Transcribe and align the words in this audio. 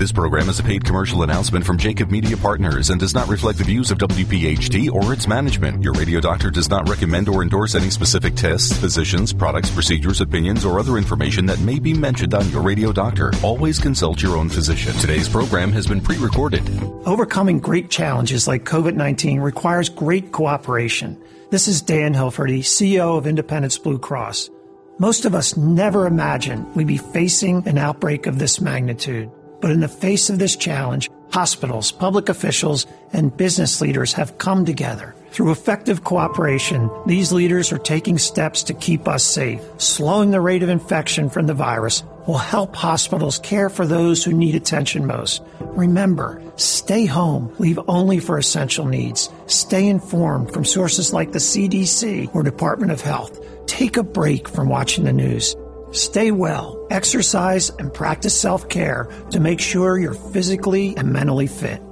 This 0.00 0.12
program 0.12 0.48
is 0.48 0.58
a 0.58 0.62
paid 0.62 0.82
commercial 0.82 1.24
announcement 1.24 1.66
from 1.66 1.76
Jacob 1.76 2.10
Media 2.10 2.34
Partners 2.34 2.88
and 2.88 2.98
does 2.98 3.12
not 3.12 3.28
reflect 3.28 3.58
the 3.58 3.64
views 3.64 3.90
of 3.90 3.98
WPHT 3.98 4.90
or 4.90 5.12
its 5.12 5.28
management. 5.28 5.82
Your 5.82 5.92
radio 5.92 6.20
doctor 6.20 6.48
does 6.48 6.70
not 6.70 6.88
recommend 6.88 7.28
or 7.28 7.42
endorse 7.42 7.74
any 7.74 7.90
specific 7.90 8.34
tests, 8.34 8.74
physicians, 8.78 9.34
products, 9.34 9.70
procedures, 9.70 10.22
opinions, 10.22 10.64
or 10.64 10.80
other 10.80 10.96
information 10.96 11.44
that 11.44 11.58
may 11.58 11.78
be 11.78 11.92
mentioned 11.92 12.32
on 12.32 12.48
your 12.48 12.62
radio 12.62 12.92
doctor. 12.92 13.30
Always 13.42 13.78
consult 13.78 14.22
your 14.22 14.38
own 14.38 14.48
physician. 14.48 14.94
Today's 14.94 15.28
program 15.28 15.70
has 15.72 15.86
been 15.86 16.00
pre-recorded. 16.00 16.62
Overcoming 17.04 17.60
great 17.60 17.90
challenges 17.90 18.48
like 18.48 18.64
COVID-19 18.64 19.42
requires 19.42 19.90
great 19.90 20.32
cooperation. 20.32 21.22
This 21.50 21.68
is 21.68 21.82
Dan 21.82 22.14
Hilferty, 22.14 22.60
CEO 22.60 23.18
of 23.18 23.26
Independence 23.26 23.76
Blue 23.76 23.98
Cross. 23.98 24.48
Most 24.98 25.26
of 25.26 25.34
us 25.34 25.58
never 25.58 26.06
imagined 26.06 26.74
we'd 26.74 26.86
be 26.86 26.96
facing 26.96 27.68
an 27.68 27.76
outbreak 27.76 28.26
of 28.26 28.38
this 28.38 28.62
magnitude. 28.62 29.30
But 29.60 29.70
in 29.70 29.80
the 29.80 29.88
face 29.88 30.30
of 30.30 30.38
this 30.38 30.56
challenge, 30.56 31.10
hospitals, 31.32 31.92
public 31.92 32.28
officials, 32.28 32.86
and 33.12 33.36
business 33.36 33.80
leaders 33.80 34.12
have 34.14 34.38
come 34.38 34.64
together. 34.64 35.14
Through 35.30 35.52
effective 35.52 36.02
cooperation, 36.02 36.90
these 37.06 37.32
leaders 37.32 37.70
are 37.70 37.78
taking 37.78 38.18
steps 38.18 38.64
to 38.64 38.74
keep 38.74 39.06
us 39.06 39.22
safe. 39.22 39.62
Slowing 39.78 40.32
the 40.32 40.40
rate 40.40 40.64
of 40.64 40.68
infection 40.68 41.30
from 41.30 41.46
the 41.46 41.54
virus 41.54 42.02
will 42.26 42.38
help 42.38 42.74
hospitals 42.74 43.38
care 43.38 43.70
for 43.70 43.86
those 43.86 44.24
who 44.24 44.32
need 44.32 44.56
attention 44.56 45.06
most. 45.06 45.42
Remember, 45.60 46.42
stay 46.56 47.06
home, 47.06 47.54
leave 47.58 47.78
only 47.86 48.18
for 48.18 48.38
essential 48.38 48.86
needs. 48.86 49.30
Stay 49.46 49.86
informed 49.86 50.52
from 50.52 50.64
sources 50.64 51.12
like 51.12 51.30
the 51.30 51.38
CDC 51.38 52.34
or 52.34 52.42
Department 52.42 52.90
of 52.90 53.00
Health. 53.00 53.38
Take 53.66 53.96
a 53.96 54.02
break 54.02 54.48
from 54.48 54.68
watching 54.68 55.04
the 55.04 55.12
news. 55.12 55.54
Stay 55.92 56.30
well, 56.30 56.86
exercise, 56.90 57.70
and 57.70 57.92
practice 57.92 58.38
self 58.40 58.68
care 58.68 59.08
to 59.30 59.40
make 59.40 59.60
sure 59.60 59.98
you're 59.98 60.14
physically 60.14 60.96
and 60.96 61.12
mentally 61.12 61.46
fit. 61.46 61.82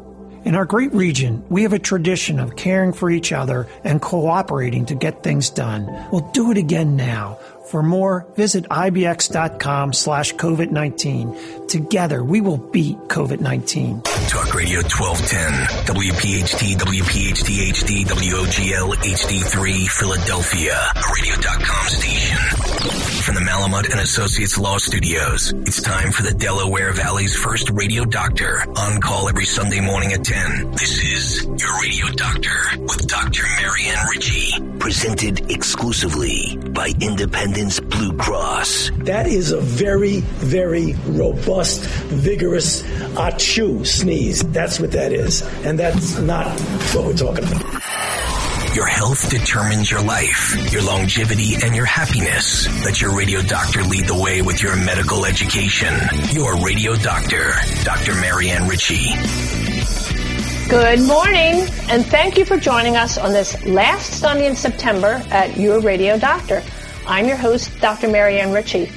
In 0.45 0.55
our 0.55 0.65
great 0.65 0.95
region, 0.95 1.45
we 1.48 1.65
have 1.65 1.73
a 1.73 1.79
tradition 1.79 2.38
of 2.38 2.57
caring 2.57 2.93
for 2.93 3.10
each 3.10 3.32
other 3.32 3.66
and 3.85 4.01
cooperating 4.01 4.87
to 4.87 4.95
get 4.95 5.23
things 5.23 5.51
done. 5.51 6.09
We'll 6.10 6.30
do 6.30 6.51
it 6.51 6.57
again 6.57 6.96
now. 6.96 7.38
For 7.71 7.82
more, 7.82 8.26
visit 8.35 8.65
ibx.com 8.71 9.93
slash 9.93 10.32
COVID-19. 10.35 11.69
Together, 11.69 12.24
we 12.24 12.41
will 12.41 12.57
beat 12.57 12.96
COVID-19. 13.09 14.04
Talk 14.30 14.54
Radio 14.54 14.80
1210, 14.80 15.95
WPHT, 15.95 16.76
WPHT 16.79 17.71
HD, 17.73 18.07
WOGL 18.07 18.95
HD3, 18.95 19.88
Philadelphia, 19.88 20.93
radio.com 21.15 21.88
station. 21.88 22.98
From 23.29 23.34
the 23.34 23.43
Malamud 23.43 23.90
and 23.90 24.01
Associates 24.01 24.57
Law 24.57 24.79
Studios, 24.79 25.52
it's 25.52 25.82
time 25.82 26.12
for 26.12 26.23
the 26.23 26.32
Delaware 26.32 26.95
Valley's 26.95 27.37
first 27.37 27.68
radio 27.68 28.07
doctor, 28.07 28.65
on 28.74 29.02
call 29.02 29.29
every 29.29 29.45
Sunday 29.45 29.80
morning 29.80 30.15
at 30.15 30.24
10. 30.24 30.70
This 30.70 31.04
is 31.04 31.45
your 31.45 31.79
radio 31.79 32.07
doctor 32.16 32.57
with 32.79 33.07
Dr. 33.07 33.43
Marianne 33.60 34.07
Ritchie, 34.09 34.79
presented 34.79 35.51
exclusively 35.51 36.57
by 36.70 36.90
Independence 37.02 37.80
Blue 37.80 38.16
Cross. 38.16 38.93
That 39.01 39.26
is 39.26 39.52
a 39.52 39.60
very, 39.60 40.20
very 40.20 40.95
robust, 41.09 41.82
vigorous 42.07 42.80
achoo 43.13 43.87
sneeze. 43.87 44.40
That's 44.40 44.80
what 44.80 44.92
that 44.92 45.13
is. 45.13 45.42
And 45.66 45.79
that's 45.79 46.16
not 46.16 46.46
what 46.95 47.04
we're 47.04 47.13
talking 47.13 47.45
about. 47.45 47.98
Your 48.79 48.87
health 48.87 49.29
determines 49.29 49.90
your 49.90 50.02
life, 50.02 50.73
your 50.73 50.82
longevity, 50.82 51.57
and 51.65 51.74
your 51.74 51.84
happiness. 51.84 52.68
Let 52.85 53.01
your 53.01 53.12
radio 53.12 53.43
doctor 53.43 53.82
lead 53.82 54.07
the 54.07 54.15
way 54.15 54.40
with 54.40 54.62
your 54.62 54.76
medical 54.76 55.26
education. 55.26 55.93
Your 56.30 56.65
radio 56.65 56.95
doctor, 56.95 57.54
Dr. 57.82 58.15
Marianne 58.15 58.68
Ritchie. 58.68 59.16
Good 60.68 61.01
morning, 61.01 61.66
and 61.90 62.07
thank 62.07 62.38
you 62.38 62.45
for 62.45 62.57
joining 62.57 62.95
us 62.95 63.18
on 63.18 63.32
this 63.32 63.60
last 63.66 64.20
Sunday 64.20 64.47
in 64.47 64.54
September 64.54 65.20
at 65.32 65.56
Your 65.56 65.81
Radio 65.81 66.16
Doctor. 66.16 66.62
I'm 67.08 67.26
your 67.26 67.36
host, 67.36 67.76
Dr. 67.80 68.06
Marianne 68.06 68.53
Ritchie. 68.53 68.92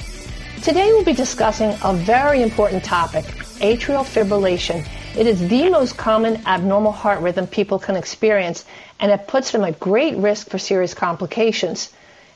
Today 0.62 0.92
we'll 0.92 1.04
be 1.04 1.12
discussing 1.12 1.76
a 1.82 1.92
very 1.92 2.40
important 2.40 2.84
topic, 2.84 3.24
atrial 3.58 4.04
fibrillation. 4.04 4.86
It 5.16 5.26
is 5.26 5.46
the 5.48 5.68
most 5.68 5.96
common 5.96 6.40
abnormal 6.46 6.92
heart 6.92 7.20
rhythm 7.20 7.48
people 7.48 7.78
can 7.80 7.96
experience, 7.96 8.64
and 9.02 9.10
it 9.10 9.26
puts 9.26 9.50
them 9.50 9.64
at 9.64 9.80
great 9.80 10.16
risk 10.16 10.48
for 10.48 10.58
serious 10.58 10.94
complications. 10.94 11.90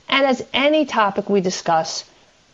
And 0.08 0.26
as 0.26 0.44
any 0.52 0.84
topic 0.84 1.30
we 1.30 1.40
discuss, 1.40 2.04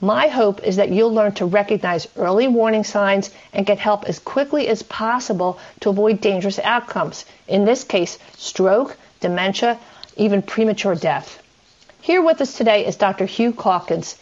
my 0.03 0.28
hope 0.28 0.62
is 0.62 0.77
that 0.77 0.91
you'll 0.91 1.15
learn 1.15 1.33
to 1.33 1.47
recognize 1.47 2.06
early 2.17 2.47
warning 2.47 2.84
signs 2.84 3.31
and 3.55 3.65
get 3.65 3.78
help 3.78 4.05
as 4.05 4.19
quickly 4.19 4.69
as 4.69 4.83
possible 4.83 5.59
to 5.81 5.89
avoid 5.89 6.21
dangerous 6.21 6.59
outcomes. 6.59 7.25
In 7.49 7.65
this 7.65 7.84
case, 7.84 8.19
stroke, 8.37 8.99
dementia, 9.21 9.78
even 10.17 10.43
premature 10.43 10.94
death. 10.94 11.43
Here 12.03 12.21
with 12.21 12.39
us 12.43 12.55
today 12.55 12.84
is 12.84 12.97
Dr. 12.97 13.25
Hugh 13.25 13.53
Calkins. 13.53 14.17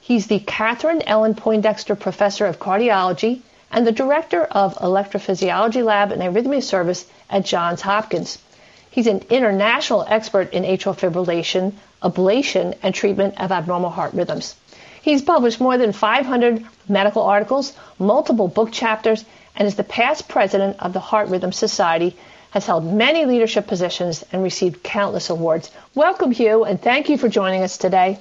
He's 0.00 0.26
the 0.26 0.38
Catherine 0.38 1.02
Ellen 1.02 1.34
Poindexter 1.34 1.96
Professor 1.96 2.46
of 2.46 2.60
Cardiology 2.60 3.42
and 3.70 3.86
the 3.86 3.92
Director 3.92 4.44
of 4.44 4.74
Electrophysiology 4.76 5.84
Lab 5.84 6.12
and 6.12 6.22
Arrhythmia 6.22 6.62
Service 6.62 7.04
at 7.28 7.44
Johns 7.44 7.82
Hopkins. 7.82 8.38
He's 8.94 9.08
an 9.08 9.22
international 9.28 10.04
expert 10.06 10.52
in 10.52 10.62
atrial 10.62 10.96
fibrillation, 10.96 11.72
ablation, 12.00 12.76
and 12.80 12.94
treatment 12.94 13.40
of 13.40 13.50
abnormal 13.50 13.90
heart 13.90 14.14
rhythms. 14.14 14.54
He's 15.02 15.20
published 15.20 15.60
more 15.60 15.76
than 15.76 15.90
500 15.90 16.64
medical 16.88 17.22
articles, 17.22 17.72
multiple 17.98 18.46
book 18.46 18.70
chapters, 18.70 19.24
and 19.56 19.66
is 19.66 19.74
the 19.74 19.82
past 19.82 20.28
president 20.28 20.76
of 20.78 20.92
the 20.92 21.00
Heart 21.00 21.28
Rhythm 21.28 21.50
Society, 21.50 22.16
has 22.52 22.66
held 22.66 22.84
many 22.84 23.24
leadership 23.24 23.66
positions, 23.66 24.24
and 24.30 24.44
received 24.44 24.84
countless 24.84 25.28
awards. 25.28 25.72
Welcome, 25.96 26.30
Hugh, 26.30 26.62
and 26.62 26.80
thank 26.80 27.08
you 27.08 27.18
for 27.18 27.28
joining 27.28 27.64
us 27.64 27.76
today. 27.78 28.20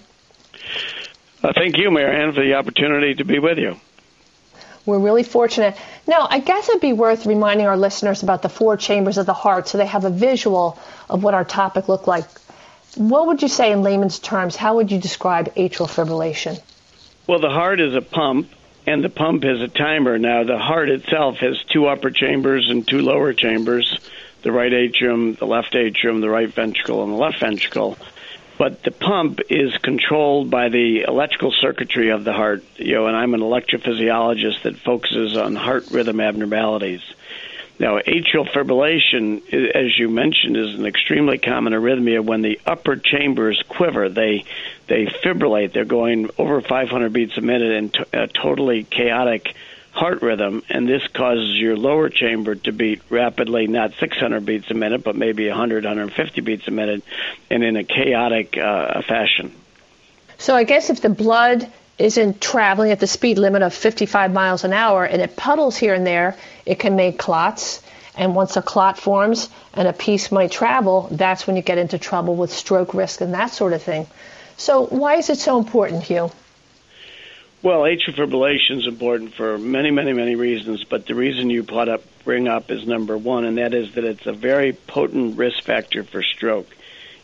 Uh, 1.44 1.53
thank 1.53 1.78
you, 1.78 1.91
Marianne, 1.91 2.34
for 2.34 2.41
the 2.41 2.55
opportunity 2.55 3.13
to 3.13 3.23
be 3.23 3.38
with 3.38 3.59
you. 3.59 3.75
We're 4.85 4.99
really 4.99 5.23
fortunate. 5.23 5.77
Now, 6.07 6.27
I 6.29 6.39
guess 6.39 6.67
it'd 6.67 6.81
be 6.81 6.94
worth 6.94 7.25
reminding 7.25 7.67
our 7.67 7.77
listeners 7.77 8.21
about 8.23 8.41
the 8.41 8.49
four 8.49 8.75
chambers 8.75 9.17
of 9.17 9.25
the 9.25 9.33
heart 9.33 9.67
so 9.67 9.77
they 9.77 9.85
have 9.85 10.03
a 10.03 10.09
visual 10.09 10.77
of 11.09 11.23
what 11.23 11.33
our 11.33 11.45
topic 11.45 11.88
looked 11.88 12.07
like. 12.07 12.25
What 12.95 13.27
would 13.27 13.41
you 13.41 13.47
say 13.47 13.72
in 13.72 13.81
layman's 13.81 14.19
terms? 14.19 14.55
How 14.55 14.75
would 14.75 14.91
you 14.91 14.99
describe 14.99 15.55
atrial 15.55 15.88
fibrillation? 15.88 16.61
Well, 17.27 17.39
the 17.39 17.49
heart 17.49 17.79
is 17.79 17.95
a 17.95 18.01
pump, 18.01 18.49
and 18.85 19.03
the 19.03 19.09
pump 19.09 19.45
is 19.45 19.61
a 19.61 19.69
timer. 19.69 20.19
Now, 20.19 20.43
the 20.43 20.57
heart 20.57 20.89
itself 20.89 21.38
has 21.38 21.63
two 21.72 21.88
upper 21.88 22.11
chambers 22.11 22.69
and 22.69 22.88
two 22.88 22.99
lower 22.99 23.33
chambers 23.33 23.97
the 24.43 24.51
right 24.51 24.73
atrium, 24.73 25.35
the 25.35 25.47
left 25.47 25.73
atrium, 25.73 26.19
the 26.19 26.29
right 26.29 26.53
ventricle, 26.53 27.03
and 27.03 27.13
the 27.13 27.17
left 27.17 27.39
ventricle. 27.39 27.97
But 28.58 28.84
the 28.84 28.91
pump 28.91 29.40
is 29.50 29.75
controlled 29.78 30.50
by 30.50 30.69
the 30.69 31.02
electrical 31.08 31.52
circuitry 31.52 32.09
of 32.09 32.24
the 32.24 32.34
heart. 32.34 32.64
You 32.78 32.96
know, 32.96 33.08
and 33.08 33.16
I'm 33.16 33.34
an 33.34 33.41
electrophysiologist 33.41 34.64
that 34.64 34.78
focuses 34.78 35.36
on 35.36 35.56
heart 35.56 35.90
rhythm 35.91 36.19
abnormalities. 36.19 37.02
Now, 37.80 37.97
atrial 37.97 38.47
fibrillation, 38.47 39.41
as 39.74 39.97
you 39.97 40.08
mentioned, 40.08 40.56
is 40.56 40.75
an 40.75 40.86
extremely 40.86 41.40
common 41.40 41.74
arrhythmia 41.74 42.24
when 42.24 42.44
the 42.44 42.59
upper 42.66 42.96
chambers 42.96 43.62
quiver. 43.68 44.09
They 44.09 44.46
they 44.88 45.06
fibrillate. 45.06 45.74
They're 45.74 45.85
going 45.85 46.30
over 46.38 46.62
500 46.62 47.12
beats 47.12 47.38
a 47.38 47.41
minute 47.41 47.72
in 47.72 47.90
t- 47.90 48.03
a 48.14 48.28
totally 48.28 48.84
chaotic 48.84 49.56
heart 49.93 50.21
rhythm, 50.23 50.63
and 50.69 50.89
this 50.89 51.05
causes 51.07 51.55
your 51.55 51.77
lower 51.77 52.09
chamber 52.09 52.55
to 52.55 52.71
beat 52.71 53.01
rapidly, 53.09 53.67
not 53.67 53.93
600 53.99 54.43
beats 54.45 54.69
a 54.71 54.73
minute, 54.73 55.03
but 55.03 55.15
maybe 55.15 55.47
100, 55.47 55.85
150 55.85 56.41
beats 56.41 56.67
a 56.67 56.71
minute, 56.71 57.03
and 57.49 57.63
in 57.63 57.77
a 57.77 57.83
chaotic 57.83 58.57
uh, 58.57 59.01
fashion. 59.03 59.53
So 60.39 60.55
I 60.55 60.63
guess 60.63 60.89
if 60.89 61.01
the 61.01 61.09
blood 61.09 61.71
isn't 61.99 62.41
traveling 62.41 62.91
at 62.91 62.99
the 62.99 63.07
speed 63.07 63.37
limit 63.37 63.61
of 63.61 63.73
55 63.73 64.33
miles 64.33 64.63
an 64.63 64.73
hour 64.73 65.05
and 65.05 65.21
it 65.21 65.35
puddles 65.35 65.77
here 65.77 65.93
and 65.93 66.05
there, 66.05 66.35
it 66.65 66.79
can 66.79 66.95
make 66.95 67.19
clots. 67.19 67.81
And 68.16 68.35
once 68.35 68.57
a 68.57 68.61
clot 68.61 68.97
forms 68.97 69.49
and 69.73 69.87
a 69.87 69.93
piece 69.93 70.31
might 70.31 70.51
travel, 70.51 71.07
that's 71.11 71.46
when 71.46 71.55
you 71.55 71.61
get 71.61 71.78
into 71.78 71.97
trouble 71.97 72.35
with 72.35 72.51
stroke 72.51 72.93
risk 72.93 73.22
and 73.22 73.34
that 73.35 73.51
sort 73.51 73.73
of 73.73 73.81
thing. 73.81 74.07
So, 74.57 74.85
why 74.85 75.16
is 75.16 75.29
it 75.29 75.39
so 75.39 75.57
important, 75.57 76.03
Hugh? 76.03 76.31
Well, 77.63 77.83
atrial 77.83 78.13
fibrillation 78.13 78.79
is 78.79 78.87
important 78.87 79.35
for 79.35 79.57
many, 79.57 79.89
many, 79.89 80.11
many 80.11 80.35
reasons, 80.35 80.83
but 80.83 81.05
the 81.07 81.15
reason 81.15 81.49
you 81.49 81.63
brought 81.63 81.87
up, 81.87 82.03
bring 82.25 82.49
up 82.49 82.69
is 82.69 82.85
number 82.85 83.17
one, 83.17 83.45
and 83.45 83.57
that 83.57 83.73
is 83.73 83.93
that 83.95 84.03
it's 84.03 84.25
a 84.25 84.33
very 84.33 84.73
potent 84.73 85.37
risk 85.37 85.63
factor 85.63 86.03
for 86.03 86.21
stroke. 86.21 86.67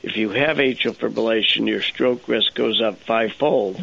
If 0.02 0.16
you 0.16 0.30
have 0.30 0.56
atrial 0.56 0.96
fibrillation, 0.96 1.68
your 1.68 1.82
stroke 1.82 2.30
risk 2.30 2.56
goes 2.56 2.82
up 2.82 3.00
fivefold 3.00 3.82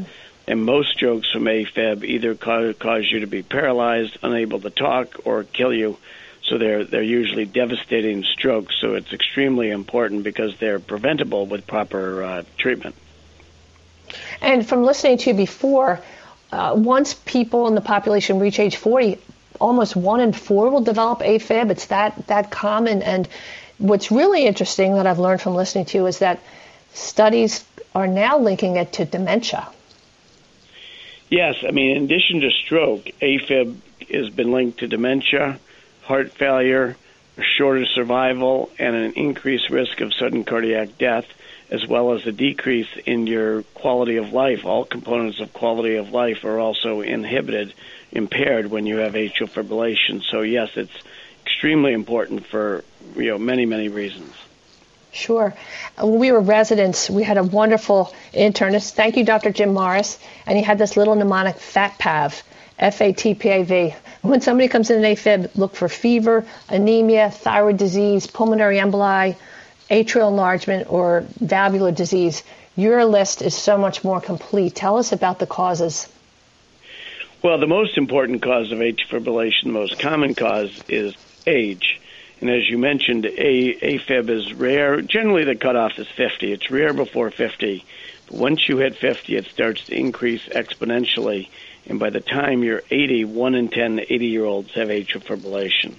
and 0.49 0.65
most 0.65 0.93
strokes 0.93 1.31
from 1.31 1.45
AFib 1.45 2.05
either 2.05 2.35
cause, 2.35 3.07
you 3.11 3.21
to 3.21 3.27
be 3.27 3.43
paralyzed, 3.43 4.17
unable 4.23 4.61
to 4.61 4.71
talk, 4.71 5.27
or 5.27 5.45
kill 5.45 5.75
you. 5.75 5.99
So 6.43 6.59
they're 6.59 6.85
they're 6.85 7.03
usually 7.03 7.45
devastating 7.45 8.23
strokes. 8.23 8.77
So 8.81 8.95
it's 8.95 9.13
extremely 9.13 9.71
important 9.71 10.23
because 10.23 10.57
they're 10.59 10.79
preventable 10.79 11.47
with 11.47 11.67
proper 11.67 12.23
uh, 12.23 12.43
treatment. 12.57 12.95
And 14.41 14.67
from 14.67 14.85
listening 14.85 15.19
to 15.19 15.31
you 15.31 15.37
before, 15.37 16.01
uh, 16.57 16.75
once 16.75 17.13
people 17.15 17.69
in 17.69 17.75
the 17.75 17.81
population 17.83 18.39
reach 18.39 18.59
age 18.59 18.77
40, 18.77 19.19
almost 19.61 19.95
one 19.95 20.21
in 20.21 20.33
four 20.33 20.71
will 20.71 20.81
develop 20.81 21.21
AFib. 21.21 21.71
It's 21.71 21.87
that 21.87 22.27
that 22.29 22.51
common. 22.51 23.03
And 23.03 23.29
what's 23.79 24.11
really 24.11 24.47
interesting 24.47 24.95
that 24.95 25.07
I've 25.07 25.19
learned 25.19 25.43
from 25.43 25.55
listening 25.55 25.85
to 25.87 25.99
you 25.99 26.07
is 26.07 26.21
that 26.21 26.41
studies 26.95 27.65
are 27.95 28.07
now 28.07 28.39
linking 28.39 28.77
it 28.77 28.95
to 28.95 29.05
dementia. 29.05 29.69
Yes, 31.29 31.57
I 31.67 31.73
mean, 31.73 31.97
in 31.97 32.05
addition 32.05 32.41
to 32.41 32.51
stroke, 32.51 33.05
AFib 33.21 33.77
has 34.11 34.31
been 34.31 34.53
linked 34.53 34.79
to 34.79 34.87
dementia, 34.87 35.59
heart 36.03 36.33
failure, 36.33 36.97
shorter 37.41 37.85
survival, 37.85 38.71
and 38.79 38.95
an 38.95 39.13
increased 39.15 39.69
risk 39.69 40.01
of 40.01 40.15
sudden 40.15 40.45
cardiac 40.45 40.97
death, 40.99 41.27
as 41.71 41.87
well 41.87 42.13
as 42.13 42.27
a 42.27 42.33
decrease 42.33 42.89
in 43.07 43.27
your 43.27 43.63
quality 43.75 44.17
of 44.17 44.33
life. 44.33 44.65
All 44.65 44.85
components 44.85 45.41
of 45.41 45.53
quality 45.53 45.97
of 45.97 46.11
life 46.11 46.45
are 46.45 46.59
also 46.61 47.01
inhibited, 47.01 47.75
impaired 48.13 48.71
when 48.71 48.87
you 48.87 48.99
have 48.99 49.15
atrial 49.15 49.51
fibrillation. 49.51 50.23
So, 50.23 50.43
yes, 50.43 50.71
it's 50.77 50.97
extremely 51.45 51.93
important 51.93 52.47
for 52.47 52.85
you 53.17 53.31
know 53.31 53.39
many 53.39 53.67
many 53.67 53.89
reasons. 53.89 54.33
Sure. 55.13 55.55
When 55.99 56.19
we 56.19 56.31
were 56.31 56.41
residents, 56.41 57.09
we 57.09 57.23
had 57.23 57.39
a 57.39 57.43
wonderful 57.43 58.13
internist. 58.35 58.93
Thank 58.93 59.17
you, 59.17 59.25
Dr. 59.25 59.51
Jim 59.51 59.73
Morris. 59.73 60.19
And 60.45 60.59
he 60.59 60.63
had 60.63 60.77
this 60.77 60.95
little 60.97 61.15
mnemonic, 61.15 61.57
FATPAV, 61.57 62.43
F 62.79 63.01
A 63.01 63.13
T 63.15 63.35
P 63.35 63.49
A 63.49 63.63
V. 63.63 63.95
When 64.21 64.43
somebody 64.43 64.69
comes 64.69 64.91
in 64.91 65.03
an 65.03 65.15
AFib, 65.15 65.57
look 65.57 65.75
for 65.75 65.89
fever, 65.89 66.45
anemia, 66.69 67.31
thyroid 67.31 67.79
disease, 67.79 68.27
pulmonary 68.27 68.77
emboli, 68.77 69.37
atrial 69.91 70.29
enlargement, 70.29 70.91
or 70.91 71.25
valvular 71.41 71.93
disease. 71.93 72.43
Your 72.77 73.05
list 73.05 73.43
is 73.43 73.55
so 73.55 73.79
much 73.79 74.05
more 74.05 74.21
complete. 74.21 74.75
Tell 74.75 74.99
us 74.99 75.13
about 75.13 75.39
the 75.39 75.47
causes. 75.47 76.09
Well, 77.43 77.59
the 77.59 77.67
most 77.67 77.97
important 77.97 78.43
cause 78.43 78.73
of 78.73 78.79
atrial 78.79 79.09
fibrillation, 79.09 79.65
the 79.65 79.71
most 79.71 79.99
common 79.99 80.35
cause, 80.35 80.83
is 80.89 81.15
age. 81.47 82.01
And 82.41 82.51
as 82.51 82.69
you 82.69 82.77
mentioned, 82.77 83.25
a, 83.25 83.75
AFib 83.75 84.29
is 84.29 84.53
rare. 84.53 85.01
Generally, 85.01 85.45
the 85.45 85.55
cutoff 85.55 85.99
is 85.99 86.09
50. 86.09 86.53
It's 86.53 86.71
rare 86.71 86.93
before 86.93 87.31
50. 87.31 87.85
But 88.29 88.37
once 88.37 88.69
you 88.69 88.79
hit 88.79 88.97
50, 88.97 89.37
it 89.37 89.47
starts 89.47 89.87
to 89.87 89.97
increase 89.97 90.47
exponentially. 90.49 91.49
And 91.87 91.99
by 91.99 92.11
the 92.11 92.21
time 92.21 92.63
you're 92.63 92.83
80, 92.91 93.25
1 93.25 93.55
in 93.55 93.69
10 93.69 94.01
80 94.01 94.27
year 94.27 94.45
olds 94.45 94.73
have 94.73 94.89
atrial 94.89 95.23
fibrillation. 95.23 95.95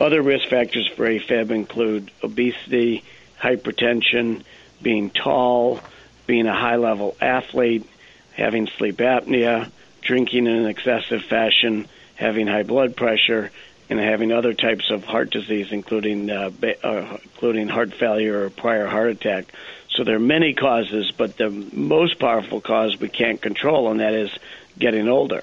Other 0.00 0.22
risk 0.22 0.48
factors 0.48 0.88
for 0.94 1.06
AFib 1.06 1.50
include 1.50 2.10
obesity, 2.22 3.02
hypertension, 3.40 4.44
being 4.80 5.10
tall, 5.10 5.80
being 6.26 6.46
a 6.46 6.54
high 6.54 6.76
level 6.76 7.16
athlete, 7.20 7.88
having 8.32 8.68
sleep 8.68 8.98
apnea, 8.98 9.70
drinking 10.02 10.46
in 10.46 10.54
an 10.54 10.66
excessive 10.66 11.24
fashion, 11.24 11.88
having 12.14 12.46
high 12.46 12.62
blood 12.62 12.96
pressure, 12.96 13.50
and 13.90 13.98
having 13.98 14.32
other 14.32 14.52
types 14.52 14.90
of 14.90 15.04
heart 15.04 15.30
disease, 15.30 15.72
including 15.72 16.30
uh, 16.30 16.50
uh, 16.84 17.16
including 17.24 17.68
heart 17.68 17.92
failure 17.94 18.44
or 18.44 18.50
prior 18.50 18.86
heart 18.86 19.10
attack. 19.10 19.46
So 19.90 20.04
there 20.04 20.16
are 20.16 20.20
many 20.20 20.52
causes, 20.52 21.10
but 21.10 21.36
the 21.38 21.50
most 21.50 22.18
powerful 22.18 22.60
cause 22.60 23.00
we 23.00 23.08
can't 23.08 23.40
control, 23.40 23.90
and 23.90 24.00
that 24.00 24.12
is 24.12 24.30
getting 24.78 25.08
older. 25.08 25.42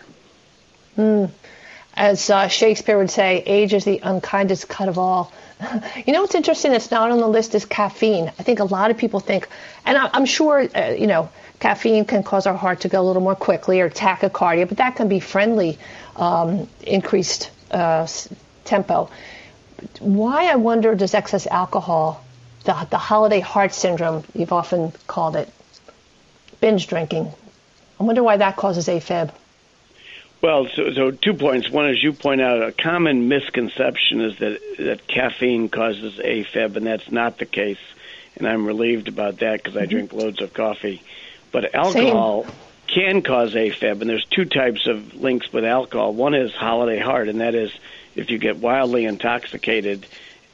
Mm. 0.98 1.32
As 1.98 2.30
uh, 2.30 2.48
Shakespeare 2.48 2.98
would 2.98 3.12
say, 3.12 3.44
age 3.46 3.74
is 3.74 3.86
the 3.86 4.00
unkindest 4.04 4.68
cut 4.68 4.90
of 4.90 4.98
all. 4.98 5.32
you 6.06 6.12
know 6.12 6.22
what's 6.22 6.36
interesting 6.36 6.72
that's 6.72 6.92
not 6.92 7.12
on 7.12 7.20
the 7.20 7.28
list 7.28 7.56
is 7.56 7.66
caffeine. 7.66 8.28
I 8.28 8.44
think 8.44 8.60
a 8.60 8.66
lot 8.66 8.92
of 8.92 8.98
people 8.98 9.20
think, 9.20 9.48
and 9.86 9.98
I, 9.98 10.10
am 10.14 10.26
sure, 10.26 10.68
uh, 10.76 10.90
you 10.90 11.08
know, 11.08 11.30
caffeine 11.60 12.06
can 12.06 12.24
cause 12.24 12.48
our 12.48 12.54
heart 12.54 12.82
to 12.82 12.90
go 12.90 13.02
a 13.02 13.06
little 13.06 13.22
more 13.22 13.36
quickly 13.36 13.80
or 13.80 13.90
tachycardia, 13.90 14.68
but 14.68 14.78
that 14.78 14.98
can 14.98 15.08
be 15.08 15.22
friendly, 15.22 15.78
um, 16.18 16.68
increased 16.82 17.52
uh, 17.72 18.08
tempo. 18.66 19.10
Why, 20.00 20.52
I 20.52 20.56
wonder, 20.56 20.96
does 20.96 21.14
excess 21.14 21.48
alcohol, 21.48 22.24
the, 22.66 22.88
the 22.90 22.98
holiday 22.98 23.40
heart 23.40 23.74
syndrome, 23.74 24.24
you've 24.34 24.52
often 24.52 24.92
called 25.08 25.38
it, 25.38 25.50
binge 26.60 26.88
drinking, 26.88 27.32
I 28.00 28.04
wonder 28.04 28.24
why 28.24 28.38
that 28.38 28.58
causes 28.58 28.88
AFib. 28.88 29.32
Well, 30.46 30.68
so, 30.68 30.94
so 30.94 31.10
two 31.10 31.34
points. 31.34 31.72
One, 31.72 31.90
as 31.90 32.04
you 32.04 32.14
point 32.14 32.40
out, 32.40 32.62
a 32.62 32.72
common 32.72 33.28
misconception 33.28 34.22
is 34.22 34.38
that 34.38 34.60
that 34.78 35.08
caffeine 35.08 35.70
causes 35.70 36.20
AFib, 36.20 36.76
and 36.76 36.86
that's 36.86 37.12
not 37.12 37.40
the 37.40 37.48
case. 37.48 37.80
And 38.36 38.48
I'm 38.48 38.68
relieved 38.68 39.08
about 39.08 39.40
that 39.40 39.64
because 39.64 39.74
mm-hmm. 39.74 39.82
I 39.82 39.88
drink 39.88 40.14
loads 40.14 40.44
of 40.44 40.54
coffee. 40.54 41.02
But 41.52 41.74
alcohol 41.74 42.44
Same. 42.44 42.54
can 42.86 43.22
cause 43.24 43.56
AFib, 43.56 44.02
and 44.02 44.08
there's 44.08 44.26
two 44.26 44.46
types 44.46 44.86
of 44.86 45.16
links 45.16 45.52
with 45.52 45.66
alcohol. 45.66 46.14
One 46.14 46.36
is 46.36 46.54
holiday 46.54 47.00
heart, 47.00 47.28
and 47.28 47.42
that 47.42 47.56
is 47.56 47.72
if 48.16 48.30
you 48.30 48.38
get 48.38 48.58
wildly 48.58 49.06
intoxicated, 49.06 50.06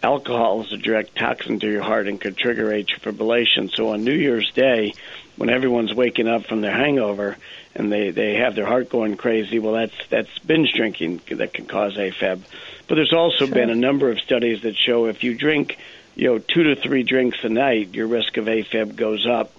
alcohol 0.01 0.61
is 0.61 0.71
a 0.71 0.77
direct 0.77 1.17
toxin 1.17 1.59
to 1.59 1.69
your 1.69 1.83
heart 1.83 2.07
and 2.07 2.21
could 2.21 2.37
trigger 2.37 2.69
atrial 2.69 3.01
fibrillation. 3.01 3.69
So 3.69 3.89
on 3.89 4.05
New 4.05 4.15
Year's 4.15 4.51
Day, 4.51 4.93
when 5.41 5.49
everyone's 5.49 5.91
waking 5.91 6.27
up 6.27 6.45
from 6.45 6.61
their 6.61 6.71
hangover 6.71 7.35
and 7.73 7.91
they 7.91 8.11
they 8.11 8.35
have 8.35 8.53
their 8.53 8.67
heart 8.67 8.91
going 8.91 9.17
crazy, 9.17 9.57
well, 9.57 9.73
that's 9.73 10.07
that's 10.07 10.37
binge 10.37 10.71
drinking 10.71 11.19
that 11.31 11.51
can 11.51 11.65
cause 11.65 11.97
AFib. 11.97 12.41
But 12.87 12.93
there's 12.93 13.11
also 13.11 13.47
sure. 13.47 13.55
been 13.55 13.71
a 13.71 13.75
number 13.75 14.11
of 14.11 14.19
studies 14.19 14.61
that 14.61 14.77
show 14.77 15.07
if 15.07 15.23
you 15.23 15.33
drink, 15.33 15.79
you 16.13 16.27
know, 16.27 16.37
two 16.37 16.61
to 16.61 16.75
three 16.75 17.01
drinks 17.01 17.39
a 17.41 17.49
night, 17.49 17.95
your 17.95 18.05
risk 18.05 18.37
of 18.37 18.45
AFib 18.45 18.95
goes 18.95 19.25
up. 19.25 19.51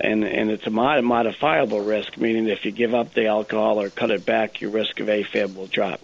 And 0.00 0.24
and 0.24 0.50
it's 0.50 0.66
a 0.66 0.70
mod- 0.70 1.04
modifiable 1.04 1.82
risk, 1.82 2.18
meaning 2.18 2.48
if 2.48 2.64
you 2.64 2.72
give 2.72 2.92
up 2.92 3.14
the 3.14 3.28
alcohol 3.28 3.80
or 3.80 3.90
cut 3.90 4.10
it 4.10 4.26
back, 4.26 4.60
your 4.60 4.72
risk 4.72 4.98
of 4.98 5.06
AFib 5.06 5.54
will 5.54 5.68
drop. 5.68 6.00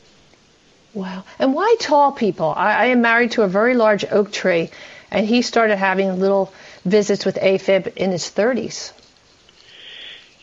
Wow. 0.92 1.24
And 1.40 1.54
why 1.54 1.74
tall 1.80 2.12
people? 2.12 2.54
I, 2.56 2.74
I 2.74 2.84
am 2.86 3.00
married 3.00 3.32
to 3.32 3.42
a 3.42 3.48
very 3.48 3.74
large 3.74 4.04
oak 4.04 4.30
tree, 4.30 4.70
and 5.10 5.26
he 5.26 5.42
started 5.42 5.76
having 5.76 6.20
little 6.20 6.52
visits 6.84 7.24
with 7.24 7.34
AFib 7.34 7.96
in 7.96 8.12
his 8.12 8.30
30s. 8.30 8.92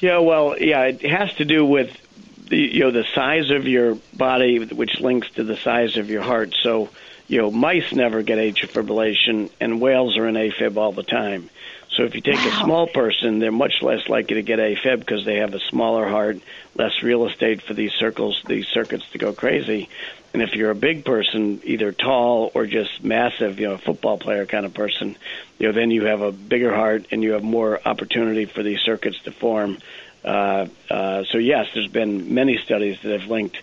Yeah, 0.02 0.18
well, 0.18 0.58
yeah, 0.60 0.86
it 0.86 1.02
has 1.04 1.32
to 1.36 1.46
do 1.46 1.64
with 1.64 1.96
the 2.50 2.58
you 2.58 2.80
know 2.82 2.92
the 2.92 3.06
size 3.16 3.52
of 3.52 3.68
your 3.68 3.96
body, 4.14 4.60
which 4.60 5.00
links 5.00 5.30
to 5.32 5.44
the 5.44 5.56
size 5.56 5.96
of 5.98 6.10
your 6.10 6.24
heart. 6.24 6.56
So, 6.62 6.90
you 7.28 7.40
know, 7.40 7.52
mice 7.52 7.94
never 7.94 8.24
get 8.24 8.40
atrial 8.40 8.72
fibrillation, 8.72 9.52
and 9.60 9.80
whales 9.80 10.18
are 10.18 10.28
in 10.28 10.36
AFib 10.36 10.76
all 10.76 10.92
the 10.92 11.04
time. 11.04 11.50
So 11.96 12.04
if 12.04 12.16
you 12.16 12.22
take 12.22 12.36
wow. 12.36 12.48
a 12.48 12.64
small 12.64 12.88
person, 12.88 13.40
they're 13.40 13.52
much 13.52 13.82
less 13.82 14.08
likely 14.10 14.36
to 14.36 14.42
get 14.42 14.60
AFib 14.60 15.00
because 15.00 15.24
they 15.24 15.38
have 15.38 15.54
a 15.54 15.60
smaller 15.60 16.08
heart, 16.08 16.40
less 16.76 17.04
real 17.04 17.28
estate 17.28 17.62
for 17.62 17.74
these 17.74 17.94
circles, 17.94 18.42
these 18.48 18.68
circuits 18.68 19.08
to 19.12 19.18
go 19.18 19.34
crazy. 19.34 19.90
And 20.34 20.42
if 20.42 20.54
you're 20.56 20.72
a 20.72 20.76
big 20.76 21.04
person, 21.04 21.62
either 21.66 21.92
tall 21.92 22.52
or 22.54 22.66
just 22.66 23.04
massive, 23.04 23.60
you 23.60 23.68
know, 23.68 23.74
a 23.74 23.78
football 23.78 24.18
player 24.18 24.46
kind 24.46 24.66
of 24.66 24.74
person, 24.74 25.18
you 25.60 25.68
know, 25.68 25.74
then 25.74 25.92
you 25.92 26.06
have 26.06 26.22
a 26.22 26.32
bigger 26.32 26.74
heart 26.74 27.08
and 27.12 27.22
you 27.22 27.34
have 27.34 27.44
more 27.44 27.80
opportunity 27.86 28.46
for 28.46 28.64
these 28.64 28.80
circuits 28.80 29.20
to 29.24 29.32
form. 29.32 29.78
Uh, 30.24 30.68
uh, 30.90 31.24
so 31.26 31.38
yes, 31.38 31.68
there's 31.74 31.88
been 31.88 32.34
many 32.34 32.58
studies 32.58 32.98
that 33.02 33.20
have 33.20 33.30
linked, 33.30 33.58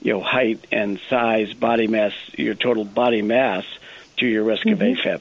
you 0.00 0.12
know, 0.12 0.20
height 0.20 0.64
and 0.70 1.00
size, 1.10 1.54
body 1.54 1.88
mass, 1.88 2.12
your 2.36 2.54
total 2.54 2.84
body 2.84 3.22
mass, 3.22 3.64
to 4.18 4.26
your 4.26 4.44
risk 4.44 4.64
mm-hmm. 4.64 4.80
of 4.80 4.98
AFib. 4.98 5.20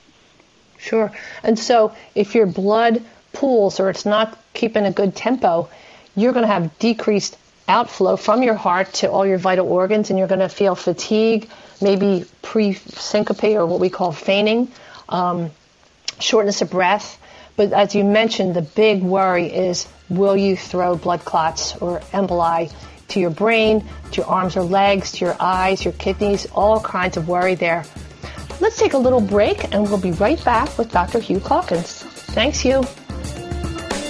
Sure. 0.77 1.11
And 1.43 1.57
so 1.57 1.95
if 2.13 2.35
your 2.35 2.45
blood 2.45 3.03
pools 3.33 3.79
or 3.79 3.89
it's 3.89 4.05
not 4.05 4.37
keeping 4.53 4.85
a 4.85 4.91
good 4.91 5.15
tempo, 5.15 5.69
you're 6.15 6.33
going 6.33 6.45
to 6.45 6.51
have 6.51 6.77
decreased 6.79 7.37
outflow 7.71 8.17
from 8.17 8.43
your 8.43 8.53
heart 8.55 8.93
to 8.95 9.09
all 9.09 9.25
your 9.25 9.37
vital 9.37 9.67
organs, 9.67 10.09
and 10.09 10.19
you're 10.19 10.27
going 10.27 10.41
to 10.41 10.49
feel 10.49 10.75
fatigue, 10.75 11.49
maybe 11.81 12.25
pre 12.41 12.73
syncope 12.73 13.55
or 13.55 13.65
what 13.65 13.79
we 13.79 13.89
call 13.89 14.11
fainting, 14.11 14.71
um, 15.09 15.49
shortness 16.19 16.61
of 16.61 16.69
breath. 16.69 17.17
But 17.55 17.73
as 17.73 17.95
you 17.95 18.03
mentioned, 18.03 18.55
the 18.55 18.61
big 18.61 19.01
worry 19.01 19.47
is 19.47 19.87
will 20.09 20.37
you 20.37 20.55
throw 20.55 20.95
blood 20.95 21.25
clots 21.25 21.75
or 21.77 21.99
emboli 22.11 22.71
to 23.09 23.19
your 23.19 23.29
brain, 23.29 23.83
to 24.11 24.21
your 24.21 24.27
arms 24.27 24.55
or 24.55 24.63
legs, 24.63 25.13
to 25.13 25.25
your 25.25 25.35
eyes, 25.39 25.83
your 25.83 25.93
kidneys, 25.93 26.45
all 26.53 26.79
kinds 26.79 27.17
of 27.17 27.27
worry 27.27 27.55
there. 27.55 27.85
Let's 28.59 28.77
take 28.77 28.93
a 28.93 28.97
little 28.97 29.21
break 29.21 29.73
and 29.73 29.83
we'll 29.83 29.99
be 29.99 30.11
right 30.11 30.43
back 30.45 30.77
with 30.77 30.91
Dr. 30.91 31.19
Hugh 31.19 31.39
Calkins. 31.39 32.03
Thanks, 32.03 32.59
Hugh. 32.59 32.83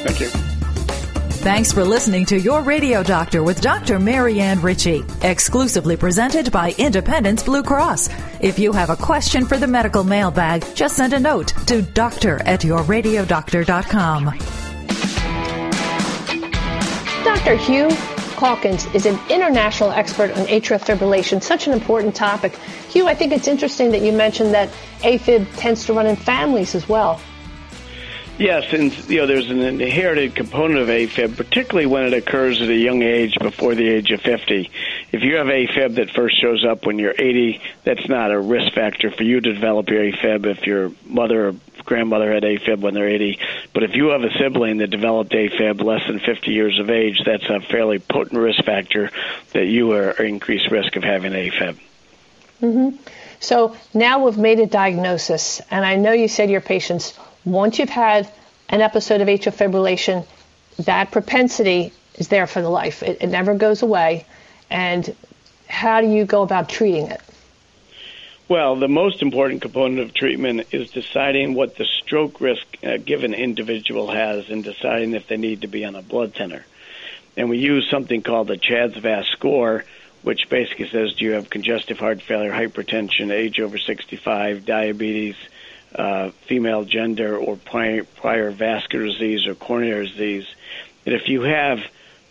Thank 0.04 0.20
you. 0.20 0.51
Thanks 1.42 1.72
for 1.72 1.84
listening 1.84 2.26
to 2.28 2.40
Your 2.40 2.62
Radio 2.62 3.02
Doctor 3.02 3.42
with 3.42 3.62
Dr. 3.62 3.98
Marianne 3.98 4.62
Ritchie, 4.62 5.04
exclusively 5.24 5.98
presented 5.98 6.52
by 6.52 6.76
Independence 6.78 7.42
Blue 7.42 7.64
Cross. 7.64 8.10
If 8.42 8.60
you 8.60 8.72
have 8.74 8.92
a 8.92 8.96
question 8.96 9.48
for 9.48 9.58
the 9.58 9.66
medical 9.66 10.04
mailbag, 10.04 10.64
just 10.76 10.98
send 10.98 11.14
a 11.14 11.20
note 11.20 11.48
to 11.66 11.82
doctor 11.82 12.44
at 12.46 12.60
yourradiodoctor.com. 12.60 14.26
Dr. 17.24 17.56
Hugh 17.56 17.90
Calkins 18.38 18.86
is 18.94 19.08
an 19.08 19.20
international 19.28 19.90
expert 19.90 20.30
on 20.38 20.46
atrial 20.46 20.80
fibrillation, 20.80 21.42
such 21.42 21.66
an 21.66 21.74
important 21.74 22.14
topic. 22.14 22.56
Hugh, 22.90 23.08
I 23.08 23.16
think 23.16 23.34
it's 23.34 23.48
interesting 23.48 23.90
that 23.94 24.04
you 24.04 24.12
mentioned 24.12 24.54
that 24.54 24.70
AFib 25.00 25.48
tends 25.58 25.88
to 25.88 25.94
run 25.94 26.06
in 26.06 26.16
families 26.18 26.76
as 26.76 26.88
well. 26.88 27.20
Yes, 28.42 28.74
and 28.74 28.92
you 29.08 29.20
know 29.20 29.28
there's 29.28 29.52
an 29.52 29.62
inherited 29.62 30.34
component 30.34 30.80
of 30.80 30.88
AFib, 30.88 31.38
particularly 31.38 31.86
when 31.86 32.06
it 32.06 32.14
occurs 32.14 32.60
at 32.60 32.70
a 32.70 32.76
young 32.76 33.04
age 33.04 33.38
before 33.40 33.76
the 33.76 33.88
age 33.88 34.10
of 34.10 34.20
50. 34.22 34.72
If 35.12 35.22
you 35.22 35.36
have 35.36 35.46
AFib 35.46 35.94
that 35.98 36.10
first 36.10 36.42
shows 36.42 36.66
up 36.66 36.88
when 36.88 36.98
you're 36.98 37.14
80, 37.16 37.62
that's 37.84 38.10
not 38.10 38.32
a 38.32 38.40
risk 38.40 38.74
factor 38.74 39.12
for 39.12 39.22
you 39.22 39.42
to 39.42 39.54
develop 39.54 39.90
your 39.90 40.02
AFib 40.02 40.48
if 40.48 40.66
your 40.66 40.92
mother 41.06 41.50
or 41.50 41.56
grandmother 41.86 42.34
had 42.34 42.42
AFib 42.42 42.80
when 42.80 42.96
they're 42.96 43.10
80. 43.10 43.38
But 43.76 43.84
if 43.84 43.94
you 43.94 44.08
have 44.08 44.24
a 44.24 44.34
sibling 44.40 44.78
that 44.78 44.88
developed 44.88 45.34
AFib 45.34 45.84
less 45.84 46.08
than 46.08 46.20
50 46.20 46.50
years 46.50 46.80
of 46.80 46.90
age, 46.90 47.22
that's 47.24 47.48
a 47.48 47.60
fairly 47.60 48.00
potent 48.00 48.42
risk 48.42 48.64
factor 48.64 49.12
that 49.54 49.66
you 49.66 49.92
are 49.92 50.10
increased 50.14 50.72
risk 50.72 50.96
of 50.96 51.04
having 51.04 51.34
AFib. 51.34 51.78
Mm-hmm. 52.60 52.98
So 53.40 53.78
now 53.94 54.26
we've 54.26 54.38
made 54.38 54.60
a 54.60 54.66
diagnosis, 54.66 55.62
and 55.70 55.86
I 55.86 55.96
know 55.96 56.12
you 56.12 56.28
said 56.28 56.50
your 56.50 56.62
patients 56.62 57.20
once 57.46 57.80
you've 57.80 57.90
had 57.90 58.32
an 58.70 58.82
episode 58.82 59.22
of 59.22 59.28
atrial 59.28 59.54
fibrillation, 59.54 60.26
that 60.80 61.12
propensity 61.12 61.92
is 62.16 62.28
there 62.28 62.48
for 62.48 62.62
the 62.62 62.70
life. 62.70 63.04
It, 63.04 63.22
it 63.22 63.28
never 63.28 63.56
goes 63.56 63.82
away. 63.82 64.26
And 64.70 65.16
how 65.68 66.02
do 66.02 66.08
you 66.08 66.26
go 66.26 66.42
about 66.42 66.70
treating 66.70 67.08
it? 67.08 67.22
Well, 68.48 68.76
the 68.76 68.90
most 68.90 69.22
important 69.22 69.62
component 69.62 70.02
of 70.02 70.14
treatment 70.14 70.68
is 70.72 70.92
deciding 70.92 71.54
what 71.54 71.78
the 71.78 71.86
stroke 71.86 72.42
risk 72.42 72.66
a 72.84 72.98
given 72.98 73.34
individual 73.34 74.12
has 74.12 74.50
and 74.50 74.62
deciding 74.62 75.14
if 75.14 75.28
they 75.28 75.38
need 75.38 75.62
to 75.62 75.68
be 75.68 75.86
on 75.86 75.96
a 75.96 76.02
blood 76.02 76.34
thinner. 76.34 76.66
And 77.38 77.50
we 77.50 77.60
use 77.60 77.90
something 77.90 78.22
called 78.22 78.48
the 78.48 78.58
CHA2DS2-VASc 78.58 79.28
score, 79.32 79.86
which 80.24 80.50
basically 80.50 80.90
says 80.90 81.14
do 81.14 81.24
you 81.24 81.32
have 81.32 81.50
congestive 81.50 81.98
heart 81.98 82.22
failure, 82.22 82.52
hypertension, 82.52 83.32
age 83.32 83.62
over 83.62 83.78
65, 83.78 84.66
diabetes, 84.66 85.36
uh, 85.96 86.32
female 86.48 86.84
gender 86.86 87.38
or 87.38 87.58
prior, 87.58 88.04
prior 88.04 88.52
vascular 88.52 89.06
disease 89.06 89.48
or 89.48 89.56
coronary 89.56 90.08
disease. 90.08 90.48
And 91.06 91.16
if 91.16 91.28
you 91.28 91.42
have 91.42 91.80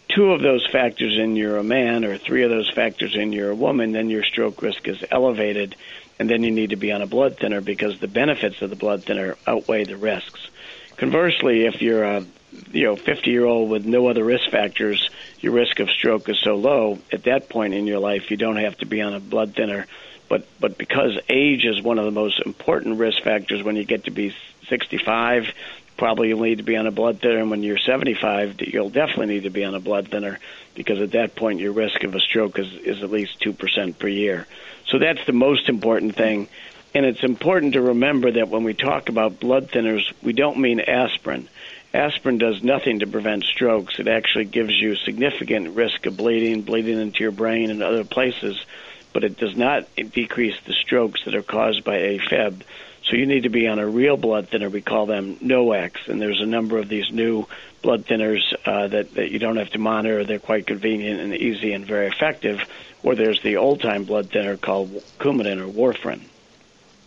two 0.08 0.32
of 0.32 0.40
those 0.40 0.66
factors 0.66 1.16
and 1.18 1.36
you're 1.36 1.58
a 1.58 1.64
man 1.64 2.04
or 2.04 2.18
three 2.18 2.42
of 2.42 2.50
those 2.50 2.70
factors 2.70 3.14
and 3.14 3.34
you're 3.34 3.50
a 3.50 3.54
woman, 3.54 3.92
then 3.92 4.10
your 4.10 4.24
stroke 4.24 4.62
risk 4.62 4.88
is 4.88 5.04
elevated 5.10 5.76
and 6.18 6.28
then 6.28 6.42
you 6.42 6.50
need 6.50 6.70
to 6.70 6.76
be 6.76 6.92
on 6.92 7.00
a 7.00 7.06
blood 7.06 7.38
thinner 7.38 7.60
because 7.62 7.98
the 7.98 8.08
benefits 8.08 8.60
of 8.60 8.68
the 8.68 8.76
blood 8.76 9.04
thinner 9.04 9.36
outweigh 9.46 9.84
the 9.84 9.96
risks. 9.96 10.48
Conversely, 10.96 11.64
if 11.64 11.80
you're 11.80 12.04
a 12.04 12.26
you 12.72 12.84
know 12.84 12.96
50 12.96 13.30
year 13.30 13.46
old 13.46 13.70
with 13.70 13.86
no 13.86 14.08
other 14.08 14.22
risk 14.22 14.50
factors, 14.50 15.08
your 15.40 15.54
risk 15.54 15.80
of 15.80 15.88
stroke 15.88 16.28
is 16.28 16.38
so 16.38 16.56
low. 16.56 16.98
At 17.10 17.24
that 17.24 17.48
point 17.48 17.72
in 17.72 17.86
your 17.86 18.00
life, 18.00 18.30
you 18.30 18.36
don't 18.36 18.56
have 18.56 18.76
to 18.78 18.86
be 18.86 19.00
on 19.00 19.14
a 19.14 19.20
blood 19.20 19.54
thinner 19.54 19.86
but 20.30 20.46
but 20.60 20.78
because 20.78 21.18
age 21.28 21.66
is 21.66 21.82
one 21.82 21.98
of 21.98 22.06
the 22.06 22.10
most 22.10 22.40
important 22.46 22.98
risk 22.98 23.22
factors 23.22 23.62
when 23.62 23.76
you 23.76 23.84
get 23.84 24.04
to 24.04 24.12
be 24.12 24.34
65, 24.68 25.52
probably 25.98 26.28
you'll 26.28 26.40
need 26.40 26.58
to 26.58 26.64
be 26.64 26.76
on 26.76 26.86
a 26.86 26.92
blood 26.92 27.20
thinner. 27.20 27.38
And 27.38 27.50
when 27.50 27.62
you're 27.62 27.76
75, 27.76 28.62
you'll 28.62 28.88
definitely 28.88 29.34
need 29.34 29.42
to 29.42 29.50
be 29.50 29.64
on 29.64 29.74
a 29.74 29.80
blood 29.80 30.08
thinner 30.08 30.38
because 30.74 31.00
at 31.00 31.10
that 31.10 31.34
point 31.34 31.58
your 31.58 31.72
risk 31.72 32.04
of 32.04 32.14
a 32.14 32.20
stroke 32.20 32.58
is, 32.58 32.72
is 32.72 33.02
at 33.02 33.10
least 33.10 33.40
2% 33.40 33.98
per 33.98 34.08
year. 34.08 34.46
So 34.86 34.98
that's 34.98 35.24
the 35.26 35.32
most 35.32 35.68
important 35.68 36.14
thing. 36.14 36.48
And 36.94 37.04
it's 37.04 37.22
important 37.24 37.74
to 37.74 37.82
remember 37.82 38.30
that 38.32 38.48
when 38.48 38.62
we 38.64 38.72
talk 38.72 39.08
about 39.08 39.40
blood 39.40 39.68
thinners, 39.68 40.12
we 40.22 40.32
don't 40.32 40.58
mean 40.58 40.80
aspirin. 40.80 41.48
Aspirin 41.92 42.38
does 42.38 42.62
nothing 42.62 43.00
to 43.00 43.06
prevent 43.08 43.42
strokes. 43.44 43.98
It 43.98 44.06
actually 44.06 44.44
gives 44.44 44.80
you 44.80 44.94
significant 44.94 45.74
risk 45.74 46.06
of 46.06 46.16
bleeding, 46.16 46.62
bleeding 46.62 47.00
into 47.00 47.18
your 47.20 47.32
brain 47.32 47.70
and 47.70 47.82
other 47.82 48.04
places 48.04 48.64
but 49.12 49.24
it 49.24 49.36
does 49.36 49.56
not 49.56 49.86
decrease 49.96 50.56
the 50.66 50.72
strokes 50.72 51.24
that 51.24 51.34
are 51.34 51.42
caused 51.42 51.84
by 51.84 51.98
AFib. 51.98 52.62
So 53.04 53.16
you 53.16 53.26
need 53.26 53.44
to 53.44 53.48
be 53.48 53.66
on 53.66 53.78
a 53.78 53.86
real 53.86 54.16
blood 54.16 54.48
thinner. 54.48 54.68
We 54.68 54.82
call 54.82 55.06
them 55.06 55.36
NOACs, 55.36 56.08
and 56.08 56.20
there's 56.20 56.40
a 56.40 56.46
number 56.46 56.78
of 56.78 56.88
these 56.88 57.10
new 57.10 57.46
blood 57.82 58.04
thinners 58.04 58.54
uh, 58.64 58.88
that, 58.88 59.14
that 59.14 59.30
you 59.30 59.38
don't 59.38 59.56
have 59.56 59.70
to 59.70 59.78
monitor. 59.78 60.24
They're 60.24 60.38
quite 60.38 60.66
convenient 60.66 61.20
and 61.20 61.34
easy 61.34 61.72
and 61.72 61.84
very 61.84 62.06
effective. 62.06 62.60
Or 63.02 63.14
there's 63.14 63.42
the 63.42 63.56
old-time 63.56 64.04
blood 64.04 64.30
thinner 64.30 64.56
called 64.56 64.90
Coumadin 65.18 65.60
or 65.60 65.72
warfarin. 65.72 66.20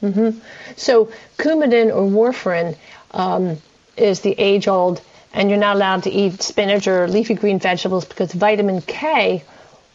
Mm-hmm. 0.02 0.40
So 0.76 1.12
Coumadin 1.38 1.96
or 1.96 2.10
warfarin 2.10 2.76
um, 3.12 3.58
is 3.96 4.22
the 4.22 4.34
age-old, 4.38 5.02
and 5.32 5.50
you're 5.50 5.60
not 5.60 5.76
allowed 5.76 6.04
to 6.04 6.10
eat 6.10 6.42
spinach 6.42 6.88
or 6.88 7.08
leafy 7.08 7.36
green 7.36 7.60
vegetables 7.60 8.06
because 8.06 8.34
vitamin 8.34 8.82
K 8.82 9.44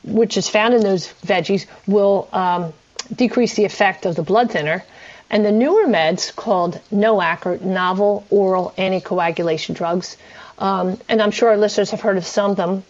which 0.04 0.36
is 0.36 0.48
found 0.48 0.74
in 0.74 0.82
those 0.82 1.08
veggies, 1.26 1.66
will 1.86 2.28
um, 2.32 2.72
decrease 3.14 3.54
the 3.54 3.64
effect 3.64 4.06
of 4.06 4.16
the 4.16 4.22
blood 4.22 4.50
thinner. 4.50 4.84
And 5.30 5.44
the 5.44 5.52
newer 5.52 5.86
meds 5.86 6.34
called 6.34 6.80
NOAC, 6.90 7.46
or 7.46 7.58
novel 7.58 8.24
oral 8.30 8.72
anticoagulation 8.78 9.74
drugs, 9.74 10.16
um, 10.58 10.98
and 11.08 11.22
I'm 11.22 11.30
sure 11.30 11.50
our 11.50 11.56
listeners 11.56 11.90
have 11.90 12.00
heard 12.00 12.16
of 12.16 12.26
some 12.26 12.52
of 12.52 12.56
them, 12.56 12.84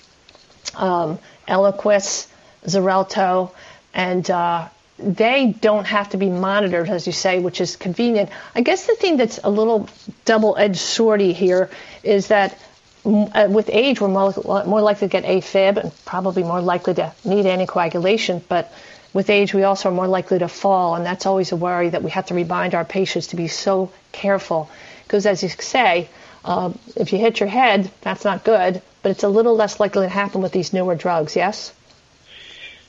um, 0.75 1.19
Eliquis, 1.47 2.27
Xarelto, 2.65 3.53
and 3.93 4.31
uh, 4.31 4.69
they 4.99 5.55
don't 5.61 5.87
have 5.87 6.11
to 6.11 6.17
be 6.17 6.31
monitored, 6.31 6.88
as 6.88 7.07
you 7.07 7.12
say, 7.12 7.38
which 7.38 7.61
is 7.61 7.77
convenient. 7.77 8.31
I 8.55 8.62
guess 8.62 8.87
the 8.87 8.95
thing 8.95 9.17
that's 9.17 9.38
a 9.43 9.50
little 9.50 9.88
double-edged 10.25 10.81
swordy 10.81 11.35
here 11.35 11.71
is 12.03 12.29
that 12.29 12.59
with 13.09 13.71
age, 13.73 14.00
we're 14.00 14.09
more, 14.09 14.35
more 14.65 14.83
likely 14.83 15.09
to 15.09 15.12
get 15.12 15.25
AFib 15.25 15.79
and 15.79 15.93
probably 16.05 16.43
more 16.43 16.61
likely 16.61 16.95
to 16.95 17.12
need 17.25 17.47
anticoagulation. 17.47 18.43
But 18.49 18.73
with 19.12 19.31
age, 19.31 19.55
we 19.55 19.62
also 19.62 19.88
are 19.88 19.93
more 19.93 20.09
likely 20.09 20.38
to 20.41 20.49
fall, 20.49 20.95
and 20.95 21.07
that's 21.07 21.27
always 21.27 21.53
a 21.53 21.57
worry 21.57 21.88
that 21.88 22.03
we 22.03 22.11
have 22.11 22.27
to 22.27 22.35
remind 22.35 22.75
our 22.75 22.85
patients 22.85 23.29
to 23.29 23.37
be 23.37 23.49
so 23.49 23.91
careful. 24.12 24.71
Because 25.05 25.25
as 25.25 25.43
you 25.43 25.49
say, 25.49 26.09
uh, 26.45 26.73
if 26.97 27.12
you 27.12 27.19
hit 27.19 27.41
your 27.41 27.49
head, 27.49 27.91
that's 28.03 28.25
not 28.25 28.45
good, 28.45 28.83
but 29.03 29.11
it's 29.11 29.23
a 29.23 29.29
little 29.29 29.57
less 29.57 29.81
likely 29.81 30.07
to 30.07 30.11
happen 30.11 30.43
with 30.43 30.53
these 30.53 30.73
newer 30.73 30.95
drugs, 30.95 31.35
yes? 31.35 31.73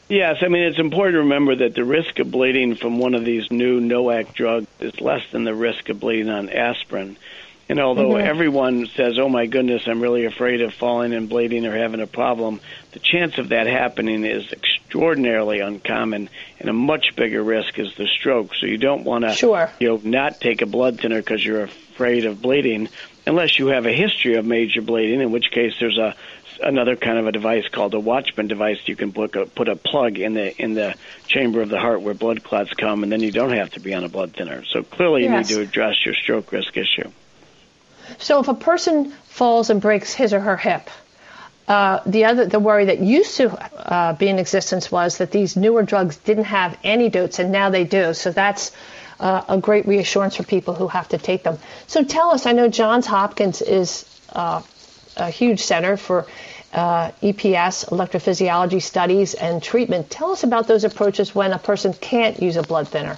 Yes, 0.10 0.38
I 0.42 0.48
mean, 0.48 0.64
it's 0.64 0.80
important 0.80 1.16
to 1.16 1.20
remember 1.20 1.56
that 1.58 1.76
the 1.76 1.86
risk 1.86 2.18
of 2.20 2.32
bleeding 2.32 2.76
from 2.76 2.98
one 2.98 3.14
of 3.14 3.24
these 3.24 3.52
new 3.52 3.80
NOAC 3.80 4.34
drugs 4.34 4.68
is 4.80 5.00
less 5.00 5.22
than 5.32 5.44
the 5.44 5.54
risk 5.54 5.88
of 5.90 6.00
bleeding 6.00 6.30
on 6.30 6.50
aspirin. 6.50 7.16
And 7.70 7.80
although 7.80 8.10
mm-hmm. 8.10 8.28
everyone 8.28 8.88
says, 8.96 9.20
"Oh 9.20 9.30
my 9.30 9.46
goodness, 9.46 9.84
I'm 9.86 10.02
really 10.02 10.26
afraid 10.26 10.62
of 10.62 10.74
falling 10.74 11.14
and 11.14 11.30
bleeding 11.30 11.68
or 11.68 11.78
having 11.78 12.02
a 12.02 12.08
problem," 12.08 12.62
the 12.94 13.00
chance 13.00 13.38
of 13.38 13.50
that 13.50 13.68
happening 13.68 14.26
is 14.26 14.52
extraordinarily 14.52 15.60
uncommon, 15.60 16.30
and 16.60 16.70
a 16.70 16.74
much 16.74 17.16
bigger 17.16 17.44
risk 17.44 17.78
is 17.78 17.94
the 17.96 18.08
stroke. 18.08 18.56
So 18.56 18.66
you 18.66 18.78
don't 18.78 19.04
want 19.04 19.24
to, 19.26 19.34
sure. 19.34 19.70
you 19.80 19.90
know, 19.90 20.02
not 20.04 20.42
take 20.42 20.64
a 20.64 20.66
blood 20.66 21.00
thinner 21.00 21.22
because 21.22 21.46
you're 21.46 21.66
afraid 21.66 22.26
of 22.26 22.42
bleeding, 22.42 22.90
unless 23.28 23.60
you 23.60 23.68
have 23.68 23.86
a 23.86 23.94
history 23.94 24.34
of 24.34 24.46
major 24.46 24.82
bleeding, 24.82 25.22
in 25.22 25.32
which 25.32 25.52
case 25.52 25.74
there's 25.80 26.00
a 26.00 26.16
another 26.64 26.96
kind 26.96 27.20
of 27.20 27.28
a 27.28 27.32
device 27.32 27.68
called 27.72 27.94
a 27.94 28.00
Watchman 28.00 28.48
device. 28.48 28.80
You 28.86 28.96
can 28.96 29.14
put 29.14 29.36
a, 29.36 29.46
put 29.46 29.70
a 29.70 29.76
plug 29.76 30.18
in 30.18 30.34
the 30.34 30.60
in 30.60 30.74
the 30.74 30.96
chamber 31.28 31.62
of 31.62 31.70
the 31.70 31.80
heart 31.80 32.02
where 32.02 32.16
blood 32.16 32.44
clots 32.44 32.74
come, 32.74 33.04
and 33.04 33.12
then 33.12 33.20
you 33.22 33.32
don't 33.32 33.54
have 33.54 33.70
to 33.74 33.80
be 33.80 33.94
on 33.94 34.04
a 34.04 34.10
blood 34.10 34.34
thinner. 34.34 34.64
So 34.66 34.82
clearly, 34.82 35.24
you 35.26 35.30
yes. 35.30 35.50
need 35.50 35.56
to 35.56 35.62
address 35.62 36.04
your 36.04 36.16
stroke 36.16 36.52
risk 36.52 36.76
issue. 36.76 37.12
So 38.18 38.40
if 38.40 38.48
a 38.48 38.54
person 38.54 39.12
falls 39.26 39.70
and 39.70 39.82
breaks 39.82 40.14
his 40.14 40.34
or 40.34 40.40
her 40.40 40.58
hip, 40.58 40.90
uh, 41.68 42.00
the 42.06 42.26
other 42.26 42.46
the 42.48 42.60
worry 42.60 42.86
that 42.86 43.00
used 43.00 43.38
to 43.38 43.52
uh, 43.52 44.14
be 44.14 44.28
in 44.28 44.40
existence 44.40 44.92
was 44.92 45.20
that 45.20 45.32
these 45.32 45.56
newer 45.56 45.84
drugs 45.84 46.18
didn't 46.18 46.46
have 46.46 46.76
antidotes, 46.84 47.38
and 47.38 47.52
now 47.52 47.70
they 47.70 47.84
do. 47.84 48.14
So 48.14 48.32
that's 48.32 48.72
uh, 49.20 49.44
a 49.48 49.58
great 49.60 49.88
reassurance 49.88 50.36
for 50.36 50.44
people 50.44 50.74
who 50.74 50.88
have 50.88 51.10
to 51.10 51.18
take 51.18 51.44
them. 51.44 51.60
So 51.86 52.04
tell 52.04 52.32
us, 52.32 52.46
I 52.46 52.54
know 52.54 52.70
Johns 52.70 53.06
Hopkins 53.06 53.62
is 53.62 54.06
uh, 54.34 54.62
a 55.18 55.30
huge 55.30 55.60
center 55.60 55.98
for 55.98 56.26
uh, 56.74 57.12
EPS, 57.22 57.90
electrophysiology 57.90 58.82
studies 58.82 59.34
and 59.34 59.62
treatment. 59.62 60.10
Tell 60.10 60.32
us 60.32 60.44
about 60.44 60.68
those 60.68 60.84
approaches 60.84 61.36
when 61.36 61.52
a 61.54 61.60
person 61.60 61.94
can't 61.94 62.42
use 62.42 62.56
a 62.56 62.64
blood 62.64 62.88
thinner. 62.88 63.18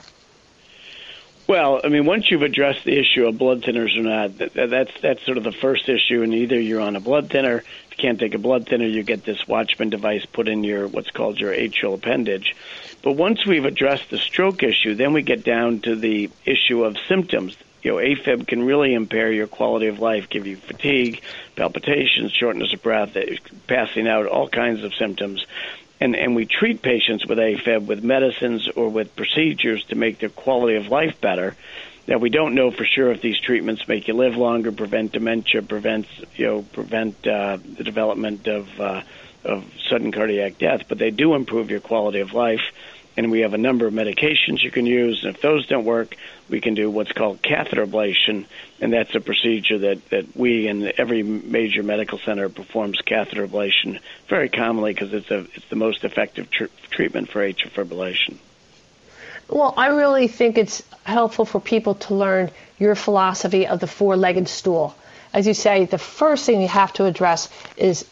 Well, 1.51 1.81
I 1.84 1.89
mean, 1.89 2.05
once 2.05 2.31
you've 2.31 2.43
addressed 2.43 2.86
the 2.86 2.98
issue 2.98 3.27
of 3.27 3.38
blood 3.38 3.63
thinners 3.63 3.98
or 3.98 4.03
not, 4.03 4.38
that, 4.38 4.70
that's 4.70 4.91
that's 5.01 5.25
sort 5.25 5.38
of 5.38 5.43
the 5.43 5.51
first 5.51 5.89
issue. 5.89 6.24
And 6.24 6.34
either 6.34 6.58
you're 6.58 6.79
on 6.79 6.96
a 6.96 7.01
blood 7.01 7.29
thinner, 7.29 7.58
if 7.58 7.91
you 7.91 7.98
can't 7.98 8.17
take 8.17 8.34
a 8.34 8.38
blood 8.38 8.70
thinner, 8.70 8.86
you 8.86 9.03
get 9.03 9.25
this 9.25 9.46
Watchman 9.50 9.89
device 9.89 10.25
put 10.25 10.48
in 10.48 10.63
your 10.63 10.88
what's 10.88 11.12
called 11.12 11.41
your 11.41 11.51
atrial 11.51 11.96
appendage. 11.96 12.55
But 13.01 13.17
once 13.17 13.46
we've 13.46 13.65
addressed 13.65 14.10
the 14.10 14.17
stroke 14.17 14.63
issue, 14.63 14.96
then 14.96 15.12
we 15.12 15.24
get 15.24 15.43
down 15.43 15.81
to 15.81 15.98
the 15.98 16.29
issue 16.46 16.86
of 16.86 16.96
symptoms. 17.10 17.58
You 17.84 17.91
know, 17.91 17.98
AFib 17.98 18.48
can 18.48 18.63
really 18.63 18.93
impair 18.93 19.29
your 19.29 19.48
quality 19.48 19.88
of 19.88 20.00
life, 20.00 20.29
give 20.29 20.48
you 20.48 20.55
fatigue, 20.55 21.22
palpitations, 21.58 22.31
shortness 22.31 22.72
of 22.74 22.81
breath, 22.81 23.17
eh, 23.17 23.36
passing 23.67 24.08
out, 24.08 24.25
all 24.27 24.48
kinds 24.48 24.86
of 24.86 24.93
symptoms 24.93 25.46
and, 26.01 26.15
and 26.15 26.36
we 26.36 26.46
treat 26.46 26.81
patients 26.81 27.25
with 27.27 27.38
AFib 27.38 27.86
with 27.86 28.03
medicines 28.03 28.67
or 28.75 28.89
with 28.89 29.15
procedures 29.15 29.84
to 29.86 29.96
make 29.96 30.20
their 30.20 30.29
quality 30.29 30.75
of 30.75 30.88
life 30.88 31.22
better. 31.22 31.55
Now 32.08 32.17
we 32.17 32.31
don't 32.31 32.55
know 32.55 32.72
for 32.72 32.84
sure 32.84 33.12
if 33.12 33.22
these 33.22 33.39
treatments 33.39 33.88
make 33.88 34.08
you 34.08 34.15
live 34.15 34.36
longer, 34.36 34.72
prevent 34.72 35.12
dementia, 35.12 35.62
prevent 35.62 36.08
you 36.36 36.46
know 36.48 36.62
prevent 36.74 37.15
uh, 37.25 37.58
the 37.58 37.84
development 37.84 38.48
of 38.48 38.81
uh, 38.81 39.03
of 39.43 39.63
sudden 39.88 40.12
cardiac 40.12 40.58
death, 40.58 40.81
but 40.89 40.98
they 40.98 41.12
do 41.12 41.36
improve 41.36 41.70
your 41.70 41.79
quality 41.79 42.20
of 42.20 42.34
life. 42.34 42.62
And 43.17 43.31
we 43.31 43.41
have 43.41 43.53
a 43.53 43.57
number 43.57 43.87
of 43.87 43.93
medications 43.93 44.63
you 44.63 44.71
can 44.71 44.85
use. 44.85 45.23
And 45.23 45.35
if 45.35 45.41
those 45.41 45.67
don't 45.67 45.85
work, 45.85 46.15
we 46.49 46.61
can 46.61 46.73
do 46.73 46.89
what's 46.89 47.11
called 47.11 47.41
catheter 47.41 47.85
ablation, 47.85 48.45
and 48.79 48.93
that's 48.93 49.13
a 49.15 49.19
procedure 49.19 49.79
that, 49.79 50.09
that 50.09 50.35
we 50.35 50.67
and 50.67 50.83
every 50.97 51.23
major 51.23 51.83
medical 51.83 52.19
center 52.19 52.49
performs 52.49 52.99
catheter 53.01 53.47
ablation 53.47 53.99
very 54.27 54.49
commonly 54.49 54.93
because 54.93 55.13
it's 55.13 55.31
a 55.31 55.39
it's 55.53 55.67
the 55.69 55.75
most 55.75 56.03
effective 56.03 56.49
tr- 56.49 56.65
treatment 56.89 57.29
for 57.29 57.41
atrial 57.41 57.69
fibrillation. 57.71 58.37
Well, 59.49 59.73
I 59.75 59.87
really 59.87 60.27
think 60.27 60.57
it's 60.57 60.81
helpful 61.03 61.43
for 61.43 61.59
people 61.59 61.95
to 61.95 62.15
learn 62.15 62.51
your 62.79 62.95
philosophy 62.95 63.67
of 63.67 63.81
the 63.81 63.87
four-legged 63.87 64.47
stool. 64.47 64.95
As 65.33 65.45
you 65.45 65.53
say, 65.53 65.85
the 65.85 65.97
first 65.97 66.45
thing 66.45 66.61
you 66.61 66.69
have 66.69 66.93
to 66.93 67.05
address 67.05 67.49
is 67.75 68.05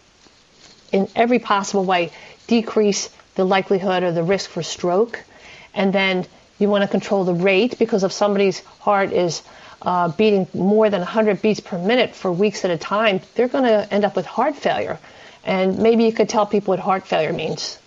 in 0.91 1.07
every 1.15 1.39
possible 1.39 1.85
way 1.85 2.11
decrease 2.47 3.09
the 3.39 3.46
likelihood 3.46 4.03
or 4.03 4.12
the 4.12 4.22
risk 4.22 4.50
for 4.50 4.62
stroke. 4.62 5.24
And 5.74 5.93
then 5.93 6.25
you 6.60 6.67
want 6.67 6.81
to 6.81 6.89
control 6.89 7.24
the 7.24 7.34
rate 7.34 7.79
because 7.79 8.03
if 8.03 8.12
somebody's 8.12 8.60
heart 8.81 9.13
is 9.13 9.41
uh, 9.81 10.10
beating 10.10 10.46
more 10.53 10.89
than 10.89 11.00
100 11.00 11.41
beats 11.41 11.62
per 11.62 11.77
minute 11.77 12.13
for 12.13 12.34
weeks 12.34 12.65
at 12.65 12.72
a 12.72 12.77
time, 12.77 13.22
they're 13.36 13.48
going 13.48 13.63
to 13.63 13.93
end 13.93 14.03
up 14.03 14.17
with 14.17 14.25
heart 14.25 14.58
failure. 14.58 15.00
And 15.46 15.79
maybe 15.79 16.03
you 16.03 16.12
could 16.12 16.27
tell 16.27 16.46
people 16.46 16.74
what 16.74 16.79
heart 16.79 17.08
failure 17.08 17.31
means. 17.31 17.79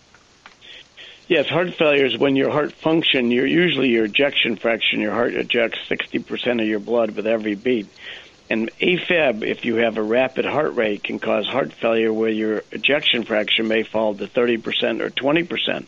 Yes, 1.29 1.49
heart 1.49 1.75
failure 1.75 2.07
is 2.07 2.17
when 2.17 2.35
your 2.35 2.51
heart 2.51 2.73
function, 2.73 3.31
your 3.31 3.47
usually 3.47 3.91
your 3.91 4.07
ejection 4.07 4.57
fraction, 4.57 5.01
your 5.01 5.13
heart 5.13 5.35
ejects 5.35 5.79
60% 5.91 6.63
of 6.63 6.67
your 6.67 6.81
blood 6.81 7.11
with 7.11 7.27
every 7.27 7.57
beat. 7.57 7.89
And 8.53 8.71
AFib, 8.83 9.43
if 9.49 9.65
you 9.65 9.77
have 9.77 9.97
a 9.97 10.03
rapid 10.03 10.45
heart 10.45 10.75
rate, 10.75 11.03
can 11.03 11.19
cause 11.19 11.47
heart 11.47 11.73
failure 11.73 12.13
where 12.13 12.29
your 12.29 12.63
ejection 12.71 13.23
fraction 13.23 13.67
may 13.67 13.83
fall 13.83 14.15
to 14.15 14.27
30% 14.27 15.01
or 15.01 15.09
20%. 15.09 15.87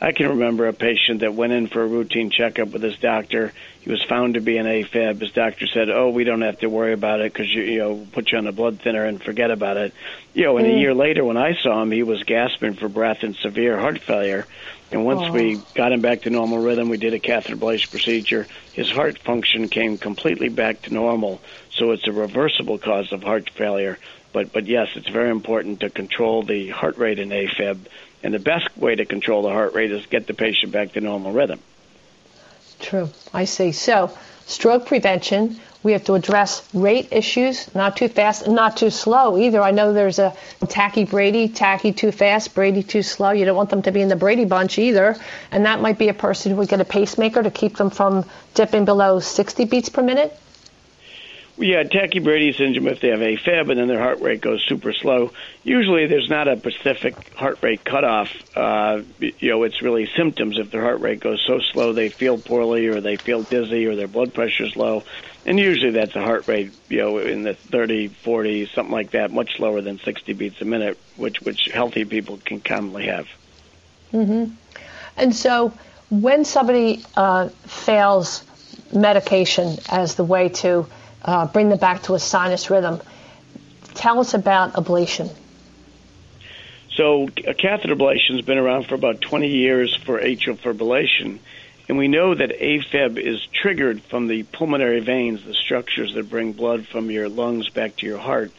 I 0.00 0.12
can 0.12 0.30
remember 0.30 0.66
a 0.66 0.72
patient 0.72 1.20
that 1.20 1.34
went 1.34 1.52
in 1.52 1.66
for 1.66 1.82
a 1.82 1.86
routine 1.86 2.30
checkup 2.30 2.68
with 2.68 2.82
his 2.82 2.96
doctor. 2.96 3.52
He 3.82 3.90
was 3.90 4.02
found 4.02 4.32
to 4.32 4.40
be 4.40 4.56
an 4.56 4.64
AFib. 4.64 5.20
His 5.20 5.32
doctor 5.32 5.66
said, 5.66 5.90
"Oh, 5.90 6.08
we 6.08 6.24
don't 6.24 6.40
have 6.40 6.60
to 6.60 6.68
worry 6.68 6.94
about 6.94 7.20
it 7.20 7.34
because 7.34 7.52
you, 7.52 7.62
you 7.62 7.78
know, 7.80 8.06
put 8.12 8.32
you 8.32 8.38
on 8.38 8.46
a 8.46 8.52
blood 8.52 8.80
thinner 8.80 9.04
and 9.04 9.22
forget 9.22 9.50
about 9.50 9.76
it." 9.76 9.92
You 10.32 10.44
know, 10.44 10.56
and 10.56 10.66
mm. 10.66 10.74
a 10.74 10.78
year 10.78 10.94
later, 10.94 11.22
when 11.22 11.36
I 11.36 11.54
saw 11.62 11.82
him, 11.82 11.90
he 11.90 12.02
was 12.02 12.22
gasping 12.22 12.74
for 12.74 12.88
breath 12.88 13.24
and 13.24 13.36
severe 13.36 13.78
heart 13.78 14.00
failure. 14.00 14.46
And 14.90 15.04
once 15.04 15.22
oh. 15.22 15.32
we 15.32 15.60
got 15.74 15.92
him 15.92 16.00
back 16.00 16.22
to 16.22 16.30
normal 16.30 16.58
rhythm, 16.58 16.88
we 16.88 16.96
did 16.96 17.12
a 17.12 17.18
catheter 17.18 17.56
ablation 17.56 17.90
procedure. 17.90 18.46
His 18.72 18.90
heart 18.90 19.18
function 19.18 19.68
came 19.68 19.98
completely 19.98 20.48
back 20.48 20.82
to 20.82 20.94
normal. 20.94 21.40
So 21.76 21.92
it's 21.92 22.06
a 22.06 22.12
reversible 22.12 22.78
cause 22.78 23.12
of 23.12 23.22
heart 23.22 23.50
failure. 23.50 23.98
But 24.32 24.52
but 24.52 24.66
yes, 24.66 24.88
it's 24.96 25.08
very 25.08 25.30
important 25.30 25.80
to 25.80 25.90
control 25.90 26.42
the 26.42 26.68
heart 26.68 26.98
rate 26.98 27.18
in 27.18 27.28
AFib. 27.30 27.78
And 28.22 28.34
the 28.34 28.38
best 28.38 28.76
way 28.76 28.94
to 28.94 29.04
control 29.04 29.42
the 29.42 29.50
heart 29.50 29.74
rate 29.74 29.92
is 29.92 30.04
get 30.06 30.26
the 30.26 30.34
patient 30.34 30.72
back 30.72 30.92
to 30.92 31.00
normal 31.00 31.32
rhythm. 31.32 31.60
True. 32.80 33.10
I 33.32 33.44
see. 33.44 33.72
So 33.72 34.16
stroke 34.46 34.86
prevention, 34.86 35.58
we 35.82 35.92
have 35.92 36.04
to 36.04 36.14
address 36.14 36.68
rate 36.74 37.08
issues, 37.12 37.72
not 37.74 37.96
too 37.96 38.08
fast 38.08 38.48
not 38.48 38.76
too 38.76 38.90
slow 38.90 39.38
either. 39.38 39.62
I 39.62 39.70
know 39.70 39.92
there's 39.92 40.18
a 40.18 40.34
tachy 40.68 41.04
Brady, 41.04 41.48
tachy 41.48 41.92
too 41.92 42.10
fast, 42.10 42.54
Brady 42.54 42.82
too 42.82 43.02
slow. 43.02 43.30
You 43.30 43.44
don't 43.44 43.56
want 43.56 43.70
them 43.70 43.82
to 43.82 43.92
be 43.92 44.00
in 44.00 44.08
the 44.08 44.16
Brady 44.16 44.44
bunch 44.44 44.78
either. 44.78 45.16
And 45.50 45.64
that 45.66 45.80
might 45.80 45.98
be 45.98 46.08
a 46.08 46.14
person 46.14 46.52
who 46.52 46.58
would 46.58 46.68
get 46.68 46.80
a 46.80 46.84
pacemaker 46.84 47.42
to 47.42 47.50
keep 47.50 47.76
them 47.76 47.90
from 47.90 48.24
dipping 48.54 48.84
below 48.84 49.20
60 49.20 49.64
beats 49.66 49.88
per 49.88 50.02
minute. 50.02 50.36
Yeah, 51.58 51.84
tachybrady 51.84 52.54
syndrome, 52.54 52.88
if 52.88 53.00
they 53.00 53.08
have 53.08 53.20
AFib 53.20 53.70
and 53.70 53.80
then 53.80 53.88
their 53.88 53.98
heart 53.98 54.20
rate 54.20 54.42
goes 54.42 54.62
super 54.68 54.92
slow, 54.92 55.32
usually 55.64 56.06
there's 56.06 56.28
not 56.28 56.48
a 56.48 56.58
specific 56.58 57.34
heart 57.34 57.62
rate 57.62 57.82
cutoff. 57.82 58.28
Uh, 58.54 59.00
you 59.18 59.50
know, 59.50 59.62
it's 59.62 59.80
really 59.80 60.06
symptoms. 60.16 60.58
If 60.58 60.70
their 60.70 60.82
heart 60.82 61.00
rate 61.00 61.20
goes 61.20 61.42
so 61.46 61.60
slow 61.72 61.94
they 61.94 62.10
feel 62.10 62.36
poorly 62.36 62.88
or 62.88 63.00
they 63.00 63.16
feel 63.16 63.42
dizzy 63.42 63.86
or 63.86 63.96
their 63.96 64.06
blood 64.06 64.34
pressure's 64.34 64.76
low. 64.76 65.04
And 65.46 65.58
usually 65.58 65.92
that's 65.92 66.14
a 66.14 66.20
heart 66.20 66.46
rate, 66.46 66.72
you 66.90 66.98
know, 66.98 67.18
in 67.18 67.42
the 67.42 67.54
30, 67.54 68.08
40, 68.08 68.66
something 68.74 68.92
like 68.92 69.12
that, 69.12 69.32
much 69.32 69.58
lower 69.58 69.80
than 69.80 69.98
60 69.98 70.34
beats 70.34 70.60
a 70.60 70.66
minute, 70.66 70.98
which, 71.16 71.40
which 71.40 71.70
healthy 71.72 72.04
people 72.04 72.38
can 72.44 72.60
commonly 72.60 73.06
have. 73.06 73.28
Mm-hmm. 74.12 74.52
And 75.16 75.34
so 75.34 75.72
when 76.10 76.44
somebody 76.44 77.02
uh, 77.16 77.48
fails 77.48 78.44
medication 78.92 79.78
as 79.88 80.16
the 80.16 80.24
way 80.24 80.50
to 80.50 80.86
uh, 81.26 81.46
bring 81.46 81.68
them 81.68 81.78
back 81.78 82.04
to 82.04 82.14
a 82.14 82.18
sinus 82.18 82.70
rhythm. 82.70 83.00
Tell 83.94 84.20
us 84.20 84.34
about 84.34 84.74
ablation. 84.74 85.34
So, 86.94 87.26
catheter 87.28 87.94
ablation 87.94 88.36
has 88.36 88.44
been 88.44 88.58
around 88.58 88.86
for 88.86 88.94
about 88.94 89.20
20 89.20 89.48
years 89.48 89.94
for 89.94 90.18
atrial 90.18 90.56
fibrillation, 90.56 91.40
and 91.88 91.98
we 91.98 92.08
know 92.08 92.34
that 92.34 92.58
AFib 92.58 93.18
is 93.18 93.46
triggered 93.52 94.00
from 94.02 94.28
the 94.28 94.44
pulmonary 94.44 95.00
veins, 95.00 95.44
the 95.44 95.52
structures 95.52 96.14
that 96.14 96.30
bring 96.30 96.52
blood 96.52 96.86
from 96.86 97.10
your 97.10 97.28
lungs 97.28 97.68
back 97.68 97.96
to 97.96 98.06
your 98.06 98.18
heart. 98.18 98.50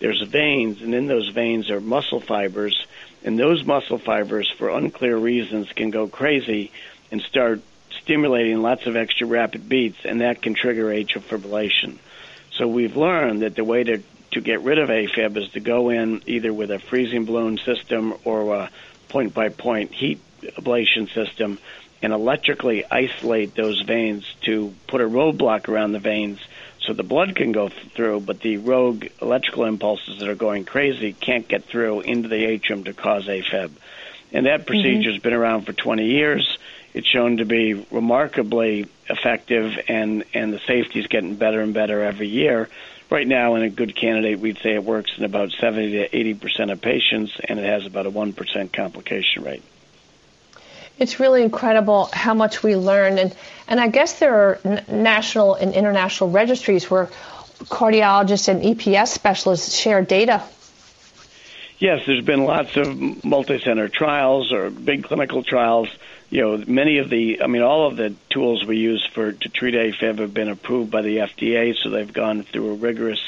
There's 0.00 0.20
veins, 0.22 0.82
and 0.82 0.92
in 0.94 1.06
those 1.06 1.28
veins 1.28 1.70
are 1.70 1.80
muscle 1.80 2.20
fibers, 2.20 2.84
and 3.22 3.38
those 3.38 3.64
muscle 3.64 3.98
fibers, 3.98 4.50
for 4.50 4.70
unclear 4.70 5.16
reasons, 5.16 5.72
can 5.72 5.90
go 5.90 6.08
crazy 6.08 6.72
and 7.12 7.22
start 7.22 7.60
stimulating 8.02 8.60
lots 8.60 8.86
of 8.86 8.96
extra 8.96 9.26
rapid 9.26 9.68
beats, 9.68 9.98
and 10.04 10.20
that 10.20 10.42
can 10.42 10.54
trigger 10.54 10.86
atrial 10.86 11.22
fibrillation. 11.22 11.98
So 12.56 12.68
we've 12.68 12.96
learned 12.96 13.42
that 13.42 13.56
the 13.56 13.64
way 13.64 13.84
to, 13.84 14.02
to 14.32 14.40
get 14.40 14.62
rid 14.62 14.78
of 14.78 14.88
AFib 14.88 15.36
is 15.36 15.50
to 15.52 15.60
go 15.60 15.90
in 15.90 16.22
either 16.26 16.52
with 16.52 16.70
a 16.70 16.78
freezing 16.78 17.24
balloon 17.24 17.58
system 17.58 18.14
or 18.24 18.54
a 18.54 18.70
point 19.08 19.34
by 19.34 19.48
point 19.48 19.92
heat 19.92 20.20
ablation 20.42 21.12
system 21.12 21.58
and 22.02 22.12
electrically 22.12 22.84
isolate 22.90 23.54
those 23.54 23.80
veins 23.80 24.24
to 24.42 24.74
put 24.86 25.00
a 25.00 25.04
roadblock 25.04 25.68
around 25.68 25.92
the 25.92 25.98
veins 25.98 26.38
so 26.80 26.92
the 26.92 27.02
blood 27.02 27.34
can 27.34 27.52
go 27.52 27.70
through, 27.70 28.20
but 28.20 28.40
the 28.40 28.58
rogue 28.58 29.06
electrical 29.22 29.64
impulses 29.64 30.18
that 30.18 30.28
are 30.28 30.34
going 30.34 30.64
crazy 30.64 31.14
can't 31.14 31.48
get 31.48 31.64
through 31.64 32.00
into 32.00 32.28
the 32.28 32.44
atrium 32.44 32.84
to 32.84 32.92
cause 32.92 33.26
AFib. 33.26 33.70
And 34.34 34.46
that 34.46 34.66
procedure 34.66 35.12
has 35.12 35.20
mm-hmm. 35.20 35.22
been 35.22 35.32
around 35.32 35.62
for 35.64 35.72
20 35.72 36.06
years. 36.06 36.58
It's 36.92 37.06
shown 37.06 37.38
to 37.38 37.44
be 37.44 37.74
remarkably 37.90 38.86
effective, 39.08 39.72
and 39.88 40.24
and 40.34 40.52
the 40.52 40.60
safety 40.60 41.00
is 41.00 41.06
getting 41.06 41.36
better 41.36 41.60
and 41.60 41.72
better 41.72 42.04
every 42.04 42.28
year. 42.28 42.68
Right 43.10 43.26
now, 43.26 43.54
in 43.54 43.62
a 43.62 43.70
good 43.70 43.94
candidate, 43.94 44.40
we'd 44.40 44.58
say 44.58 44.74
it 44.74 44.84
works 44.84 45.12
in 45.16 45.24
about 45.24 45.52
70 45.52 45.92
to 45.92 46.16
80 46.16 46.34
percent 46.34 46.70
of 46.70 46.80
patients, 46.80 47.32
and 47.48 47.58
it 47.58 47.64
has 47.64 47.86
about 47.86 48.06
a 48.06 48.10
one 48.10 48.32
percent 48.32 48.72
complication 48.72 49.44
rate. 49.44 49.62
It's 50.98 51.18
really 51.18 51.42
incredible 51.42 52.08
how 52.12 52.34
much 52.34 52.62
we 52.62 52.76
learn, 52.76 53.18
and 53.18 53.34
and 53.68 53.80
I 53.80 53.88
guess 53.88 54.18
there 54.18 54.34
are 54.34 54.60
n- 54.64 54.84
national 54.88 55.54
and 55.54 55.74
international 55.74 56.30
registries 56.30 56.90
where 56.90 57.06
cardiologists 57.64 58.48
and 58.48 58.62
EPS 58.62 59.08
specialists 59.08 59.76
share 59.76 60.02
data 60.02 60.42
Yes, 61.78 62.06
there's 62.06 62.24
been 62.24 62.44
lots 62.44 62.76
of 62.76 63.24
multi-center 63.24 63.88
trials 63.88 64.52
or 64.52 64.70
big 64.70 65.04
clinical 65.04 65.42
trials 65.42 65.88
you 66.34 66.40
know, 66.40 66.64
many 66.66 66.98
of 66.98 67.10
the, 67.10 67.42
I 67.42 67.46
mean, 67.46 67.62
all 67.62 67.86
of 67.86 67.96
the 67.96 68.12
tools 68.28 68.64
we 68.64 68.78
use 68.78 69.06
for 69.14 69.30
to 69.30 69.48
treat 69.48 69.74
AFib 69.74 70.18
have 70.18 70.34
been 70.34 70.48
approved 70.48 70.90
by 70.90 71.02
the 71.02 71.18
FDA, 71.18 71.76
so 71.80 71.90
they've 71.90 72.12
gone 72.12 72.42
through 72.42 72.72
a 72.72 72.74
rigorous 72.74 73.20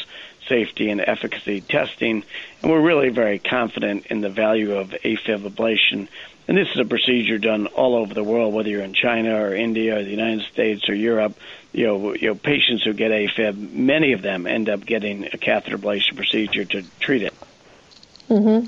safety 0.48 0.90
and 0.90 1.00
efficacy 1.00 1.60
testing, 1.60 2.24
and 2.62 2.70
we're 2.70 2.80
really 2.80 3.10
very 3.10 3.38
confident 3.38 4.06
in 4.06 4.22
the 4.22 4.28
value 4.28 4.74
of 4.74 4.88
AFib 4.88 5.48
ablation. 5.48 6.08
And 6.48 6.58
this 6.58 6.66
is 6.74 6.80
a 6.80 6.84
procedure 6.84 7.38
done 7.38 7.68
all 7.68 7.94
over 7.94 8.12
the 8.12 8.24
world, 8.24 8.52
whether 8.52 8.68
you're 8.68 8.82
in 8.82 8.92
China 8.92 9.40
or 9.40 9.54
India 9.54 9.98
or 9.98 10.02
the 10.02 10.10
United 10.10 10.42
States 10.46 10.88
or 10.88 10.94
Europe. 10.94 11.38
You 11.72 11.86
know, 11.86 12.14
you 12.14 12.28
know, 12.28 12.34
patients 12.34 12.82
who 12.82 12.92
get 12.92 13.12
AFib, 13.12 13.72
many 13.72 14.14
of 14.14 14.22
them 14.22 14.48
end 14.48 14.68
up 14.68 14.84
getting 14.84 15.26
a 15.26 15.38
catheter 15.38 15.78
ablation 15.78 16.16
procedure 16.16 16.64
to 16.64 16.82
treat 16.98 17.22
it. 17.22 17.34
Mm-hmm. 18.28 18.66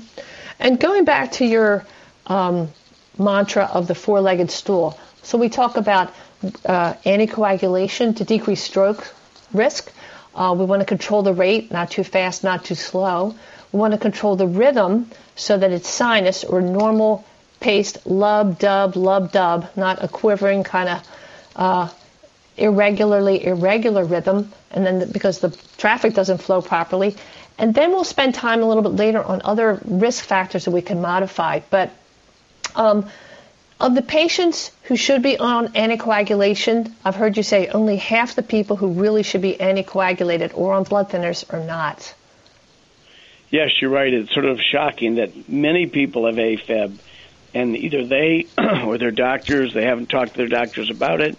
And 0.59 0.79
going 0.79 1.05
back 1.05 1.33
to 1.33 1.45
your 1.45 1.85
um, 2.27 2.69
mantra 3.17 3.65
of 3.65 3.87
the 3.87 3.95
four 3.95 4.21
legged 4.21 4.51
stool. 4.51 4.97
So 5.23 5.37
we 5.37 5.49
talk 5.49 5.77
about 5.77 6.13
uh, 6.65 6.93
anticoagulation 7.05 8.15
to 8.17 8.23
decrease 8.23 8.61
stroke 8.61 9.13
risk. 9.53 9.91
Uh, 10.33 10.55
we 10.57 10.65
want 10.65 10.81
to 10.81 10.85
control 10.85 11.23
the 11.23 11.33
rate, 11.33 11.71
not 11.71 11.91
too 11.91 12.03
fast, 12.03 12.43
not 12.43 12.63
too 12.63 12.75
slow. 12.75 13.35
We 13.71 13.79
want 13.79 13.93
to 13.93 13.99
control 13.99 14.35
the 14.35 14.47
rhythm 14.47 15.11
so 15.35 15.57
that 15.57 15.71
it's 15.71 15.89
sinus 15.89 16.43
or 16.43 16.61
normal 16.61 17.25
paced 17.59 18.05
lub 18.07 18.57
dub 18.57 18.95
lub 18.95 19.31
dub, 19.31 19.69
not 19.75 20.03
a 20.03 20.07
quivering 20.07 20.63
kind 20.63 20.89
of 20.89 21.07
uh, 21.55 21.89
irregularly 22.57 23.45
irregular 23.45 24.05
rhythm, 24.05 24.51
and 24.71 24.85
then 24.85 24.99
the, 24.99 25.05
because 25.05 25.39
the 25.39 25.55
traffic 25.77 26.13
doesn't 26.13 26.39
flow 26.39 26.61
properly. 26.61 27.15
And 27.59 27.75
then 27.75 27.91
we'll 27.91 28.05
spend 28.05 28.33
time 28.33 28.63
a 28.63 28.65
little 28.65 28.81
bit 28.81 28.93
later 28.93 29.21
on 29.21 29.41
other 29.43 29.81
risk 29.83 30.23
factors 30.23 30.65
that 30.65 30.71
we 30.71 30.81
can 30.81 31.01
modify. 31.01 31.59
But 31.69 31.91
um, 32.73 33.09
of 33.81 33.95
the 33.95 34.01
patients 34.01 34.71
who 34.83 34.95
should 34.95 35.21
be 35.21 35.37
on 35.37 35.67
anticoagulation, 35.69 36.91
I've 37.03 37.15
heard 37.15 37.35
you 37.35 37.43
say 37.43 37.67
only 37.67 37.97
half 37.97 38.35
the 38.35 38.43
people 38.43 38.77
who 38.77 38.93
really 38.93 39.23
should 39.23 39.41
be 39.41 39.55
anticoagulated 39.55 40.51
or 40.57 40.73
on 40.73 40.83
blood 40.83 41.09
thinners 41.09 41.53
are 41.53 41.63
not. 41.63 42.15
Yes, 43.51 43.71
you're 43.81 43.89
right. 43.89 44.13
It's 44.13 44.33
sort 44.33 44.45
of 44.45 44.59
shocking 44.61 45.15
that 45.15 45.49
many 45.49 45.87
people 45.87 46.27
have 46.27 46.35
AFib, 46.35 46.97
and 47.53 47.75
either 47.75 48.05
they 48.05 48.47
or 48.85 48.97
their 48.97 49.11
doctors 49.11 49.73
they 49.73 49.83
haven't 49.83 50.09
talked 50.09 50.31
to 50.31 50.37
their 50.37 50.47
doctors 50.47 50.89
about 50.89 51.19
it, 51.19 51.35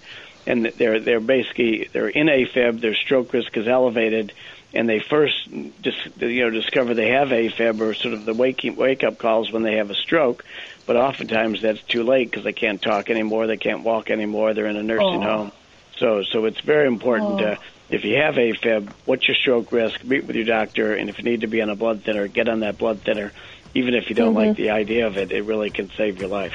and 0.46 0.66
they're 0.66 0.98
they're 0.98 1.20
basically 1.20 1.88
they're 1.92 2.08
in 2.08 2.26
AFib, 2.26 2.80
their 2.80 2.96
stroke 2.96 3.32
risk 3.32 3.56
is 3.56 3.68
elevated, 3.68 4.32
and 4.72 4.88
they 4.88 5.00
first 5.00 5.48
just 5.82 5.98
you 6.18 6.44
know 6.44 6.50
discover 6.50 6.94
they 6.94 7.10
have 7.10 7.28
AFib 7.28 7.80
or 7.80 7.94
sort 7.94 8.14
of 8.14 8.24
the 8.24 8.34
waking 8.34 8.76
wake 8.76 9.04
up 9.04 9.18
calls 9.18 9.50
when 9.50 9.62
they 9.62 9.76
have 9.76 9.90
a 9.90 9.94
stroke, 9.94 10.44
but 10.86 10.96
oftentimes 10.96 11.62
that's 11.62 11.82
too 11.82 12.02
late 12.02 12.30
because 12.30 12.44
they 12.44 12.52
can't 12.52 12.80
talk 12.80 13.10
anymore, 13.10 13.46
they 13.46 13.56
can't 13.56 13.82
walk 13.82 14.10
anymore, 14.10 14.54
they're 14.54 14.66
in 14.66 14.76
a 14.76 14.82
nursing 14.82 15.24
oh. 15.24 15.36
home. 15.36 15.52
So 15.96 16.22
so 16.22 16.44
it's 16.44 16.60
very 16.60 16.86
important 16.86 17.32
oh. 17.32 17.38
to 17.38 17.58
if 17.90 18.04
you 18.04 18.16
have 18.16 18.36
AFib, 18.36 18.88
what's 19.04 19.26
your 19.26 19.34
stroke 19.34 19.72
risk? 19.72 20.04
Meet 20.04 20.24
with 20.24 20.36
your 20.36 20.44
doctor, 20.44 20.94
and 20.94 21.10
if 21.10 21.18
you 21.18 21.24
need 21.24 21.40
to 21.40 21.48
be 21.48 21.60
on 21.60 21.70
a 21.70 21.76
blood 21.76 22.02
thinner, 22.02 22.28
get 22.28 22.48
on 22.48 22.60
that 22.60 22.78
blood 22.78 23.00
thinner. 23.00 23.32
Even 23.74 23.94
if 23.94 24.08
you 24.08 24.14
don't 24.14 24.34
mm-hmm. 24.34 24.48
like 24.48 24.56
the 24.56 24.70
idea 24.70 25.06
of 25.06 25.16
it, 25.16 25.32
it 25.32 25.42
really 25.42 25.70
can 25.70 25.90
save 25.96 26.18
your 26.18 26.28
life. 26.28 26.54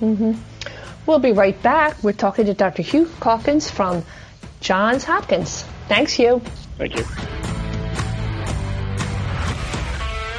Mm-hmm. 0.00 0.32
We'll 1.06 1.18
be 1.18 1.32
right 1.32 1.60
back. 1.60 2.02
We're 2.02 2.12
talking 2.12 2.46
to 2.46 2.54
Dr. 2.54 2.82
Hugh 2.82 3.10
Calkins 3.20 3.70
from 3.70 4.04
Johns 4.60 5.04
Hopkins. 5.04 5.62
Thanks, 5.88 6.12
Hugh. 6.12 6.40
Thank 6.78 6.96
you. 6.96 7.04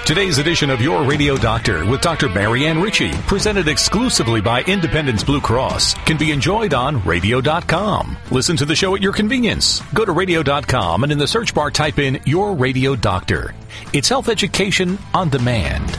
Today's 0.05 0.37
edition 0.37 0.69
of 0.69 0.81
Your 0.81 1.03
Radio 1.03 1.35
Doctor 1.35 1.83
with 1.83 1.99
Dr. 2.01 2.29
Marianne 2.29 2.79
Ritchie, 2.79 3.11
presented 3.25 3.67
exclusively 3.67 4.39
by 4.39 4.61
Independence 4.61 5.23
Blue 5.23 5.41
Cross, 5.41 5.95
can 6.05 6.15
be 6.15 6.31
enjoyed 6.31 6.75
on 6.75 7.03
radio.com. 7.03 8.15
Listen 8.29 8.55
to 8.57 8.65
the 8.65 8.75
show 8.75 8.95
at 8.95 9.01
your 9.01 9.13
convenience. 9.13 9.79
Go 9.95 10.05
to 10.05 10.11
radio.com 10.11 11.01
and 11.01 11.11
in 11.11 11.17
the 11.17 11.27
search 11.27 11.55
bar 11.55 11.71
type 11.71 11.97
in 11.97 12.21
Your 12.23 12.53
Radio 12.53 12.95
Doctor. 12.95 13.55
It's 13.93 14.07
health 14.07 14.29
education 14.29 14.99
on 15.15 15.29
demand. 15.29 15.97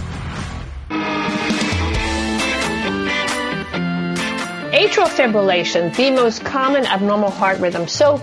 Atrial 4.73 5.09
fibrillation, 5.09 5.93
the 5.97 6.13
most 6.13 6.45
common 6.45 6.87
abnormal 6.87 7.31
heart 7.31 7.59
rhythm. 7.59 7.89
So, 7.89 8.23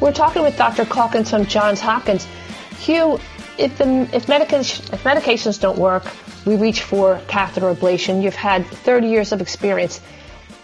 we're 0.00 0.12
talking 0.12 0.42
with 0.42 0.56
Dr. 0.56 0.84
Calkins 0.84 1.30
from 1.30 1.46
Johns 1.46 1.80
Hopkins. 1.80 2.26
Hugh, 2.78 3.18
if, 3.58 3.78
the, 3.78 4.08
if, 4.12 4.28
medication, 4.28 4.84
if 4.92 5.02
medications 5.02 5.60
don't 5.60 5.78
work, 5.78 6.04
we 6.44 6.56
reach 6.56 6.82
for 6.82 7.20
catheter 7.26 7.74
ablation. 7.74 8.22
You've 8.22 8.36
had 8.36 8.66
30 8.66 9.08
years 9.08 9.32
of 9.32 9.40
experience. 9.40 10.00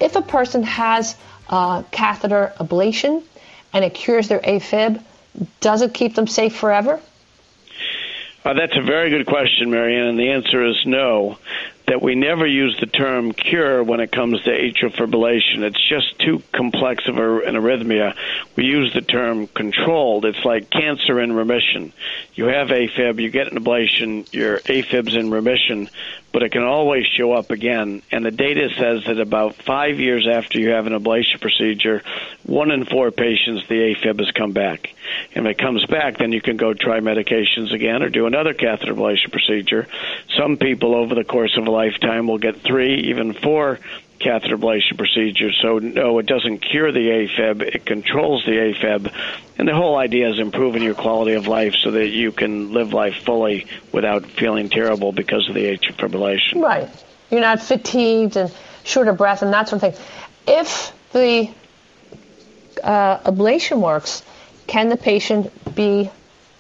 If 0.01 0.17
a 0.17 0.23
person 0.23 0.63
has 0.63 1.17
uh, 1.49 1.83
catheter 1.91 2.53
ablation 2.59 3.23
and 3.73 3.85
it 3.85 3.95
cures 3.95 4.29
their 4.29 4.41
AFib, 4.41 5.03
does 5.61 5.83
it 5.83 5.93
keep 5.93 6.15
them 6.15 6.27
safe 6.27 6.55
forever? 6.57 7.01
Uh, 8.45 8.53
that's 8.53 8.77
a 8.77 8.83
very 8.83 9.11
good 9.11 9.27
question, 9.27 9.71
Marianne, 9.71 10.07
and 10.09 10.19
the 10.19 10.31
answer 10.31 10.65
is 10.65 10.77
no 10.87 11.39
that 11.87 12.01
we 12.01 12.15
never 12.15 12.47
use 12.47 12.77
the 12.81 12.87
term 12.87 13.33
cure 13.33 13.83
when 13.83 14.01
it 14.01 14.11
comes 14.11 14.43
to 14.43 14.51
atrial 14.51 14.95
fibrillation. 14.95 15.63
It's 15.63 15.89
just 15.89 16.19
too 16.19 16.43
complex 16.53 17.07
of 17.07 17.19
an 17.19 17.55
arrhythmia. 17.55 18.17
We 18.57 18.65
use 18.65 18.93
the 18.95 19.03
term 19.03 19.47
controlled. 19.49 20.25
It's 20.25 20.45
like 20.45 20.71
cancer 20.71 21.21
in 21.21 21.33
remission. 21.33 21.93
You 22.35 22.47
have 22.47 22.69
AFib, 22.69 23.21
you 23.21 23.31
get 23.31 23.53
an 23.53 23.63
ablation, 23.63 24.33
your 24.33 24.59
AFib's 24.61 25.15
in 25.15 25.31
remission, 25.31 25.91
but 26.35 26.43
it 26.43 26.51
can 26.51 26.65
always 26.65 27.07
show 27.07 27.33
up 27.33 27.53
again. 27.53 28.03
And 28.11 28.27
the 28.27 28.33
data 28.33 28.69
says 28.77 29.05
that 29.05 29.21
about 29.21 29.55
five 29.55 30.01
years 30.01 30.27
after 30.27 30.59
you 30.59 30.71
have 30.71 30.89
an 30.89 30.93
ablation 30.93 31.41
procedure, 31.41 32.03
one 32.43 32.73
in 32.73 32.87
four 32.87 33.13
patients, 33.13 33.69
the 33.69 33.95
AFib 33.95 34.19
has 34.19 34.33
come 34.33 34.51
back. 34.51 34.93
And 35.37 35.47
if 35.47 35.53
it 35.53 35.63
comes 35.63 35.87
back, 35.87 36.19
then 36.19 36.33
you 36.33 36.41
can 36.41 36.57
go 36.57 36.75
try 36.75 36.99
medications 36.99 37.73
again 37.73 38.03
or 38.03 38.09
do 38.09 38.27
another 38.27 38.53
catheter 38.53 38.93
ablation 38.93 39.31
procedure. 39.31 39.87
Some 40.37 40.57
people 40.57 40.97
over 40.97 41.15
the 41.15 41.23
course 41.23 41.57
of 41.57 41.69
a 41.69 41.71
lifetime 41.71 42.27
will 42.27 42.39
get 42.39 42.63
three, 42.63 43.11
even 43.11 43.33
four 43.33 43.79
catheter 44.25 44.57
ablation 44.57 44.97
procedure. 44.97 45.53
So, 45.53 45.79
no, 45.79 46.19
it 46.19 46.27
doesn't 46.27 46.59
cure 46.59 46.91
the 46.91 46.99
AFib, 46.99 47.63
it 47.63 47.85
controls 47.85 48.45
the 48.45 48.53
AFib. 48.53 49.13
And 49.59 49.69
the 49.69 49.75
whole 49.75 49.97
idea 49.97 50.31
is 50.31 50.39
improving 50.39 50.83
your 50.83 50.95
quality 50.95 51.35
of 51.35 51.47
life 51.47 51.75
so 51.75 51.93
that 51.93 52.09
you 52.09 52.33
can 52.33 52.73
live 52.73 52.93
life 52.93 53.15
fully 53.25 53.67
without 53.93 54.27
feeling 54.27 54.69
terrible 54.69 55.13
because 55.13 55.49
of 55.49 55.55
the 55.55 55.65
atrial 55.67 55.95
fibrillation. 55.95 56.63
Right. 56.63 56.89
You're 57.31 57.41
not 57.41 57.61
fatigued 57.61 58.37
and 58.37 58.53
short 58.83 59.09
of 59.09 59.17
breath 59.17 59.43
and 59.43 59.53
that 59.53 59.69
sort 59.69 59.83
of 59.83 59.95
thing. 59.95 60.05
If 60.47 60.93
the 61.13 61.51
uh, 62.83 63.19
ablation 63.31 63.81
works, 63.81 64.23
can 64.67 64.89
the 64.89 64.97
patient 64.97 65.75
be 65.75 66.11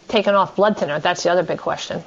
taken 0.08 0.34
off 0.34 0.56
blood 0.56 0.78
thinner? 0.78 1.00
That's 1.00 1.22
the 1.22 1.30
other 1.30 1.42
big 1.42 1.58
question. 1.58 2.04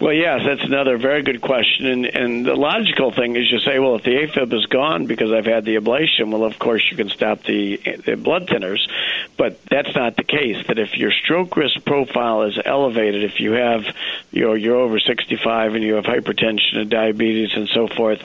Well, 0.00 0.14
yes, 0.14 0.40
that's 0.46 0.64
another 0.64 0.96
very 0.96 1.22
good 1.22 1.42
question. 1.42 1.84
And, 1.84 2.06
and 2.06 2.46
the 2.46 2.54
logical 2.54 3.12
thing 3.12 3.36
is 3.36 3.50
you 3.52 3.58
say, 3.58 3.78
well, 3.78 3.96
if 3.96 4.02
the 4.02 4.12
AFib 4.12 4.50
is 4.54 4.64
gone 4.64 5.04
because 5.04 5.30
I've 5.30 5.44
had 5.44 5.66
the 5.66 5.76
ablation, 5.76 6.30
well, 6.32 6.44
of 6.44 6.58
course 6.58 6.82
you 6.90 6.96
can 6.96 7.10
stop 7.10 7.42
the, 7.42 7.76
the 8.06 8.16
blood 8.16 8.46
thinners. 8.46 8.88
But 9.36 9.62
that's 9.66 9.94
not 9.94 10.16
the 10.16 10.24
case. 10.24 10.66
That 10.68 10.78
if 10.78 10.96
your 10.96 11.12
stroke 11.12 11.54
risk 11.54 11.84
profile 11.84 12.44
is 12.44 12.58
elevated, 12.64 13.24
if 13.24 13.40
you 13.40 13.52
have, 13.52 13.84
you 14.30 14.46
know, 14.46 14.54
you're 14.54 14.76
over 14.76 14.98
65 14.98 15.74
and 15.74 15.84
you 15.84 15.94
have 15.94 16.04
hypertension 16.04 16.78
and 16.78 16.88
diabetes 16.88 17.50
and 17.54 17.68
so 17.68 17.86
forth, 17.86 18.22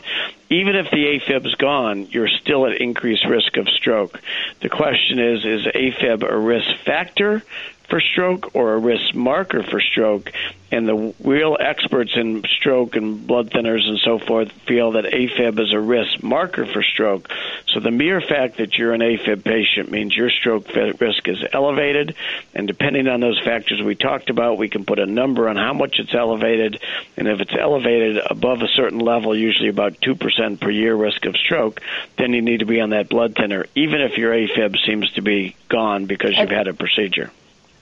even 0.50 0.78
if 0.78 0.90
the 0.92 1.20
AFib 1.20 1.46
is 1.46 1.56
gone, 1.56 2.06
you're 2.06 2.30
still 2.30 2.68
at 2.68 2.80
increased 2.80 3.26
risk 3.26 3.58
of 3.58 3.68
stroke. 3.68 4.22
The 4.62 4.70
question 4.70 5.20
is, 5.20 5.44
is 5.44 5.66
AFib 5.66 6.24
a 6.24 6.38
risk 6.38 6.74
factor 6.86 7.44
for 7.90 8.00
stroke 8.00 8.56
or 8.56 8.74
a 8.74 8.78
risk 8.78 9.14
marker 9.14 9.64
for 9.64 9.80
stroke. 9.80 10.32
And 10.76 10.90
the 10.90 11.14
real 11.24 11.56
experts 11.58 12.12
in 12.18 12.44
stroke 12.44 12.98
and 12.98 13.26
blood 13.26 13.50
thinners 13.50 13.88
and 13.88 13.98
so 14.00 14.20
forth 14.20 14.52
feel 14.68 14.92
that 14.92 15.06
AFib 15.06 15.58
is 15.58 15.72
a 15.72 15.80
risk 15.80 16.22
marker 16.22 16.66
for 16.66 16.84
stroke. 16.84 17.30
So 17.70 17.80
the 17.80 17.92
mere 17.92 18.20
fact 18.20 18.58
that 18.58 18.78
you're 18.78 18.92
an 18.92 19.00
AFib 19.00 19.46
patient 19.46 19.90
means 19.90 20.14
your 20.14 20.30
stroke 20.30 20.68
risk 20.76 21.30
is 21.30 21.42
elevated. 21.54 22.16
And 22.54 22.68
depending 22.68 23.08
on 23.08 23.22
those 23.22 23.40
factors 23.40 23.82
we 23.82 23.96
talked 23.96 24.30
about, 24.30 24.58
we 24.58 24.68
can 24.68 24.84
put 24.84 25.00
a 25.00 25.06
number 25.06 25.48
on 25.48 25.56
how 25.56 25.72
much 25.72 25.96
it's 25.98 26.14
elevated. 26.14 26.82
And 27.16 27.30
if 27.30 27.40
it's 27.40 27.56
elevated 27.58 28.18
above 28.30 28.62
a 28.62 28.68
certain 28.68 29.00
level, 29.00 29.34
usually 29.34 29.70
about 29.70 30.02
2% 30.02 30.60
per 30.60 30.70
year 30.70 30.94
risk 30.94 31.26
of 31.26 31.38
stroke, 31.38 31.80
then 32.18 32.34
you 32.34 32.42
need 32.42 32.60
to 32.60 32.66
be 32.66 32.82
on 32.82 32.90
that 32.90 33.08
blood 33.08 33.36
thinner, 33.36 33.66
even 33.76 34.02
if 34.02 34.18
your 34.18 34.34
AFib 34.34 34.76
seems 34.86 35.10
to 35.14 35.22
be 35.22 35.56
gone 35.70 36.06
because 36.06 36.38
you've 36.38 36.50
had 36.50 36.68
a 36.68 36.74
procedure. 36.74 37.32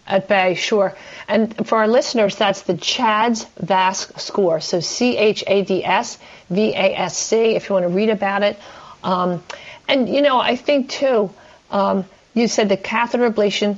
At 0.06 0.28
bay, 0.28 0.56
sure. 0.56 0.96
And 1.28 1.66
for 1.66 1.78
our 1.78 1.88
listeners, 1.88 2.36
that's 2.36 2.64
the 2.64 2.76
CHADS 2.76 3.46
VASC 3.64 4.20
score. 4.20 4.60
So 4.60 4.82
C 4.82 5.18
H 5.18 5.44
A 5.48 5.64
D 5.64 5.84
S 5.84 6.18
V 6.50 6.74
A 6.74 6.96
S 6.96 7.18
C, 7.18 7.56
if 7.56 7.70
you 7.70 7.74
want 7.74 7.84
to 7.84 7.90
read 7.90 8.10
about 8.10 8.44
it. 8.44 8.60
Um, 9.04 9.44
and, 9.88 10.10
you 10.10 10.22
know, 10.22 10.40
I 10.40 10.56
think 10.56 10.90
too, 10.90 11.32
um, 11.72 12.06
you 12.34 12.48
said 12.48 12.68
the 12.70 12.78
catheter 12.78 13.30
ablation, 13.30 13.78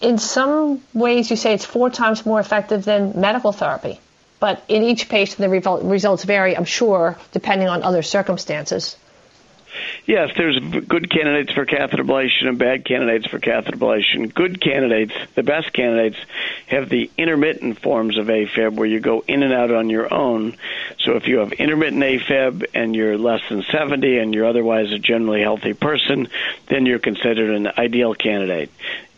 in 0.00 0.18
some 0.18 0.82
ways, 0.92 1.30
you 1.30 1.36
say 1.36 1.54
it's 1.54 1.64
four 1.64 1.88
times 1.88 2.26
more 2.26 2.40
effective 2.40 2.84
than 2.84 3.20
medical 3.20 3.52
therapy. 3.52 4.00
But 4.40 4.62
in 4.66 4.82
each 4.82 5.08
patient, 5.08 5.38
the 5.38 5.48
results 5.48 6.24
vary, 6.24 6.56
I'm 6.56 6.64
sure, 6.64 7.16
depending 7.32 7.68
on 7.68 7.82
other 7.84 8.02
circumstances. 8.02 8.96
Yes, 10.06 10.30
there's 10.36 10.58
good 10.58 11.10
candidates 11.10 11.52
for 11.52 11.64
catheter 11.64 12.04
ablation 12.04 12.48
and 12.48 12.58
bad 12.58 12.84
candidates 12.84 13.26
for 13.26 13.38
catheter 13.38 13.76
ablation. 13.76 14.32
Good 14.32 14.60
candidates, 14.60 15.14
the 15.34 15.42
best 15.42 15.72
candidates, 15.72 16.16
have 16.66 16.88
the 16.88 17.10
intermittent 17.16 17.80
forms 17.80 18.18
of 18.18 18.26
AFib 18.26 18.74
where 18.74 18.86
you 18.86 19.00
go 19.00 19.24
in 19.26 19.42
and 19.42 19.52
out 19.52 19.70
on 19.70 19.90
your 19.90 20.12
own. 20.12 20.56
So 20.98 21.16
if 21.16 21.26
you 21.28 21.38
have 21.38 21.52
intermittent 21.52 22.02
AFib 22.02 22.66
and 22.74 22.94
you're 22.94 23.16
less 23.16 23.40
than 23.48 23.62
70 23.62 24.18
and 24.18 24.34
you're 24.34 24.46
otherwise 24.46 24.92
a 24.92 24.98
generally 24.98 25.40
healthy 25.40 25.74
person, 25.74 26.28
then 26.66 26.86
you're 26.86 26.98
considered 26.98 27.50
an 27.50 27.68
ideal 27.78 28.14
candidate. 28.14 28.70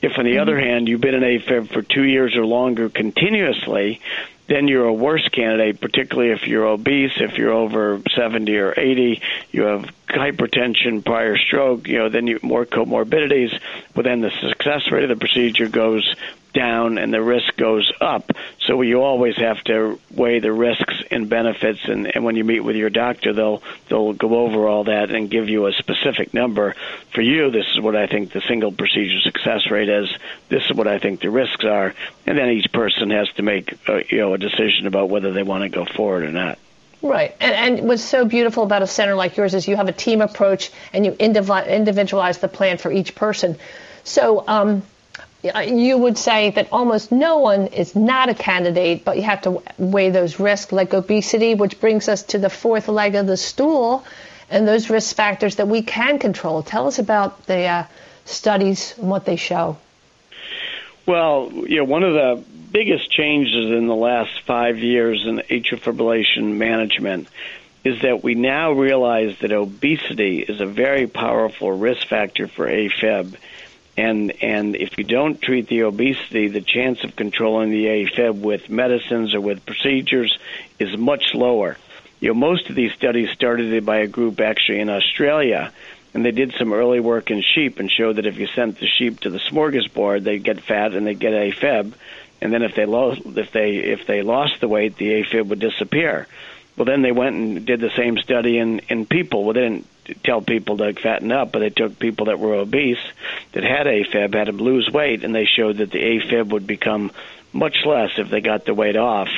If, 0.03 0.19
on 0.19 0.25
the 0.25 0.33
mm-hmm. 0.33 0.40
other 0.43 0.61
hand, 0.61 0.87
you've 0.87 1.01
been 1.01 1.14
in 1.14 1.23
AFib 1.23 1.73
for 1.73 1.81
two 1.81 2.05
years 2.05 2.37
or 2.37 2.45
longer 2.45 2.90
continuously, 2.90 4.03
then 4.46 4.68
you're 4.68 4.87
a 4.87 4.92
worse 4.92 5.26
candidate, 5.28 5.80
particularly 5.80 6.30
if 6.33 6.46
you're 6.46 6.66
obese, 6.66 7.12
if 7.16 7.38
you're 7.38 7.52
over 7.52 8.00
70 8.14 8.57
or 8.59 8.74
80, 8.78 9.22
you 9.52 9.62
have 9.62 9.90
hypertension, 10.09 11.04
prior 11.04 11.37
stroke, 11.37 11.88
you 11.88 11.98
know, 11.98 12.09
then 12.09 12.26
you 12.26 12.38
more 12.42 12.66
comorbidities, 12.66 13.59
but 13.94 14.04
then 14.04 14.20
the 14.20 14.30
success 14.30 14.90
rate 14.90 15.04
of 15.04 15.09
the 15.09 15.16
procedure 15.16 15.68
goes 15.68 16.14
down 16.55 16.97
and 16.97 17.12
the 17.12 17.23
risk 17.23 17.57
goes 17.57 17.93
up. 18.01 18.33
So 18.61 18.81
you 18.81 19.03
always 19.03 19.37
have 19.37 19.62
to 19.64 20.01
weigh 20.11 20.38
the 20.38 20.53
risks 20.53 20.95
and 21.11 21.29
benefits 21.29 21.81
and, 21.85 22.14
and 22.14 22.25
when 22.25 22.37
you 22.37 22.45
meet 22.45 22.61
with 22.61 22.77
your 22.77 22.90
doctor 22.90 23.35
they'll 23.35 23.62
they'll 23.88 24.14
go 24.14 24.38
over 24.38 24.67
all 24.67 24.85
that 24.85 25.11
and 25.11 25.31
give 25.31 25.49
you 25.49 25.67
a 25.67 25.73
specific 25.73 26.33
number. 26.33 26.75
For 27.12 27.21
you 27.21 27.51
this 27.51 27.67
is 27.75 27.81
what 27.81 27.97
I 27.97 28.07
think 28.07 28.33
the 28.33 28.40
single 28.40 28.73
procedure 28.73 29.21
success 29.21 29.71
rate 29.71 29.90
is. 29.90 30.09
This 30.49 30.64
is 30.64 30.73
what 30.73 30.88
I 30.88 30.99
think 30.99 31.21
the 31.21 31.31
risks 31.31 31.64
are 31.64 31.95
and 32.27 32.38
then 32.38 32.49
each 32.49 32.73
person 32.73 33.11
has 33.11 33.29
to 33.35 33.43
make 33.43 33.75
a, 33.88 34.05
you 34.09 34.19
know 34.19 34.33
a 34.33 34.38
decision 34.38 34.87
about 34.87 35.11
whether 35.11 35.33
they 35.33 35.43
want 35.43 35.64
to 35.64 35.69
go 35.69 35.85
forward 35.85 36.25
or 36.25 36.33
not. 36.33 36.59
Right. 37.03 37.37
And, 37.38 37.79
and 37.79 37.88
what's 37.88 38.03
so 38.03 38.25
beautiful 38.25 38.62
about 38.62 38.81
a 38.81 38.87
center 38.87 39.14
like 39.14 39.37
yours 39.37 39.53
is 39.53 39.69
you 39.69 39.77
have 39.77 39.88
a 39.88 39.93
team 39.93 40.23
approach 40.23 40.71
and 40.95 41.05
you 41.05 41.12
individualize 41.12 42.38
the 42.38 42.49
plan 42.49 42.79
for 42.79 42.90
each 42.90 43.14
person. 43.14 43.59
So, 44.05 44.43
um, 44.49 44.83
you 45.44 45.98
would 45.98 46.16
say 46.16 46.50
that 46.50 46.68
almost 46.72 47.12
no 47.12 47.38
one 47.38 47.66
is 47.66 47.94
not 47.94 48.28
a 48.28 48.35
candidate, 48.35 49.04
but 49.04 49.16
you 49.16 49.22
have 49.22 49.42
to 49.42 49.62
weigh 49.78 50.11
those 50.11 50.40
risks, 50.40 50.72
like 50.72 50.94
obesity, 50.94 51.54
which 51.54 51.80
brings 51.80 52.09
us 52.09 52.22
to 52.22 52.38
the 52.38 52.48
fourth 52.48 52.88
leg 52.88 53.14
of 53.14 53.26
the 53.26 53.37
stool, 53.37 54.04
and 54.50 54.66
those 54.66 54.88
risk 54.88 55.14
factors 55.14 55.57
that 55.57 55.68
we 55.68 55.83
can 55.83 56.18
control. 56.18 56.62
Tell 56.62 56.87
us 56.87 56.98
about 56.98 57.46
the 57.46 57.64
uh, 57.66 57.85
studies 58.24 58.94
and 58.98 59.11
what 59.11 59.24
they 59.26 59.37
show. 59.37 59.76
Well, 61.07 61.50
you 61.52 61.76
know, 61.76 61.85
one 61.85 62.02
of 62.02 62.14
the 62.14 62.42
biggest 62.72 63.11
changes 63.11 63.70
in 63.70 63.87
the 63.87 63.94
last 63.94 64.40
five 64.46 64.78
years 64.78 65.26
in 65.26 65.37
atrial 65.50 65.78
fibrillation 65.78 66.57
management 66.57 67.28
is 67.85 68.00
that 68.00 68.24
we 68.24 68.35
now 68.35 68.72
realize 68.72 69.38
that 69.40 69.52
obesity 69.52 70.40
is 70.40 70.61
a 70.62 70.66
very 70.66 71.07
powerful 71.07 71.70
risk 71.70 72.09
factor 72.09 72.48
for 72.48 72.66
AFib. 72.66 73.37
And 73.96 74.33
and 74.42 74.74
if 74.74 74.98
you 74.98 75.04
don't 75.04 75.40
treat 75.40 75.68
the 75.68 75.83
obesity, 75.83 76.48
the 76.48 76.61
chance 76.61 77.04
of 77.04 77.14
controlling 77.14 77.70
the 77.70 77.87
AFib 77.87 78.40
with 78.40 78.68
medicines 78.68 79.35
or 79.35 79.40
with 79.40 79.64
procedures 79.64 80.37
is 80.78 80.96
much 80.96 81.33
lower. 81.35 81.76
You 82.20 82.28
know, 82.28 82.35
most 82.35 82.70
of 82.70 82.74
these 82.74 82.92
studies 82.92 83.30
started 83.30 83.85
by 83.85 83.98
a 83.98 84.07
group 84.07 84.40
actually 84.40 84.80
in 84.80 84.88
Australia 84.88 85.72
and 86.14 86.24
they 86.24 86.30
did 86.30 86.54
some 86.57 86.72
early 86.72 87.00
work 87.00 87.30
in 87.30 87.42
sheep 87.42 87.80
and 87.80 87.90
showed 87.90 88.16
that 88.16 88.26
if 88.26 88.38
you 88.38 88.46
sent 88.46 88.78
the 88.78 88.87
sheep 88.87 89.20
to 89.20 89.30
the 89.30 89.40
smorgasbord, 89.40 90.22
they'd 90.22 90.44
get 90.44 90.62
fat 90.62 90.94
and 90.94 91.07
they'd 91.07 91.18
get 91.18 91.33
AFib, 91.33 91.92
and 92.40 92.52
then 92.52 92.62
if 92.62 92.74
they 92.76 92.87
lost 92.87 93.20
if 93.24 93.50
they 93.50 93.76
if 93.76 94.07
they 94.07 94.22
lost 94.22 94.61
the 94.61 94.68
weight, 94.68 94.96
the 94.96 95.22
AFib 95.22 95.46
would 95.46 95.59
disappear. 95.59 96.28
Well, 96.76 96.85
then 96.85 97.02
they 97.02 97.12
went 97.12 97.37
and 97.37 97.66
did 97.66 97.80
the 97.80 97.90
same 97.96 98.16
study 98.18 98.59
in 98.59 98.80
in 98.88 99.07
people. 99.07 99.44
Well, 99.44 99.54
they 99.54 99.62
didn't 99.62 99.87
tell 100.23 100.40
people 100.40 100.79
to 100.79 100.93
fatten 100.95 101.33
up, 101.33 101.53
but 101.53 101.61
they 101.61 101.71
took 101.71 101.99
people 101.99 102.27
that 102.27 102.38
were 102.38 102.55
obese 102.55 102.99
that 103.53 103.64
had 103.64 103.87
AFib, 103.87 104.35
had 104.35 104.49
them 104.49 104.59
lose 104.59 104.90
weight, 104.93 105.25
and 105.25 105.35
they 105.35 105.47
showed 105.47 105.79
that 105.79 105.90
the 105.90 105.99
AFib 105.99 106.49
would 106.51 106.67
become 106.67 107.11
much 107.53 107.85
less 107.87 108.19
if 108.19 108.31
they 108.31 108.40
got 108.40 108.64
the 108.64 108.75
weight 108.75 108.97
off. 108.97 109.29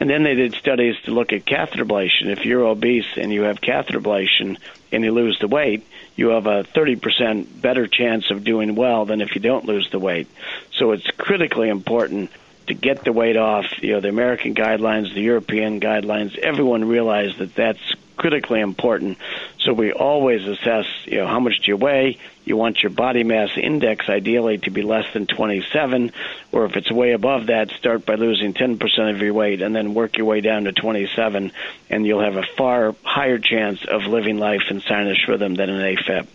And 0.00 0.10
then 0.10 0.24
they 0.24 0.34
did 0.34 0.54
studies 0.54 0.96
to 1.04 1.12
look 1.12 1.32
at 1.32 1.46
catheter 1.46 1.84
ablation. 1.84 2.26
If 2.26 2.44
you're 2.44 2.66
obese 2.66 3.16
and 3.16 3.32
you 3.32 3.42
have 3.42 3.60
catheter 3.60 4.00
ablation 4.00 4.58
and 4.90 5.04
you 5.04 5.12
lose 5.12 5.38
the 5.38 5.48
weight, 5.48 5.86
you 6.16 6.28
have 6.28 6.46
a 6.46 6.64
30% 6.64 7.60
better 7.60 7.86
chance 7.86 8.30
of 8.30 8.44
doing 8.44 8.74
well 8.74 9.04
than 9.04 9.20
if 9.20 9.34
you 9.34 9.40
don't 9.40 9.66
lose 9.66 9.88
the 9.90 9.98
weight. 9.98 10.28
So 10.72 10.92
it's 10.92 11.06
critically 11.16 11.68
important 11.68 12.30
to 12.66 12.74
get 12.74 13.04
the 13.04 13.12
weight 13.12 13.36
off. 13.36 13.66
You 13.82 13.94
know, 13.94 14.00
the 14.00 14.08
American 14.08 14.54
guidelines, 14.54 15.12
the 15.14 15.22
European 15.22 15.80
guidelines, 15.80 16.36
everyone 16.38 16.86
realized 16.86 17.38
that 17.38 17.54
that's 17.54 17.94
critically 18.16 18.60
important. 18.60 19.18
So 19.60 19.72
we 19.72 19.92
always 19.92 20.46
assess, 20.46 20.86
you 21.04 21.18
know, 21.18 21.26
how 21.26 21.40
much 21.40 21.60
do 21.64 21.70
you 21.70 21.76
weigh? 21.76 22.18
You 22.44 22.56
want 22.56 22.82
your 22.82 22.90
body 22.90 23.24
mass 23.24 23.50
index 23.56 24.08
ideally 24.08 24.58
to 24.58 24.70
be 24.70 24.82
less 24.82 25.12
than 25.12 25.26
27, 25.26 26.12
or 26.52 26.66
if 26.66 26.76
it's 26.76 26.90
way 26.90 27.12
above 27.12 27.46
that, 27.46 27.70
start 27.70 28.06
by 28.06 28.14
losing 28.14 28.54
10% 28.54 29.10
of 29.10 29.20
your 29.20 29.34
weight 29.34 29.62
and 29.62 29.74
then 29.74 29.94
work 29.94 30.16
your 30.16 30.26
way 30.26 30.40
down 30.40 30.64
to 30.64 30.72
27, 30.72 31.52
and 31.90 32.06
you'll 32.06 32.22
have 32.22 32.36
a 32.36 32.44
far 32.56 32.94
higher 33.02 33.38
chance 33.38 33.84
of 33.84 34.02
living 34.02 34.38
life 34.38 34.70
in 34.70 34.80
sinus 34.80 35.26
rhythm 35.26 35.54
than 35.54 35.70
an 35.70 35.96
AFib. 35.96 36.26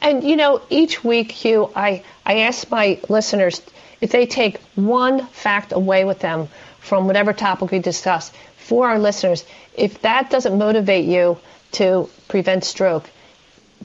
And 0.00 0.24
you 0.24 0.36
know, 0.36 0.62
each 0.68 1.04
week, 1.04 1.30
Hugh, 1.30 1.70
I, 1.76 2.02
I 2.26 2.40
ask 2.40 2.68
my 2.70 3.00
listeners 3.08 3.62
if 4.02 4.10
they 4.10 4.26
take 4.26 4.58
one 4.74 5.26
fact 5.28 5.72
away 5.72 6.04
with 6.04 6.18
them 6.18 6.48
from 6.80 7.06
whatever 7.06 7.32
topic 7.32 7.70
we 7.70 7.78
discuss 7.78 8.30
for 8.56 8.88
our 8.88 8.98
listeners, 8.98 9.44
if 9.74 10.02
that 10.02 10.28
doesn't 10.28 10.58
motivate 10.58 11.06
you 11.06 11.38
to 11.72 12.10
prevent 12.28 12.64
stroke, 12.64 13.08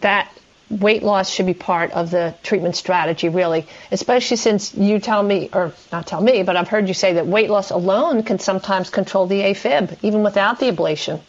that 0.01 0.29
weight 0.69 1.03
loss 1.03 1.29
should 1.29 1.45
be 1.45 1.53
part 1.53 1.91
of 1.91 2.09
the 2.11 2.33
treatment 2.43 2.75
strategy, 2.75 3.29
really, 3.29 3.67
especially 3.91 4.37
since 4.37 4.73
you 4.73 4.99
tell 4.99 5.21
me, 5.21 5.49
or 5.53 5.71
not 5.91 6.07
tell 6.07 6.19
me, 6.19 6.43
but 6.43 6.57
I've 6.57 6.67
heard 6.67 6.87
you 6.87 6.93
say 6.95 7.13
that 7.13 7.27
weight 7.27 7.49
loss 7.49 7.69
alone 7.69 8.23
can 8.23 8.39
sometimes 8.39 8.89
control 8.89 9.27
the 9.27 9.41
AFib, 9.41 9.97
even 10.01 10.23
without 10.23 10.59
the 10.59 10.65
ablation. 10.65 11.21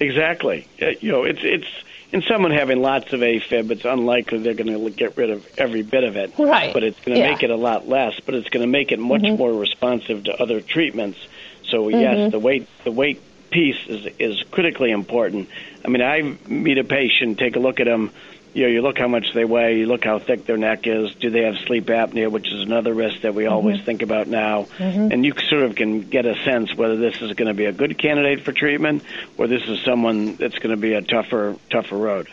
Exactly. 0.00 0.66
Uh, 0.80 0.88
you 1.00 1.12
know, 1.12 1.24
it's 1.24 1.40
it's 1.42 1.68
in 2.12 2.22
someone 2.22 2.52
having 2.52 2.80
lots 2.80 3.12
of 3.12 3.20
AFib, 3.20 3.70
it's 3.70 3.84
unlikely 3.84 4.38
they're 4.38 4.54
going 4.54 4.72
to 4.72 4.90
get 4.90 5.16
rid 5.16 5.30
of 5.30 5.46
every 5.58 5.82
bit 5.82 6.04
of 6.04 6.16
it. 6.16 6.32
Right. 6.38 6.72
But 6.72 6.84
it's 6.84 7.00
going 7.00 7.16
to 7.16 7.22
yeah. 7.22 7.32
make 7.32 7.42
it 7.42 7.50
a 7.50 7.56
lot 7.56 7.88
less. 7.88 8.18
But 8.20 8.34
it's 8.34 8.48
going 8.48 8.62
to 8.62 8.70
make 8.70 8.92
it 8.92 8.98
much 8.98 9.22
mm-hmm. 9.22 9.36
more 9.36 9.52
responsive 9.52 10.24
to 10.24 10.40
other 10.40 10.60
treatments. 10.60 11.18
So 11.64 11.84
mm-hmm. 11.84 12.00
yes, 12.00 12.32
the 12.32 12.38
weight 12.38 12.68
the 12.84 12.92
weight 12.92 13.20
piece 13.50 13.86
is 13.86 14.06
is 14.18 14.42
critically 14.50 14.90
important. 14.90 15.48
I 15.84 15.88
mean, 15.88 16.02
I 16.02 16.22
meet 16.48 16.78
a 16.78 16.84
patient, 16.84 17.38
take 17.38 17.56
a 17.56 17.60
look 17.60 17.80
at 17.80 17.86
them. 17.86 18.10
You 18.56 18.62
know, 18.62 18.68
you 18.68 18.80
look 18.80 18.96
how 18.96 19.06
much 19.06 19.34
they 19.34 19.44
weigh, 19.44 19.76
you 19.76 19.84
look 19.84 20.02
how 20.02 20.18
thick 20.18 20.46
their 20.46 20.56
neck 20.56 20.86
is. 20.86 21.14
Do 21.16 21.28
they 21.28 21.42
have 21.42 21.58
sleep 21.66 21.88
apnea, 21.88 22.30
which 22.30 22.50
is 22.50 22.62
another 22.62 22.94
risk 22.94 23.20
that 23.20 23.34
we 23.34 23.44
mm-hmm. 23.44 23.52
always 23.52 23.82
think 23.82 24.00
about 24.00 24.28
now? 24.28 24.62
Mm-hmm. 24.78 25.12
And 25.12 25.26
you 25.26 25.34
sort 25.50 25.64
of 25.64 25.74
can 25.74 26.00
get 26.00 26.24
a 26.24 26.42
sense 26.42 26.74
whether 26.74 26.96
this 26.96 27.20
is 27.20 27.34
going 27.34 27.48
to 27.48 27.54
be 27.54 27.66
a 27.66 27.72
good 27.72 27.98
candidate 27.98 28.46
for 28.46 28.52
treatment, 28.52 29.02
or 29.36 29.46
this 29.46 29.62
is 29.68 29.82
someone 29.82 30.36
that's 30.36 30.58
going 30.58 30.70
to 30.70 30.78
be 30.78 30.94
a 30.94 31.02
tougher 31.02 31.56
tougher 31.68 31.98
road. 31.98 32.28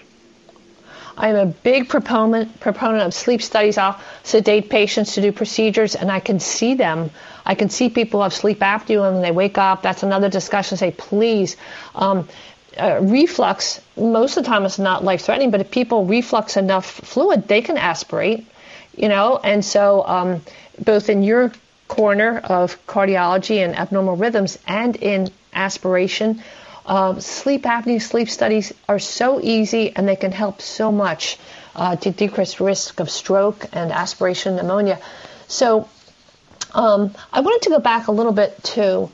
I'm 1.17 1.35
a 1.35 1.45
big 1.45 1.89
proponent 1.89 2.57
proponent 2.61 3.03
of 3.03 3.13
sleep 3.13 3.41
studies. 3.41 3.77
I'll 3.77 3.99
sedate 4.23 4.69
patients 4.69 5.15
to 5.15 5.21
do 5.21 5.33
procedures, 5.33 5.93
and 5.93 6.09
I 6.09 6.21
can 6.21 6.39
see 6.39 6.75
them. 6.75 7.11
I 7.45 7.55
can 7.55 7.69
see 7.69 7.89
people 7.89 8.23
have 8.23 8.33
sleep 8.33 8.59
apnea 8.59 9.05
and 9.05 9.15
when 9.15 9.21
they 9.23 9.31
wake 9.31 9.57
up. 9.57 9.81
That's 9.81 10.03
another 10.03 10.29
discussion. 10.29 10.77
Say, 10.77 10.91
please. 10.91 11.57
Um, 11.93 12.29
uh, 12.77 12.99
reflux, 13.01 13.81
most 13.97 14.37
of 14.37 14.43
the 14.43 14.49
time 14.49 14.65
it's 14.65 14.79
not 14.79 15.03
life 15.03 15.21
threatening, 15.21 15.51
but 15.51 15.61
if 15.61 15.71
people 15.71 16.05
reflux 16.05 16.57
enough 16.57 16.85
fluid, 16.85 17.47
they 17.47 17.61
can 17.61 17.77
aspirate, 17.77 18.45
you 18.95 19.09
know, 19.09 19.39
and 19.43 19.63
so 19.63 20.05
um, 20.05 20.41
both 20.79 21.09
in 21.09 21.23
your 21.23 21.51
corner 21.87 22.39
of 22.39 22.85
cardiology 22.87 23.63
and 23.63 23.75
abnormal 23.75 24.15
rhythms 24.15 24.57
and 24.67 24.95
in 24.95 25.29
aspiration, 25.53 26.41
uh, 26.85 27.19
sleep 27.19 27.63
apnea, 27.63 28.01
sleep 28.01 28.29
studies 28.29 28.73
are 28.89 28.99
so 28.99 29.39
easy 29.41 29.95
and 29.95 30.07
they 30.07 30.15
can 30.15 30.31
help 30.31 30.61
so 30.61 30.91
much 30.91 31.37
uh, 31.75 31.95
to 31.95 32.11
decrease 32.11 32.59
risk 32.59 32.99
of 32.99 33.09
stroke 33.09 33.65
and 33.73 33.91
aspiration 33.91 34.55
pneumonia. 34.55 34.99
So 35.47 35.87
um, 36.73 37.13
I 37.31 37.41
wanted 37.41 37.61
to 37.63 37.69
go 37.69 37.79
back 37.79 38.07
a 38.07 38.11
little 38.11 38.31
bit 38.31 38.61
to 38.75 39.09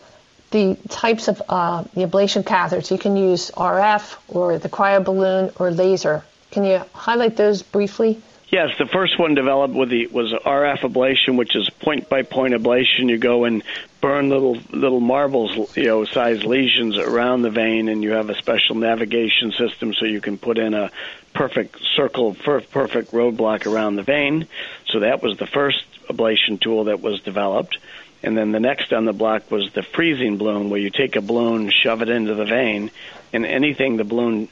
the 0.52 0.78
types 0.90 1.28
of 1.28 1.42
uh, 1.50 1.84
the 1.94 2.06
ablation 2.06 2.44
catheters. 2.44 2.92
You 2.92 2.98
can 2.98 3.16
use 3.16 3.52
RF 3.52 4.18
or 4.28 4.58
the 4.58 4.70
cryo 4.70 5.04
balloon 5.04 5.52
or 5.58 5.72
laser. 5.72 6.24
Can 6.52 6.66
you 6.66 6.82
highlight 6.94 7.38
those 7.38 7.62
briefly? 7.62 8.22
Yes, 8.52 8.76
the 8.80 8.88
first 8.88 9.20
one 9.20 9.36
developed 9.36 9.76
with 9.76 9.90
the 9.90 10.08
was 10.08 10.34
RF 10.34 10.80
ablation, 10.80 11.38
which 11.38 11.56
is 11.56 11.70
point 11.70 12.10
by 12.10 12.24
point 12.24 12.56
ablation. 12.56 13.08
You 13.08 13.20
go 13.20 13.46
and 13.46 13.62
burn 14.02 14.30
little 14.30 14.58
little 14.72 15.00
marbles, 15.00 15.78
you 15.78 15.84
know, 15.84 16.06
size 16.06 16.44
lesions 16.44 16.98
around 16.98 17.44
the 17.44 17.52
vein, 17.52 17.90
and 17.90 18.02
you 18.02 18.12
have 18.12 18.32
a 18.32 18.36
special 18.36 18.74
navigation 18.74 19.52
system 19.52 19.94
so 19.94 20.06
you 20.06 20.20
can 20.20 20.40
put 20.40 20.58
in 20.58 20.74
a 20.74 20.90
perfect 21.32 21.80
circle, 21.96 22.34
perfect 22.34 23.12
roadblock 23.12 23.72
around 23.72 23.98
the 23.98 24.04
vein. 24.04 24.48
So 24.88 25.02
that 25.02 25.22
was 25.22 25.38
the 25.38 25.46
first 25.46 25.86
ablation 26.08 26.60
tool 26.60 26.86
that 26.86 27.02
was 27.02 27.22
developed. 27.22 27.78
And 28.22 28.38
then 28.38 28.52
the 28.52 28.60
next 28.60 28.92
on 28.92 29.06
the 29.06 29.14
block 29.14 29.50
was 29.50 29.72
the 29.74 29.84
freezing 29.84 30.38
balloon, 30.38 30.70
where 30.70 30.80
you 30.80 30.90
take 30.90 31.16
a 31.16 31.22
balloon, 31.22 31.72
shove 31.72 32.02
it 32.02 32.10
into 32.10 32.36
the 32.36 32.46
vein, 32.46 32.92
and 33.32 33.46
anything 33.46 33.98
the 33.98 34.04
balloon 34.04 34.50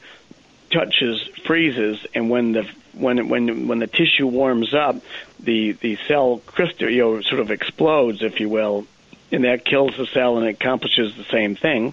touches 0.70 1.22
freezes, 1.44 2.06
and 2.14 2.30
when 2.30 2.52
the 2.52 2.68
when 2.94 3.28
when 3.28 3.68
when 3.68 3.78
the 3.78 3.86
tissue 3.86 4.26
warms 4.26 4.74
up, 4.74 4.96
the 5.40 5.72
the 5.72 5.96
cell 6.06 6.40
crystal 6.46 6.90
you 6.90 7.02
know 7.02 7.20
sort 7.22 7.40
of 7.40 7.50
explodes, 7.50 8.22
if 8.22 8.40
you 8.40 8.48
will, 8.48 8.86
and 9.30 9.44
that 9.44 9.64
kills 9.64 9.96
the 9.96 10.06
cell 10.06 10.38
and 10.38 10.46
accomplishes 10.46 11.14
the 11.16 11.24
same 11.24 11.54
thing. 11.54 11.92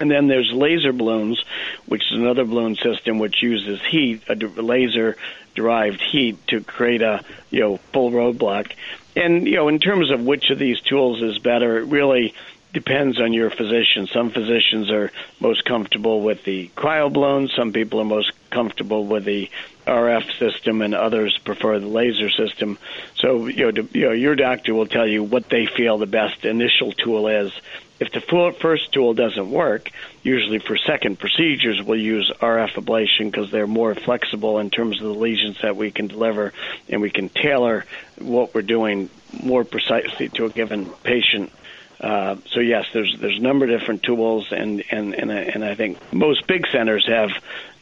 And 0.00 0.10
then 0.10 0.26
there's 0.26 0.50
laser 0.52 0.92
balloons, 0.92 1.44
which 1.86 2.02
is 2.10 2.18
another 2.18 2.44
balloon 2.44 2.74
system 2.74 3.20
which 3.20 3.42
uses 3.42 3.80
heat, 3.88 4.22
a 4.28 4.34
laser 4.34 5.16
derived 5.54 6.00
heat 6.00 6.44
to 6.48 6.62
create 6.62 7.02
a 7.02 7.24
you 7.50 7.60
know 7.60 7.76
full 7.92 8.10
roadblock. 8.10 8.72
And 9.16 9.46
you 9.46 9.56
know, 9.56 9.68
in 9.68 9.78
terms 9.78 10.10
of 10.10 10.24
which 10.24 10.50
of 10.50 10.58
these 10.58 10.80
tools 10.80 11.22
is 11.22 11.38
better, 11.38 11.78
it 11.78 11.84
really 11.84 12.34
depends 12.72 13.20
on 13.20 13.32
your 13.32 13.50
physician. 13.50 14.08
Some 14.08 14.30
physicians 14.30 14.90
are 14.90 15.12
most 15.40 15.64
comfortable 15.64 16.20
with 16.20 16.42
the 16.44 16.68
cryo 16.76 17.12
balloon. 17.12 17.48
Some 17.48 17.72
people 17.72 18.00
are 18.00 18.04
most 18.04 18.32
comfortable 18.50 19.04
with 19.04 19.24
the 19.24 19.48
RF 19.86 20.38
system, 20.38 20.82
and 20.82 20.94
others 20.94 21.38
prefer 21.44 21.78
the 21.78 21.86
laser 21.86 22.30
system. 22.30 22.78
So, 23.16 23.46
you 23.46 23.72
know, 23.72 23.88
you 23.92 24.06
know, 24.06 24.12
your 24.12 24.34
doctor 24.34 24.74
will 24.74 24.86
tell 24.86 25.06
you 25.06 25.22
what 25.22 25.48
they 25.48 25.66
feel 25.66 25.98
the 25.98 26.06
best 26.06 26.44
initial 26.44 26.92
tool 26.92 27.28
is. 27.28 27.52
If 28.00 28.10
the 28.12 28.20
first 28.60 28.92
tool 28.92 29.14
doesn't 29.14 29.50
work, 29.50 29.90
usually 30.22 30.58
for 30.58 30.76
second 30.76 31.18
procedures, 31.18 31.80
we'll 31.82 32.00
use 32.00 32.30
RF 32.40 32.72
ablation 32.72 33.30
because 33.30 33.50
they're 33.50 33.68
more 33.68 33.94
flexible 33.94 34.58
in 34.58 34.70
terms 34.70 35.00
of 35.00 35.04
the 35.04 35.14
lesions 35.14 35.58
that 35.62 35.76
we 35.76 35.90
can 35.92 36.08
deliver, 36.08 36.52
and 36.88 37.00
we 37.00 37.10
can 37.10 37.28
tailor 37.28 37.84
what 38.18 38.52
we're 38.52 38.62
doing 38.62 39.10
more 39.42 39.64
precisely 39.64 40.28
to 40.30 40.46
a 40.46 40.50
given 40.50 40.86
patient. 41.04 41.52
Uh, 42.00 42.36
so 42.50 42.60
yes, 42.60 42.86
there's 42.92 43.16
there's 43.20 43.38
a 43.38 43.42
number 43.42 43.64
of 43.64 43.70
different 43.70 44.02
tools, 44.02 44.48
and 44.50 44.82
and 44.90 45.14
and, 45.14 45.30
and 45.30 45.64
I 45.64 45.74
think 45.74 45.98
most 46.12 46.46
big 46.46 46.66
centers 46.66 47.06
have 47.06 47.30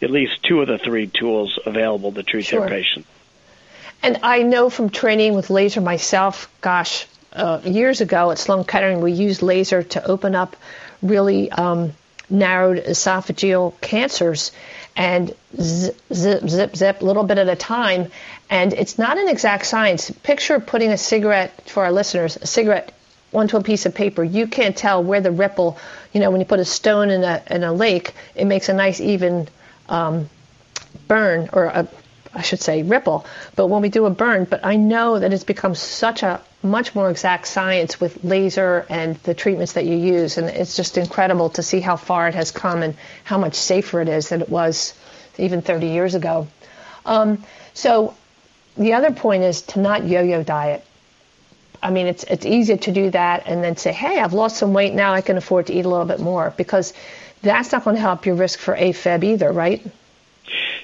at 0.03 0.11
least 0.11 0.43
two 0.43 0.61
of 0.61 0.69
the 0.69 0.79
three 0.79 1.07
tools 1.07 1.59
available 1.65 2.13
to 2.13 2.23
treat 2.23 2.47
sure. 2.47 2.61
their 2.61 2.69
patients. 2.69 3.09
And 4.03 4.19
I 4.23 4.43
know 4.43 4.69
from 4.69 4.91
training 4.91 5.35
with 5.35 5.49
laser 5.49 5.81
myself, 5.81 6.51
gosh, 6.61 7.07
uh, 7.33 7.61
years 7.65 8.01
ago 8.01 8.31
at 8.31 8.39
Sloan 8.39 8.65
Kettering, 8.65 9.01
we 9.01 9.13
used 9.13 9.43
laser 9.43 9.83
to 9.83 10.05
open 10.05 10.35
up 10.35 10.57
really 11.03 11.51
um, 11.53 11.93
narrowed 12.29 12.79
esophageal 12.79 13.81
cancers 13.81 14.53
and 14.97 15.35
zip, 15.61 16.01
zip, 16.13 16.49
zip, 16.49 16.77
zip, 16.77 17.01
a 17.01 17.05
little 17.05 17.23
bit 17.23 17.39
at 17.39 17.49
a 17.49 17.57
time. 17.57 18.11
And 18.51 18.73
it's 18.73 18.99
not 18.99 19.19
an 19.19 19.29
exact 19.29 19.67
science. 19.67 20.11
Picture 20.11 20.59
putting 20.61 20.91
a 20.91 20.99
cigarette, 20.99 21.71
for 21.71 21.85
our 21.85 21.93
listeners, 21.93 22.37
a 22.37 22.47
cigarette 22.47 22.93
onto 23.33 23.57
a 23.57 23.63
piece 23.63 23.87
of 23.87 23.95
paper. 23.95 24.23
You 24.23 24.47
can't 24.47 24.77
tell 24.77 25.03
where 25.03 25.21
the 25.21 25.31
ripple, 25.31 25.79
you 26.13 26.21
know, 26.21 26.31
when 26.31 26.41
you 26.41 26.47
put 26.47 26.61
a 26.61 26.65
stone 26.65 27.11
in 27.11 27.23
a, 27.23 27.43
in 27.51 27.65
a 27.65 27.73
lake, 27.73 28.13
it 28.35 28.45
makes 28.45 28.69
a 28.69 28.75
nice 28.75 29.01
even 29.01 29.49
um, 29.93 30.29
burn 31.07 31.49
or 31.53 31.67
a 31.67 31.89
I 32.35 32.41
should 32.41 32.61
say 32.61 32.83
ripple, 32.83 33.27
but 33.57 33.67
when 33.67 33.83
we 33.83 33.91
do 33.91 34.07
a 34.07 34.11
burn, 34.11 34.45
but 34.45 34.65
I 34.65 34.77
know 34.77 35.19
that 35.19 35.35
it's 35.35 35.45
become 35.45 35.75
such 35.75 36.23
a 36.23 36.41
much 36.63 36.95
more 36.95 37.11
exact 37.11 37.47
science 37.47 38.01
with 38.01 38.25
laser 38.25 38.87
and 38.89 39.17
the 39.17 39.35
treatments 39.35 39.75
that 39.75 39.85
you 39.85 39.97
use, 39.97 40.39
and 40.39 40.49
it's 40.49 40.75
just 40.75 40.97
incredible 40.97 41.51
to 41.51 41.63
see 41.63 41.81
how 41.81 41.97
far 41.97 42.29
it 42.29 42.35
has 42.35 42.51
come 42.51 42.83
and 42.83 42.95
how 43.25 43.37
much 43.37 43.55
safer 43.55 44.01
it 44.01 44.09
is 44.09 44.31
than 44.31 44.41
it 44.41 44.49
was 44.49 44.95
even 45.37 45.61
30 45.61 45.89
years 45.89 46.15
ago. 46.15 46.49
Um, 47.05 47.45
so 47.75 48.15
the 48.79 48.95
other 48.95 49.13
point 49.13 49.43
is 49.43 49.63
to 49.63 49.81
not 49.81 50.07
yo-yo 50.07 50.43
diet. 50.43 50.87
I 51.83 51.91
mean, 51.91 52.07
it's 52.07 52.25
it's 52.25 52.47
easier 52.47 52.77
to 52.77 52.93
do 52.93 53.11
that 53.11 53.45
and 53.47 53.63
then 53.63 53.77
say, 53.77 53.93
hey, 53.93 54.21
I've 54.21 54.33
lost 54.33 54.57
some 54.57 54.73
weight 54.73 54.95
now, 54.95 55.13
I 55.13 55.21
can 55.21 55.37
afford 55.37 55.67
to 55.67 55.73
eat 55.73 55.85
a 55.85 55.89
little 55.89 56.07
bit 56.07 56.21
more 56.21 56.53
because 56.57 56.93
that's 57.43 57.73
not 57.73 57.85
going 57.85 57.97
to 57.97 58.03
help 58.03 58.25
your 58.25 58.37
risk 58.37 58.59
for 58.59 58.75
AFib 58.75 59.25
either, 59.25 59.51
right? 59.51 59.85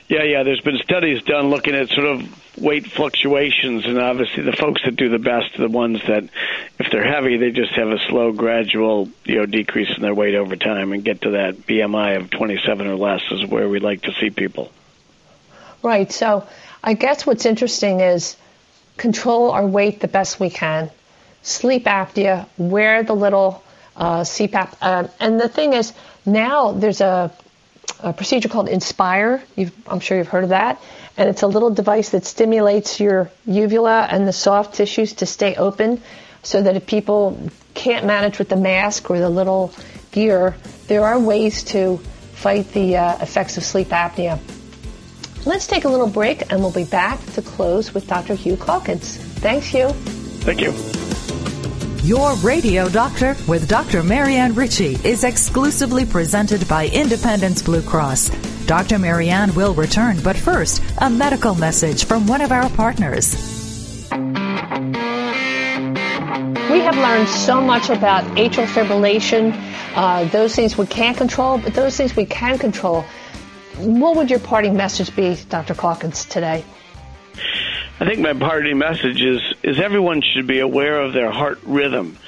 Yeah, 0.08 0.22
yeah. 0.22 0.42
There's 0.42 0.60
been 0.60 0.78
studies 0.78 1.22
done 1.22 1.50
looking 1.50 1.74
at 1.74 1.88
sort 1.90 2.06
of 2.06 2.58
weight 2.58 2.90
fluctuations, 2.90 3.84
and 3.84 3.98
obviously 3.98 4.42
the 4.42 4.52
folks 4.52 4.82
that 4.84 4.96
do 4.96 5.08
the 5.08 5.18
best 5.18 5.58
are 5.58 5.62
the 5.62 5.68
ones 5.68 6.00
that, 6.08 6.24
if 6.78 6.90
they're 6.90 7.06
heavy, 7.06 7.36
they 7.36 7.50
just 7.50 7.72
have 7.72 7.88
a 7.88 7.98
slow, 8.08 8.32
gradual, 8.32 9.08
you 9.24 9.36
know, 9.36 9.46
decrease 9.46 9.94
in 9.94 10.02
their 10.02 10.14
weight 10.14 10.34
over 10.34 10.56
time, 10.56 10.92
and 10.92 11.04
get 11.04 11.22
to 11.22 11.30
that 11.32 11.58
BMI 11.58 12.16
of 12.16 12.30
27 12.30 12.86
or 12.86 12.96
less 12.96 13.20
is 13.30 13.46
where 13.46 13.68
we 13.68 13.80
like 13.80 14.02
to 14.02 14.12
see 14.14 14.30
people. 14.30 14.72
Right. 15.82 16.10
So, 16.10 16.46
I 16.82 16.94
guess 16.94 17.26
what's 17.26 17.44
interesting 17.44 18.00
is 18.00 18.36
control 18.98 19.50
our 19.50 19.66
weight 19.66 20.00
the 20.00 20.08
best 20.08 20.38
we 20.38 20.50
can, 20.50 20.90
sleep 21.42 21.84
apnea, 21.84 22.46
wear 22.58 23.02
the 23.02 23.14
little 23.14 23.62
uh, 23.96 24.20
CPAP, 24.20 24.74
uh, 24.80 25.08
and 25.18 25.40
the 25.40 25.48
thing 25.48 25.72
is 25.72 25.92
now 26.26 26.72
there's 26.72 27.00
a 27.00 27.32
a 28.00 28.12
procedure 28.12 28.48
called 28.48 28.68
Inspire. 28.68 29.42
You've, 29.56 29.72
I'm 29.86 30.00
sure 30.00 30.18
you've 30.18 30.28
heard 30.28 30.44
of 30.44 30.50
that. 30.50 30.80
And 31.16 31.28
it's 31.28 31.42
a 31.42 31.46
little 31.46 31.70
device 31.70 32.10
that 32.10 32.24
stimulates 32.24 33.00
your 33.00 33.30
uvula 33.44 34.06
and 34.08 34.26
the 34.26 34.32
soft 34.32 34.74
tissues 34.74 35.14
to 35.14 35.26
stay 35.26 35.56
open 35.56 36.00
so 36.42 36.62
that 36.62 36.76
if 36.76 36.86
people 36.86 37.50
can't 37.74 38.06
manage 38.06 38.38
with 38.38 38.48
the 38.48 38.56
mask 38.56 39.10
or 39.10 39.18
the 39.18 39.28
little 39.28 39.72
gear, 40.12 40.54
there 40.86 41.04
are 41.04 41.18
ways 41.18 41.64
to 41.64 41.98
fight 42.34 42.72
the 42.72 42.96
uh, 42.96 43.18
effects 43.20 43.56
of 43.56 43.64
sleep 43.64 43.88
apnea. 43.88 44.38
Let's 45.46 45.66
take 45.66 45.84
a 45.84 45.88
little 45.88 46.08
break 46.08 46.50
and 46.50 46.60
we'll 46.60 46.72
be 46.72 46.84
back 46.84 47.24
to 47.34 47.42
close 47.42 47.94
with 47.94 48.06
Dr. 48.06 48.34
Hugh 48.34 48.56
Calkins. 48.56 49.16
Thanks, 49.16 49.66
Hugh. 49.66 49.90
Thank 50.44 50.60
you. 50.60 50.72
Your 52.06 52.34
Radio 52.36 52.88
Doctor 52.88 53.36
with 53.46 53.68
Dr. 53.68 54.02
Marianne 54.02 54.54
Ritchie 54.54 54.98
is 55.04 55.24
exclusively 55.24 56.06
presented 56.06 56.66
by 56.66 56.88
Independence 56.88 57.60
Blue 57.62 57.82
Cross. 57.82 58.30
Dr. 58.66 58.98
Marianne 58.98 59.54
will 59.54 59.74
return, 59.74 60.18
but 60.22 60.36
first, 60.36 60.82
a 60.98 61.10
medical 61.10 61.54
message 61.54 62.04
from 62.04 62.26
one 62.26 62.40
of 62.40 62.52
our 62.52 62.68
partners. 62.70 63.34
We 66.70 66.80
have 66.80 66.96
learned 66.96 67.28
so 67.28 67.60
much 67.60 67.90
about 67.90 68.24
atrial 68.36 68.66
fibrillation, 68.66 69.54
uh, 69.94 70.24
those 70.24 70.54
things 70.54 70.78
we 70.78 70.86
can't 70.86 71.16
control, 71.16 71.58
but 71.58 71.74
those 71.74 71.96
things 71.96 72.14
we 72.14 72.26
can 72.26 72.58
control. 72.58 73.04
What 73.78 74.16
would 74.16 74.28
your 74.28 74.40
parting 74.40 74.76
message 74.76 75.14
be, 75.14 75.36
Dr. 75.48 75.74
Calkins, 75.74 76.24
today? 76.24 76.64
I 78.00 78.04
think 78.04 78.18
my 78.18 78.32
parting 78.32 78.76
message 78.76 79.22
is 79.22 79.40
is 79.62 79.78
everyone 79.78 80.20
should 80.20 80.48
be 80.48 80.58
aware 80.58 81.00
of 81.00 81.12
their 81.12 81.30
heart 81.30 81.60
rhythm. 81.64 82.18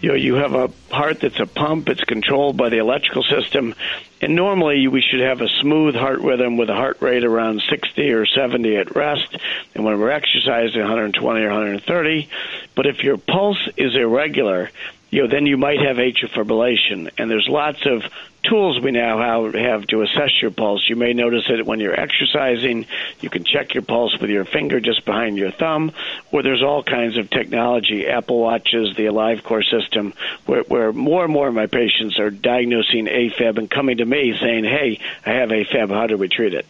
You 0.00 0.10
know, 0.10 0.14
you 0.14 0.36
have 0.36 0.54
a 0.54 0.70
heart 0.90 1.20
that's 1.20 1.40
a 1.40 1.46
pump. 1.46 1.88
It's 1.88 2.04
controlled 2.04 2.56
by 2.56 2.68
the 2.68 2.78
electrical 2.78 3.24
system, 3.24 3.74
and 4.20 4.36
normally 4.36 4.86
we 4.86 5.02
should 5.02 5.20
have 5.20 5.40
a 5.40 5.48
smooth 5.60 5.96
heart 5.96 6.20
rhythm 6.20 6.56
with 6.56 6.70
a 6.70 6.74
heart 6.74 7.02
rate 7.02 7.24
around 7.24 7.60
60 7.68 8.12
or 8.12 8.24
70 8.24 8.76
at 8.76 8.94
rest, 8.94 9.36
and 9.74 9.84
when 9.84 9.98
we're 9.98 10.10
exercising, 10.10 10.80
120 10.80 11.40
or 11.40 11.48
130. 11.48 12.28
But 12.76 12.86
if 12.86 13.02
your 13.02 13.18
pulse 13.18 13.68
is 13.76 13.96
irregular, 13.96 14.70
you 15.10 15.22
know, 15.22 15.28
then 15.28 15.46
you 15.46 15.56
might 15.56 15.80
have 15.80 15.96
atrial 15.96 16.30
fibrillation. 16.30 17.10
And 17.18 17.30
there's 17.30 17.48
lots 17.48 17.84
of 17.84 18.04
tools 18.42 18.80
we 18.80 18.90
now 18.90 19.50
have 19.52 19.86
to 19.88 20.02
assess 20.02 20.30
your 20.40 20.50
pulse. 20.50 20.88
You 20.88 20.96
may 20.96 21.12
notice 21.12 21.44
it 21.48 21.66
when 21.66 21.80
you're 21.80 21.98
exercising. 21.98 22.86
You 23.20 23.30
can 23.30 23.44
check 23.44 23.74
your 23.74 23.82
pulse 23.82 24.18
with 24.18 24.30
your 24.30 24.44
finger 24.44 24.80
just 24.80 25.04
behind 25.04 25.36
your 25.36 25.50
thumb, 25.50 25.92
or 26.32 26.42
there's 26.42 26.62
all 26.62 26.82
kinds 26.82 27.18
of 27.18 27.30
technology, 27.30 28.06
Apple 28.06 28.40
Watches, 28.40 28.96
the 28.96 29.06
AliveCor 29.06 29.64
system, 29.64 30.14
where, 30.46 30.62
where 30.62 30.92
more 30.92 31.24
and 31.24 31.32
more 31.32 31.48
of 31.48 31.54
my 31.54 31.66
patients 31.66 32.18
are 32.18 32.30
diagnosing 32.30 33.06
AFib 33.06 33.58
and 33.58 33.70
coming 33.70 33.98
to 33.98 34.04
me 34.04 34.36
saying, 34.40 34.64
hey, 34.64 35.00
I 35.24 35.30
have 35.32 35.50
AFib. 35.50 35.90
How 35.90 36.06
do 36.06 36.16
we 36.16 36.28
treat 36.28 36.54
it? 36.54 36.66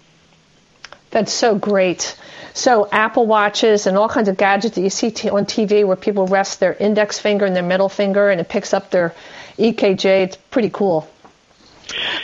That's 1.11 1.33
so 1.33 1.57
great. 1.57 2.17
So 2.55 2.89
Apple 2.91 3.27
watches 3.27 3.87
and 3.87 3.97
all 3.97 4.09
kinds 4.09 4.29
of 4.29 4.37
gadgets 4.37 4.77
that 4.77 4.83
you 4.83 4.91
see 4.91 5.11
t- 5.11 5.31
on 5.31 5.45
TV 5.45 5.85
where 5.85 5.97
people 5.97 6.27
rest 6.27 6.61
their 6.61 6.75
index 6.75 7.19
finger 7.19 7.45
and 7.45 7.55
their 7.55 7.65
middle 7.65 7.89
finger 7.89 8.29
and 8.29 8.41
it 8.41 8.49
picks 8.49 8.75
up 8.75 8.91
their 8.91 9.15
EKG. 9.59 10.05
It's 10.05 10.37
pretty 10.37 10.71
cool. 10.71 11.09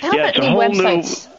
How 0.00 0.12
yeah, 0.12 0.28
it's 0.28 0.38
a 0.38 0.50
whole 0.50 0.60
websites? 0.60 1.26
new. 1.26 1.36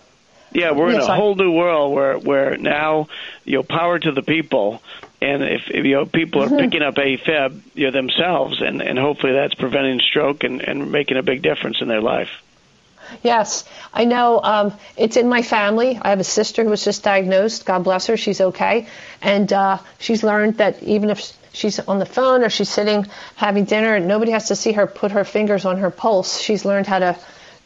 Yeah, 0.54 0.72
we're 0.72 0.90
in 0.90 0.96
a 1.00 1.16
whole 1.16 1.36
new 1.36 1.52
world 1.52 1.94
where 1.94 2.18
where 2.18 2.58
now 2.58 3.10
you 3.44 3.58
know 3.58 3.64
power 3.64 4.00
to 4.00 4.12
the 4.12 4.24
people, 4.24 4.82
and 5.22 5.44
if, 5.44 5.70
if 5.70 5.86
you 5.86 5.96
know 5.96 6.06
people 6.06 6.42
are 6.42 6.48
mm-hmm. 6.48 6.58
picking 6.58 6.82
up 6.82 6.96
AFib 6.96 7.62
you 7.76 7.86
know 7.86 7.92
themselves, 7.92 8.62
and 8.62 8.82
and 8.82 8.98
hopefully 8.98 9.34
that's 9.34 9.54
preventing 9.56 10.00
stroke 10.00 10.44
and 10.44 10.62
and 10.62 10.92
making 10.92 11.18
a 11.18 11.24
big 11.24 11.42
difference 11.42 11.82
in 11.82 11.88
their 11.88 12.02
life. 12.02 12.30
Yes, 13.24 13.64
I 13.94 14.06
know. 14.06 14.42
Um, 14.42 14.74
it's 14.96 15.18
in 15.18 15.30
my 15.30 15.42
family. 15.42 15.98
I 16.02 16.10
have 16.10 16.20
a 16.20 16.26
sister 16.26 16.64
who 16.64 16.70
was 16.70 16.84
just 16.84 17.04
diagnosed. 17.04 17.66
God 17.66 17.84
bless 17.84 18.08
her. 18.08 18.18
She's 18.18 18.42
okay. 18.42 18.88
And 19.22 19.52
uh, 19.52 19.78
she's 20.00 20.24
learned 20.24 20.58
that 20.58 20.84
even 20.84 21.10
if 21.10 21.34
she's 21.54 21.80
on 21.80 22.00
the 22.00 22.06
phone 22.06 22.44
or 22.44 22.50
she's 22.50 22.70
sitting 22.70 23.06
having 23.36 23.66
dinner 23.66 23.96
and 23.96 24.08
nobody 24.08 24.32
has 24.32 24.50
to 24.50 24.56
see 24.56 24.74
her 24.74 24.88
put 24.88 25.12
her 25.12 25.24
fingers 25.24 25.66
on 25.66 25.78
her 25.78 25.90
pulse, 25.90 26.40
she's 26.40 26.66
learned 26.66 26.88
how 26.88 27.00
to 27.00 27.18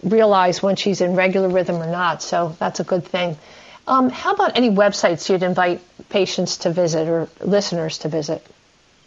realize 0.03 0.61
when 0.61 0.75
she's 0.75 1.01
in 1.01 1.15
regular 1.15 1.49
rhythm 1.49 1.77
or 1.77 1.89
not. 1.89 2.21
So 2.21 2.55
that's 2.59 2.79
a 2.79 2.83
good 2.83 3.05
thing. 3.05 3.37
Um, 3.87 4.09
how 4.09 4.33
about 4.33 4.57
any 4.57 4.69
websites 4.69 5.29
you'd 5.29 5.43
invite 5.43 5.81
patients 6.09 6.57
to 6.57 6.71
visit 6.71 7.07
or 7.07 7.27
listeners 7.41 7.99
to 7.99 8.09
visit? 8.09 8.45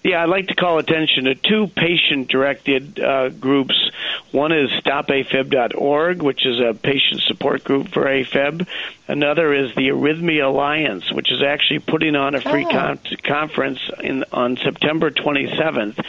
Yeah, 0.05 0.23
I'd 0.23 0.29
like 0.29 0.49
to 0.49 0.55
call 0.55 0.79
attention 0.79 1.25
to 1.25 1.35
two 1.35 1.67
patient 1.67 2.29
directed 2.29 3.01
uh, 3.01 3.31
groups. 3.31 3.91
One 4.33 4.53
is 4.53 4.69
stopafib.org, 4.71 6.21
which 6.21 6.45
is 6.45 6.61
a 6.61 6.75
patient 6.75 7.23
support 7.23 7.65
group 7.65 7.89
for 7.89 8.05
AFib. 8.05 8.67
Another 9.07 9.53
is 9.53 9.75
the 9.75 9.89
Arrhythmia 9.89 10.47
Alliance, 10.47 11.13
which 11.13 11.31
is 11.31 11.43
actually 11.43 11.81
putting 11.81 12.17
on 12.17 12.35
a 12.35 12.41
free 12.41 12.65
oh. 12.65 12.71
con- 12.71 13.01
conference 13.23 13.81
in, 14.01 14.25
on 14.33 14.57
September 14.57 15.11
27th 15.11 16.03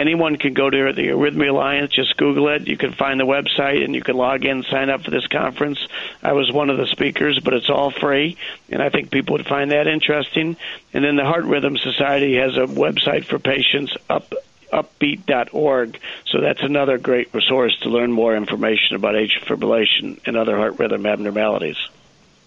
anyone 0.00 0.36
can 0.36 0.54
go 0.54 0.68
to 0.68 0.92
the 0.94 1.08
Arrhythmia 1.08 1.50
Alliance. 1.50 1.92
Just 1.92 2.16
Google 2.16 2.48
it. 2.48 2.66
You 2.66 2.76
can 2.76 2.92
find 2.92 3.20
the 3.20 3.24
website 3.24 3.84
and 3.84 3.94
you 3.94 4.02
can 4.02 4.16
log 4.16 4.44
in, 4.44 4.62
sign 4.64 4.88
up 4.88 5.02
for 5.02 5.10
this 5.10 5.26
conference. 5.26 5.78
I 6.22 6.32
was 6.32 6.50
one 6.50 6.70
of 6.70 6.78
the 6.78 6.86
speakers, 6.86 7.38
but 7.38 7.52
it's 7.52 7.68
all 7.68 7.90
free, 7.90 8.36
and 8.70 8.82
I 8.82 8.88
think 8.88 9.10
people 9.10 9.34
would 9.34 9.46
find 9.46 9.70
that 9.70 9.86
interesting. 9.86 10.56
And 10.94 11.04
then 11.04 11.16
the 11.16 11.24
Heart 11.24 11.44
Rhythm 11.44 11.76
Society 11.76 12.36
has 12.36 12.56
a 12.56 12.66
website 12.66 13.26
for 13.26 13.38
patients 13.38 13.94
up 14.08 14.32
upbeat.org. 14.72 15.98
So 16.26 16.40
that's 16.40 16.62
another 16.62 16.96
great 16.96 17.34
resource 17.34 17.76
to 17.80 17.88
learn 17.88 18.12
more 18.12 18.36
information 18.36 18.94
about 18.94 19.16
atrial 19.16 19.42
fibrillation 19.42 20.20
and 20.26 20.36
other 20.36 20.56
heart 20.56 20.78
rhythm 20.78 21.06
abnormalities. 21.06 21.76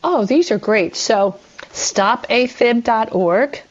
Oh, 0.04 0.26
these 0.26 0.52
are 0.52 0.58
great. 0.58 0.96
So 0.96 1.40
stopafib.org 1.72 3.62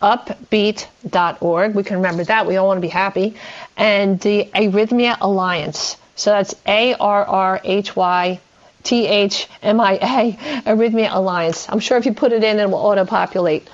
upbeat.org. 0.00 1.74
We 1.74 1.82
can 1.82 1.96
remember 1.96 2.24
that. 2.24 2.46
We 2.46 2.56
all 2.56 2.66
want 2.66 2.78
to 2.78 2.82
be 2.82 2.88
happy. 2.88 3.34
And 3.76 4.20
the 4.20 4.48
Arrhythmia 4.54 5.18
Alliance. 5.20 5.96
So 6.14 6.30
that's 6.30 6.54
A 6.66 6.94
R 6.94 7.24
R 7.24 7.60
H 7.62 7.96
Y 7.96 8.40
T 8.82 9.06
H 9.06 9.48
M 9.62 9.80
I 9.80 9.94
A, 9.94 10.32
Arrhythmia 10.62 11.12
Alliance. 11.12 11.68
I'm 11.68 11.80
sure 11.80 11.96
if 11.98 12.06
you 12.06 12.14
put 12.14 12.32
it 12.32 12.44
in, 12.44 12.58
it 12.58 12.68
will 12.68 12.76
auto 12.76 13.04
populate. 13.04 13.68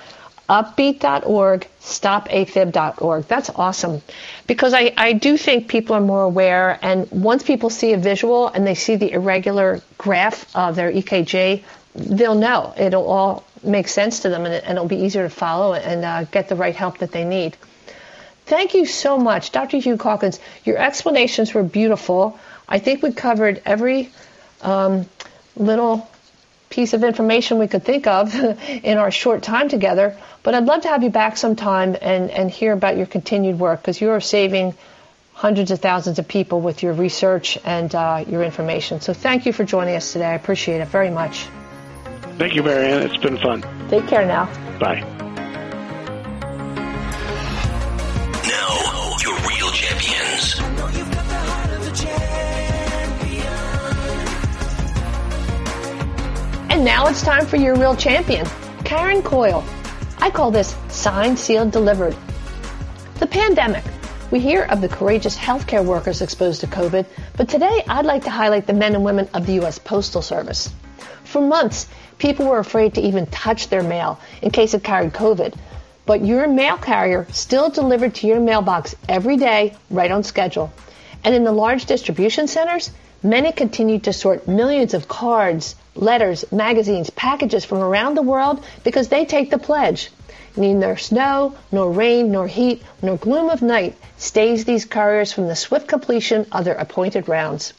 Upbeat.org, 0.49 1.67
stopafib.org. 1.81 3.27
That's 3.27 3.49
awesome. 3.49 4.01
Because 4.45 4.73
I, 4.73 4.93
I 4.95 5.13
do 5.13 5.37
think 5.37 5.67
people 5.67 5.95
are 5.95 6.01
more 6.01 6.23
aware, 6.23 6.77
and 6.81 7.09
once 7.11 7.41
people 7.43 7.69
see 7.69 7.93
a 7.93 7.97
visual 7.97 8.47
and 8.49 8.65
they 8.65 8.75
see 8.75 8.95
the 8.95 9.11
irregular 9.11 9.81
graph 9.97 10.55
of 10.55 10.75
their 10.75 10.91
EKG, 10.91 11.63
they'll 11.95 12.35
know. 12.35 12.73
It'll 12.77 13.07
all 13.07 13.43
make 13.63 13.87
sense 13.87 14.19
to 14.21 14.29
them 14.29 14.45
and, 14.45 14.53
and 14.53 14.77
it'll 14.77 14.87
be 14.87 14.97
easier 14.97 15.23
to 15.23 15.29
follow 15.29 15.73
and 15.73 16.05
uh, 16.05 16.23
get 16.25 16.49
the 16.49 16.55
right 16.55 16.75
help 16.75 16.99
that 16.99 17.11
they 17.11 17.25
need. 17.25 17.57
Thank 18.45 18.75
you 18.75 18.85
so 18.85 19.17
much, 19.17 19.51
Dr. 19.51 19.77
Hugh 19.77 19.97
Calkins. 19.97 20.39
Your 20.65 20.77
explanations 20.77 21.53
were 21.53 21.63
beautiful. 21.63 22.37
I 22.69 22.79
think 22.79 23.01
we 23.01 23.11
covered 23.11 23.61
every 23.65 24.11
um, 24.61 25.07
little 25.55 26.07
piece 26.75 26.93
of 26.93 27.03
information 27.05 27.57
we 27.57 27.67
could 27.67 27.85
think 27.85 28.05
of 28.05 28.35
in 28.69 28.97
our 28.97 29.09
short 29.09 29.41
time 29.41 29.69
together. 29.69 30.15
But 30.43 30.53
I'd 30.53 30.65
love 30.65 30.81
to 30.81 30.89
have 30.89 31.03
you 31.03 31.09
back 31.09 31.37
sometime 31.37 31.95
and, 32.01 32.29
and 32.29 32.51
hear 32.51 32.73
about 32.73 32.97
your 32.97 33.05
continued 33.05 33.57
work 33.57 33.81
because 33.81 34.01
you 34.01 34.11
are 34.11 34.19
saving 34.19 34.75
hundreds 35.33 35.71
of 35.71 35.79
thousands 35.79 36.19
of 36.19 36.27
people 36.27 36.61
with 36.61 36.83
your 36.83 36.93
research 36.93 37.57
and 37.63 37.93
uh, 37.95 38.23
your 38.27 38.43
information. 38.43 39.01
So 39.01 39.13
thank 39.13 39.45
you 39.45 39.53
for 39.53 39.63
joining 39.63 39.95
us 39.95 40.13
today. 40.13 40.27
I 40.27 40.33
appreciate 40.33 40.81
it 40.81 40.89
very 40.89 41.09
much. 41.09 41.47
Thank 42.37 42.55
you, 42.55 42.63
Marianne. 42.63 43.03
It's 43.03 43.17
been 43.17 43.37
fun. 43.37 43.63
Take 43.89 44.07
care 44.07 44.25
now. 44.25 44.45
Bye. 44.79 45.14
And 56.75 56.83
now 56.83 57.07
it's 57.07 57.21
time 57.21 57.45
for 57.45 57.55
your 57.55 57.77
real 57.77 57.95
champion, 57.95 58.45
Karen 58.83 59.21
Coyle. 59.21 59.63
I 60.17 60.29
call 60.29 60.51
this 60.51 60.75
signed, 60.89 61.39
sealed, 61.39 61.71
delivered. 61.71 62.17
The 63.19 63.27
pandemic. 63.27 63.85
We 64.29 64.41
hear 64.41 64.63
of 64.63 64.81
the 64.81 64.89
courageous 64.89 65.37
healthcare 65.37 65.85
workers 65.85 66.21
exposed 66.21 66.59
to 66.59 66.67
COVID, 66.67 67.05
but 67.37 67.47
today 67.47 67.81
I'd 67.87 68.05
like 68.05 68.25
to 68.25 68.29
highlight 68.29 68.67
the 68.67 68.73
men 68.73 68.93
and 68.93 69.05
women 69.05 69.29
of 69.33 69.45
the 69.45 69.53
U.S. 69.53 69.79
Postal 69.79 70.21
Service. 70.21 70.69
For 71.23 71.41
months, 71.41 71.87
people 72.17 72.45
were 72.47 72.59
afraid 72.59 72.95
to 72.95 73.01
even 73.01 73.25
touch 73.27 73.69
their 73.69 73.81
mail 73.81 74.19
in 74.41 74.51
case 74.51 74.73
it 74.73 74.83
carried 74.83 75.13
COVID. 75.13 75.55
But 76.05 76.25
your 76.25 76.45
mail 76.45 76.75
carrier 76.75 77.25
still 77.31 77.69
delivered 77.69 78.15
to 78.15 78.27
your 78.27 78.41
mailbox 78.41 78.95
every 79.07 79.37
day, 79.37 79.77
right 79.89 80.11
on 80.11 80.23
schedule. 80.23 80.73
And 81.23 81.33
in 81.33 81.45
the 81.45 81.53
large 81.53 81.85
distribution 81.85 82.49
centers, 82.49 82.91
many 83.23 83.53
continued 83.53 84.03
to 84.03 84.11
sort 84.11 84.45
millions 84.45 84.93
of 84.93 85.07
cards, 85.07 85.77
letters, 85.95 86.45
magazines, 86.51 87.09
packages 87.09 87.65
from 87.65 87.79
around 87.79 88.15
the 88.15 88.21
world 88.21 88.63
because 88.83 89.07
they 89.07 89.25
take 89.25 89.49
the 89.49 89.57
pledge. 89.57 90.11
Neither 90.57 90.95
snow, 90.97 91.55
nor 91.71 91.91
rain, 91.91 92.31
nor 92.31 92.47
heat, 92.47 92.83
nor 93.01 93.17
gloom 93.17 93.49
of 93.49 93.61
night 93.61 93.95
stays 94.17 94.65
these 94.65 94.85
couriers 94.85 95.33
from 95.33 95.47
the 95.47 95.55
swift 95.55 95.87
completion 95.87 96.45
of 96.51 96.65
their 96.65 96.75
appointed 96.75 97.27
rounds. 97.27 97.73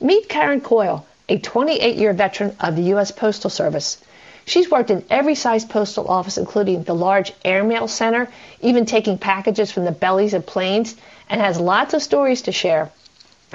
Meet 0.00 0.28
Karen 0.28 0.60
Coyle, 0.60 1.06
a 1.28 1.38
28 1.38 1.96
year 1.96 2.12
veteran 2.12 2.56
of 2.60 2.76
the 2.76 2.82
U.S. 2.94 3.10
Postal 3.10 3.50
Service. 3.50 3.98
She's 4.46 4.70
worked 4.70 4.90
in 4.90 5.04
every 5.10 5.34
size 5.34 5.64
postal 5.64 6.08
office, 6.08 6.38
including 6.38 6.84
the 6.84 6.94
large 6.94 7.32
airmail 7.44 7.88
center, 7.88 8.28
even 8.60 8.86
taking 8.86 9.18
packages 9.18 9.72
from 9.72 9.84
the 9.84 9.90
bellies 9.90 10.34
of 10.34 10.46
planes, 10.46 10.94
and 11.28 11.40
has 11.40 11.58
lots 11.58 11.94
of 11.94 12.02
stories 12.02 12.42
to 12.42 12.52
share. 12.52 12.90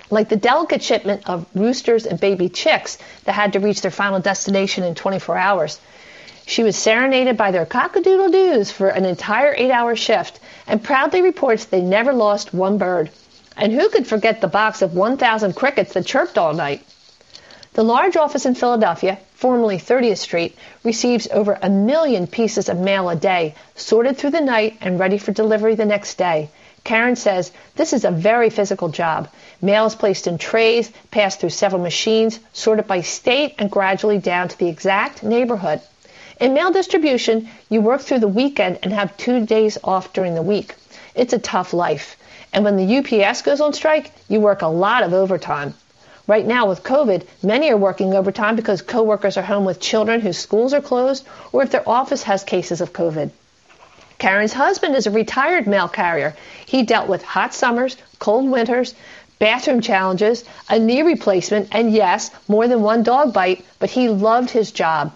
Like 0.09 0.29
the 0.29 0.35
delicate 0.35 0.83
shipment 0.83 1.29
of 1.29 1.45
roosters 1.53 2.05
and 2.05 2.19
baby 2.19 2.49
chicks 2.49 2.97
that 3.25 3.33
had 3.33 3.53
to 3.53 3.59
reach 3.59 3.81
their 3.81 3.91
final 3.91 4.19
destination 4.19 4.83
in 4.83 4.95
24 4.95 5.37
hours. 5.37 5.79
She 6.45 6.63
was 6.63 6.75
serenaded 6.75 7.37
by 7.37 7.51
their 7.51 7.65
cock-a-doodle-doos 7.65 8.71
for 8.71 8.89
an 8.89 9.05
entire 9.05 9.53
eight-hour 9.55 9.95
shift 9.95 10.39
and 10.67 10.83
proudly 10.83 11.21
reports 11.21 11.65
they 11.65 11.81
never 11.81 12.11
lost 12.13 12.53
one 12.53 12.77
bird. 12.77 13.09
And 13.55 13.71
who 13.71 13.89
could 13.89 14.07
forget 14.07 14.41
the 14.41 14.47
box 14.47 14.81
of 14.81 14.95
1,000 14.95 15.55
crickets 15.55 15.93
that 15.93 16.05
chirped 16.05 16.37
all 16.37 16.53
night? 16.53 16.83
The 17.73 17.83
large 17.83 18.17
office 18.17 18.45
in 18.45 18.55
Philadelphia, 18.55 19.17
formerly 19.35 19.77
30th 19.77 20.17
Street, 20.17 20.57
receives 20.83 21.29
over 21.31 21.57
a 21.61 21.69
million 21.69 22.27
pieces 22.27 22.67
of 22.67 22.77
mail 22.77 23.09
a 23.09 23.15
day, 23.15 23.55
sorted 23.75 24.17
through 24.17 24.31
the 24.31 24.41
night 24.41 24.77
and 24.81 24.99
ready 24.99 25.17
for 25.17 25.31
delivery 25.31 25.75
the 25.75 25.85
next 25.85 26.15
day. 26.15 26.49
Karen 26.83 27.15
says 27.15 27.51
this 27.75 27.93
is 27.93 28.03
a 28.03 28.11
very 28.11 28.49
physical 28.49 28.89
job. 28.89 29.29
Mail 29.61 29.85
is 29.85 29.95
placed 29.95 30.25
in 30.25 30.37
trays, 30.37 30.91
passed 31.11 31.39
through 31.39 31.49
several 31.49 31.81
machines, 31.81 32.39
sorted 32.51 32.87
by 32.87 33.01
state, 33.01 33.55
and 33.59 33.69
gradually 33.69 34.17
down 34.17 34.47
to 34.47 34.57
the 34.57 34.67
exact 34.67 35.21
neighborhood. 35.21 35.81
In 36.39 36.55
mail 36.55 36.71
distribution, 36.71 37.47
you 37.69 37.81
work 37.81 38.01
through 38.01 38.19
the 38.19 38.27
weekend 38.27 38.79
and 38.81 38.91
have 38.91 39.15
two 39.17 39.45
days 39.45 39.77
off 39.83 40.13
during 40.13 40.33
the 40.33 40.41
week. 40.41 40.73
It's 41.13 41.33
a 41.33 41.39
tough 41.39 41.73
life. 41.73 42.17
And 42.51 42.65
when 42.65 42.77
the 42.77 42.97
UPS 42.97 43.43
goes 43.43 43.61
on 43.61 43.73
strike, 43.73 44.11
you 44.27 44.39
work 44.39 44.63
a 44.63 44.67
lot 44.67 45.03
of 45.03 45.13
overtime. 45.13 45.75
Right 46.25 46.45
now 46.45 46.67
with 46.67 46.83
COVID, 46.83 47.27
many 47.43 47.69
are 47.71 47.77
working 47.77 48.13
overtime 48.13 48.55
because 48.55 48.81
coworkers 48.81 49.37
are 49.37 49.43
home 49.43 49.65
with 49.65 49.79
children 49.79 50.21
whose 50.21 50.37
schools 50.37 50.73
are 50.73 50.81
closed 50.81 51.27
or 51.51 51.61
if 51.61 51.71
their 51.71 51.87
office 51.87 52.23
has 52.23 52.43
cases 52.43 52.81
of 52.81 52.93
COVID. 52.93 53.29
Karen's 54.17 54.53
husband 54.53 54.95
is 54.95 55.07
a 55.07 55.11
retired 55.11 55.65
mail 55.65 55.87
carrier. 55.87 56.35
He 56.65 56.83
dealt 56.83 57.07
with 57.07 57.23
hot 57.23 57.53
summers, 57.53 57.97
cold 58.19 58.49
winters, 58.49 58.93
bathroom 59.41 59.81
challenges, 59.81 60.43
a 60.69 60.77
knee 60.77 61.01
replacement, 61.01 61.67
and 61.71 61.91
yes, 61.91 62.29
more 62.47 62.67
than 62.67 62.83
one 62.83 63.01
dog 63.01 63.33
bite, 63.33 63.65
but 63.79 63.89
he 63.89 64.07
loved 64.07 64.51
his 64.51 64.71
job. 64.71 65.11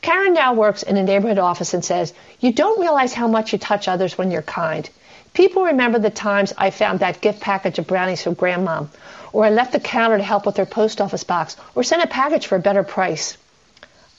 Karen 0.00 0.32
now 0.32 0.54
works 0.54 0.84
in 0.84 0.96
a 0.96 1.02
neighborhood 1.02 1.40
office 1.40 1.74
and 1.74 1.84
says, 1.84 2.14
You 2.38 2.52
don't 2.52 2.80
realize 2.80 3.12
how 3.12 3.26
much 3.26 3.52
you 3.52 3.58
touch 3.58 3.88
others 3.88 4.16
when 4.16 4.30
you're 4.30 4.42
kind. 4.42 4.88
People 5.34 5.64
remember 5.64 5.98
the 5.98 6.08
times 6.08 6.54
I 6.56 6.70
found 6.70 7.00
that 7.00 7.20
gift 7.20 7.40
package 7.40 7.80
of 7.80 7.88
brownies 7.88 8.22
for 8.22 8.30
grandma, 8.30 8.84
or 9.32 9.44
I 9.44 9.50
left 9.50 9.72
the 9.72 9.80
counter 9.80 10.18
to 10.18 10.22
help 10.22 10.46
with 10.46 10.54
their 10.54 10.64
post 10.64 11.00
office 11.00 11.24
box, 11.24 11.56
or 11.74 11.82
sent 11.82 12.04
a 12.04 12.06
package 12.06 12.46
for 12.46 12.54
a 12.54 12.60
better 12.60 12.84
price. 12.84 13.36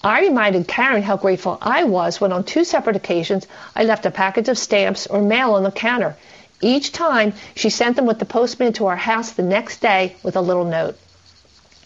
I 0.04 0.20
reminded 0.20 0.68
Karen 0.68 1.02
how 1.02 1.16
grateful 1.16 1.58
I 1.62 1.86
was 1.86 2.20
when 2.20 2.34
on 2.34 2.44
two 2.44 2.66
separate 2.66 2.98
occasions 2.98 3.48
I 3.74 3.86
left 3.86 4.06
a 4.06 4.12
package 4.12 4.50
of 4.50 4.58
stamps 4.58 5.08
or 5.08 5.22
mail 5.22 5.54
on 5.54 5.64
the 5.64 5.72
counter. 5.72 6.18
Each 6.62 6.91
time 6.91 7.34
she 7.55 7.70
sent 7.70 7.95
them 7.95 8.05
with 8.05 8.20
the 8.20 8.26
postman 8.26 8.74
to 8.74 8.88
our 8.88 8.97
house 8.97 9.32
the 9.32 9.43
next 9.43 9.82
day 9.82 10.16
with 10.24 10.36
a 10.36 10.41
little 10.41 10.66
note. 10.66 10.97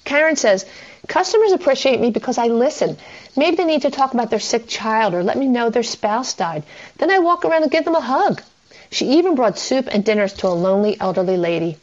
Karen 0.03 0.35
says, 0.35 0.65
Customers 1.07 1.51
appreciate 1.51 1.99
me 1.99 2.09
because 2.11 2.37
I 2.37 2.47
listen. 2.47 2.97
Maybe 3.35 3.57
they 3.57 3.65
need 3.65 3.81
to 3.83 3.91
talk 3.91 4.13
about 4.13 4.29
their 4.29 4.39
sick 4.39 4.67
child 4.67 5.13
or 5.13 5.23
let 5.23 5.37
me 5.37 5.47
know 5.47 5.69
their 5.69 5.83
spouse 5.83 6.33
died. 6.33 6.63
Then 6.97 7.11
I 7.11 7.19
walk 7.19 7.45
around 7.45 7.63
and 7.63 7.71
give 7.71 7.85
them 7.85 7.95
a 7.95 8.01
hug. 8.01 8.41
She 8.89 9.17
even 9.17 9.35
brought 9.35 9.57
soup 9.57 9.89
and 9.91 10.03
dinners 10.03 10.33
to 10.33 10.47
a 10.47 10.49
lonely 10.49 10.97
elderly 10.99 11.37
lady. 11.37 11.77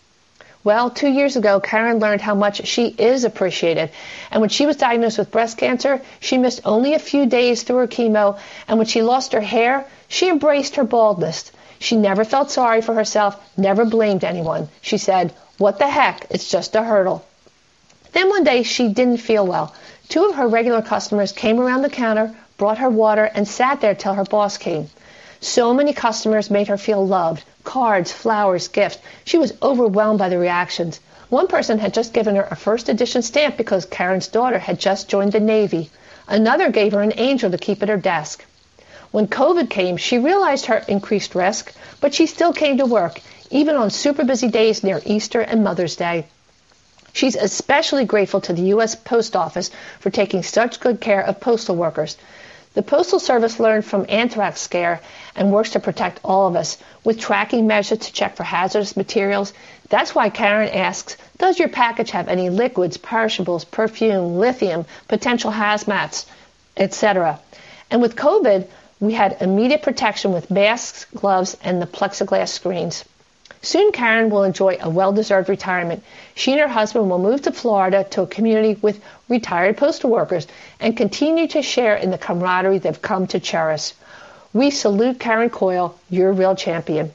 Well, 0.62 0.91
two 0.91 1.09
years 1.09 1.36
ago, 1.36 1.59
Karen 1.59 1.99
learned 1.99 2.20
how 2.20 2.34
much 2.34 2.66
she 2.66 2.88
is 2.88 3.24
appreciated. 3.24 3.91
And 4.30 4.41
when 4.41 4.51
she 4.51 4.66
was 4.66 4.76
diagnosed 4.76 5.18
with 5.18 5.30
breast 5.30 5.57
cancer, 5.57 6.03
she 6.20 6.38
missed 6.38 6.61
only 6.64 6.95
a 6.95 6.99
few 6.99 7.26
days 7.26 7.62
through 7.62 7.78
her 7.78 7.86
chemo. 7.86 8.38
And 8.68 8.78
when 8.78 8.86
she 8.86 9.01
lost 9.03 9.32
her 9.32 9.41
hair, 9.41 9.86
she 10.09 10.28
embraced 10.28 10.76
her 10.76 10.84
baldness. 10.84 11.51
She 11.83 11.97
never 11.97 12.24
felt 12.24 12.51
sorry 12.51 12.83
for 12.83 12.93
herself, 12.93 13.41
never 13.57 13.87
blamed 13.87 14.22
anyone. 14.22 14.68
She 14.83 14.99
said, 14.99 15.33
What 15.57 15.78
the 15.78 15.89
heck? 15.89 16.26
It's 16.28 16.51
just 16.51 16.76
a 16.76 16.83
hurdle. 16.83 17.24
Then 18.12 18.28
one 18.28 18.45
day 18.45 18.62
she 18.64 18.89
didn't 18.89 19.16
feel 19.16 19.47
well. 19.47 19.74
Two 20.11 20.26
of 20.26 20.35
her 20.35 20.47
regular 20.47 20.83
customers 20.83 21.33
came 21.33 21.59
around 21.59 21.81
the 21.81 21.89
counter, 21.89 22.35
brought 22.59 22.78
her 22.78 22.91
water, 22.91 23.24
and 23.24 23.49
sat 23.49 23.81
there 23.81 23.95
till 23.95 24.12
her 24.12 24.24
boss 24.24 24.59
came. 24.59 24.91
So 25.41 25.72
many 25.72 25.95
customers 25.95 26.51
made 26.51 26.68
her 26.68 26.76
feel 26.76 27.07
loved. 27.07 27.45
Cards, 27.64 28.12
flowers, 28.12 28.68
gifts. 28.68 28.99
She 29.24 29.39
was 29.39 29.55
overwhelmed 29.62 30.18
by 30.18 30.28
the 30.28 30.37
reactions. 30.37 31.01
One 31.31 31.47
person 31.47 31.78
had 31.78 31.95
just 31.95 32.12
given 32.12 32.37
her 32.37 32.47
a 32.51 32.57
first 32.57 32.91
edition 32.91 33.22
stamp 33.22 33.57
because 33.57 33.87
Karen's 33.87 34.28
daughter 34.28 34.59
had 34.59 34.78
just 34.78 35.09
joined 35.09 35.33
the 35.33 35.41
Navy. 35.41 35.89
Another 36.28 36.70
gave 36.70 36.93
her 36.93 37.01
an 37.01 37.14
angel 37.16 37.51
to 37.51 37.57
keep 37.57 37.83
at 37.83 37.89
her 37.89 37.97
desk. 37.97 38.45
When 39.13 39.27
COVID 39.27 39.69
came, 39.69 39.97
she 39.97 40.19
realized 40.19 40.67
her 40.67 40.85
increased 40.87 41.35
risk, 41.35 41.73
but 42.01 42.15
she 42.15 42.27
still 42.27 42.53
came 42.53 42.79
to 42.79 42.87
work, 42.87 43.21
even 43.51 43.75
on 43.75 43.91
super 43.91 44.25
busy 44.25 44.49
days 44.49 44.85
near 44.85 45.03
Easter 45.05 45.41
and 45.41 45.65
Mother's 45.65 45.97
Day. 45.97 46.27
She's 47.13 47.35
especially 47.35 48.05
grateful 48.05 48.41
to 48.43 48.53
the 48.53 48.69
U.S. 48.75 48.95
Post 48.95 49.35
Office 49.35 49.71
for 49.99 50.11
taking 50.11 50.45
such 50.45 50.79
good 50.79 51.01
care 51.01 51.21
of 51.21 51.41
postal 51.41 51.75
workers. 51.75 52.17
The 52.75 52.83
Postal 52.83 53.19
Service 53.19 53.59
learned 53.59 53.85
from 53.85 54.07
anthrax 54.09 54.61
scare 54.61 55.01
and 55.35 55.51
works 55.51 55.71
to 55.71 55.81
protect 55.81 56.21
all 56.23 56.47
of 56.47 56.55
us 56.55 56.79
with 57.03 57.19
tracking 57.19 57.67
measures 57.67 57.99
to 57.99 58.13
check 58.13 58.37
for 58.37 58.45
hazardous 58.45 58.97
materials. 58.97 59.53
That's 59.89 60.15
why 60.15 60.31
Karen 60.31 60.69
asks, 60.69 61.17
does 61.37 61.59
your 61.59 61.69
package 61.69 62.13
have 62.13 62.29
any 62.29 62.49
liquids, 62.49 62.97
perishables, 62.97 63.65
perfume, 63.65 64.39
lithium, 64.39 64.87
potential 65.09 65.51
hazmats, 65.51 66.27
etc.? 66.77 67.41
And 67.91 68.01
with 68.01 68.15
COVID, 68.15 68.69
we 69.01 69.15
had 69.15 69.39
immediate 69.41 69.83
protection 69.83 70.33
with 70.33 70.51
masks, 70.51 71.07
gloves, 71.15 71.57
and 71.65 71.81
the 71.81 71.87
plexiglass 71.87 72.51
screens. 72.51 73.05
Soon 73.63 73.93
Karen 73.93 74.31
will 74.31 74.45
enjoy 74.45 74.79
a 74.81 74.89
well-deserved 74.89 75.49
retirement. 75.49 76.03
She 76.35 76.53
and 76.53 76.61
her 76.61 76.69
husband 76.69 77.11
will 77.11 77.19
move 77.19 77.43
to 77.43 77.53
Florida 77.53 78.05
to 78.11 78.23
a 78.23 78.27
community 78.27 78.79
with 78.81 79.03
retired 79.29 79.77
postal 79.77 80.11
workers 80.11 80.47
and 80.79 80.97
continue 80.97 81.49
to 81.49 81.61
share 81.61 81.97
in 81.97 82.11
the 82.11 82.19
camaraderie 82.19 82.79
they've 82.79 83.03
come 83.03 83.27
to 83.29 83.41
cherish. 83.41 83.93
We 84.53 84.71
salute 84.71 85.21
Karen 85.21 85.51
Coyle, 85.51 85.99
your 86.09 86.33
real 86.33 86.55
champion. 86.55 87.13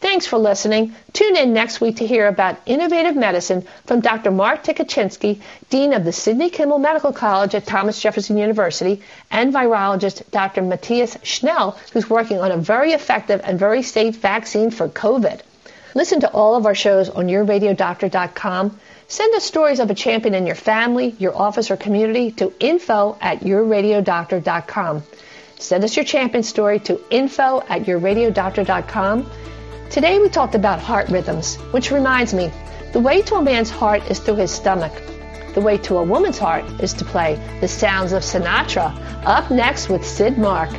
Thanks 0.00 0.26
for 0.26 0.38
listening. 0.38 0.94
Tune 1.12 1.36
in 1.36 1.52
next 1.52 1.82
week 1.82 1.96
to 1.96 2.06
hear 2.06 2.26
about 2.26 2.56
innovative 2.64 3.16
medicine 3.16 3.66
from 3.84 4.00
Dr. 4.00 4.30
Mark 4.30 4.64
Tykocinski, 4.64 5.42
Dean 5.68 5.92
of 5.92 6.04
the 6.04 6.12
Sidney 6.12 6.48
Kimmel 6.48 6.78
Medical 6.78 7.12
College 7.12 7.54
at 7.54 7.66
Thomas 7.66 8.00
Jefferson 8.00 8.38
University, 8.38 9.02
and 9.30 9.52
virologist 9.52 10.30
Dr. 10.30 10.62
Matthias 10.62 11.18
Schnell, 11.22 11.78
who's 11.92 12.08
working 12.08 12.40
on 12.40 12.50
a 12.50 12.56
very 12.56 12.92
effective 12.92 13.42
and 13.44 13.58
very 13.58 13.82
safe 13.82 14.16
vaccine 14.16 14.70
for 14.70 14.88
COVID. 14.88 15.40
Listen 15.94 16.20
to 16.20 16.30
all 16.30 16.56
of 16.56 16.64
our 16.64 16.74
shows 16.74 17.10
on 17.10 17.26
yourradiodoctor.com. 17.26 18.80
Send 19.06 19.34
us 19.34 19.44
stories 19.44 19.80
of 19.80 19.90
a 19.90 19.94
champion 19.94 20.34
in 20.34 20.46
your 20.46 20.54
family, 20.54 21.14
your 21.18 21.36
office, 21.36 21.70
or 21.70 21.76
community 21.76 22.30
to 22.32 22.54
info 22.58 23.18
at 23.20 23.40
yourradiodoctor.com. 23.40 25.02
Send 25.58 25.84
us 25.84 25.94
your 25.94 26.06
champion 26.06 26.42
story 26.42 26.78
to 26.80 26.98
info 27.10 27.60
at 27.68 27.82
yourradiodoctor.com. 27.82 29.30
Today 29.90 30.20
we 30.20 30.28
talked 30.28 30.54
about 30.54 30.78
heart 30.78 31.08
rhythms, 31.08 31.56
which 31.72 31.90
reminds 31.90 32.32
me, 32.32 32.52
the 32.92 33.00
way 33.00 33.22
to 33.22 33.34
a 33.34 33.42
man's 33.42 33.70
heart 33.70 34.08
is 34.08 34.20
through 34.20 34.36
his 34.36 34.52
stomach. 34.52 34.92
The 35.54 35.60
way 35.60 35.78
to 35.78 35.96
a 35.96 36.04
woman's 36.04 36.38
heart 36.38 36.64
is 36.80 36.92
to 36.94 37.04
play 37.04 37.34
the 37.60 37.66
sounds 37.66 38.12
of 38.12 38.22
Sinatra. 38.22 38.94
Up 39.24 39.50
next 39.50 39.88
with 39.88 40.06
Sid 40.06 40.38
Mark. 40.38 40.70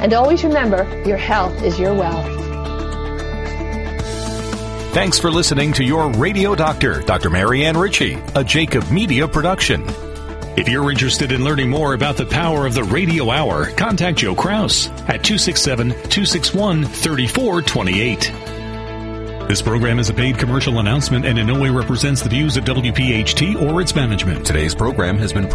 And 0.00 0.14
always 0.14 0.44
remember, 0.44 0.88
your 1.04 1.18
health 1.18 1.62
is 1.62 1.78
your 1.78 1.92
wealth. 1.92 2.26
Thanks 4.94 5.18
for 5.18 5.30
listening 5.30 5.74
to 5.74 5.84
your 5.84 6.10
radio 6.12 6.54
doctor, 6.54 7.02
Dr. 7.02 7.28
Marianne 7.28 7.76
Ritchie, 7.76 8.16
a 8.34 8.42
Jacob 8.42 8.90
Media 8.90 9.28
production. 9.28 9.84
If 10.56 10.68
you're 10.68 10.90
interested 10.90 11.32
in 11.32 11.44
learning 11.44 11.68
more 11.68 11.92
about 11.92 12.16
the 12.16 12.24
power 12.24 12.64
of 12.64 12.72
the 12.72 12.84
radio 12.84 13.30
hour, 13.30 13.66
contact 13.72 14.18
Joe 14.18 14.34
Kraus 14.34 14.88
at 15.06 15.22
267 15.22 15.90
261 15.90 16.84
3428. 16.84 18.53
This 19.46 19.60
program 19.60 19.98
is 19.98 20.08
a 20.08 20.14
paid 20.14 20.38
commercial 20.38 20.78
announcement 20.78 21.26
and 21.26 21.38
in 21.38 21.46
no 21.46 21.60
way 21.60 21.68
represents 21.68 22.22
the 22.22 22.30
views 22.30 22.56
of 22.56 22.64
WPHT 22.64 23.60
or 23.60 23.82
its 23.82 23.94
management. 23.94 24.46
Today's 24.46 24.74
program 24.74 25.18
has 25.18 25.34
been 25.34 25.46
pre 25.48 25.52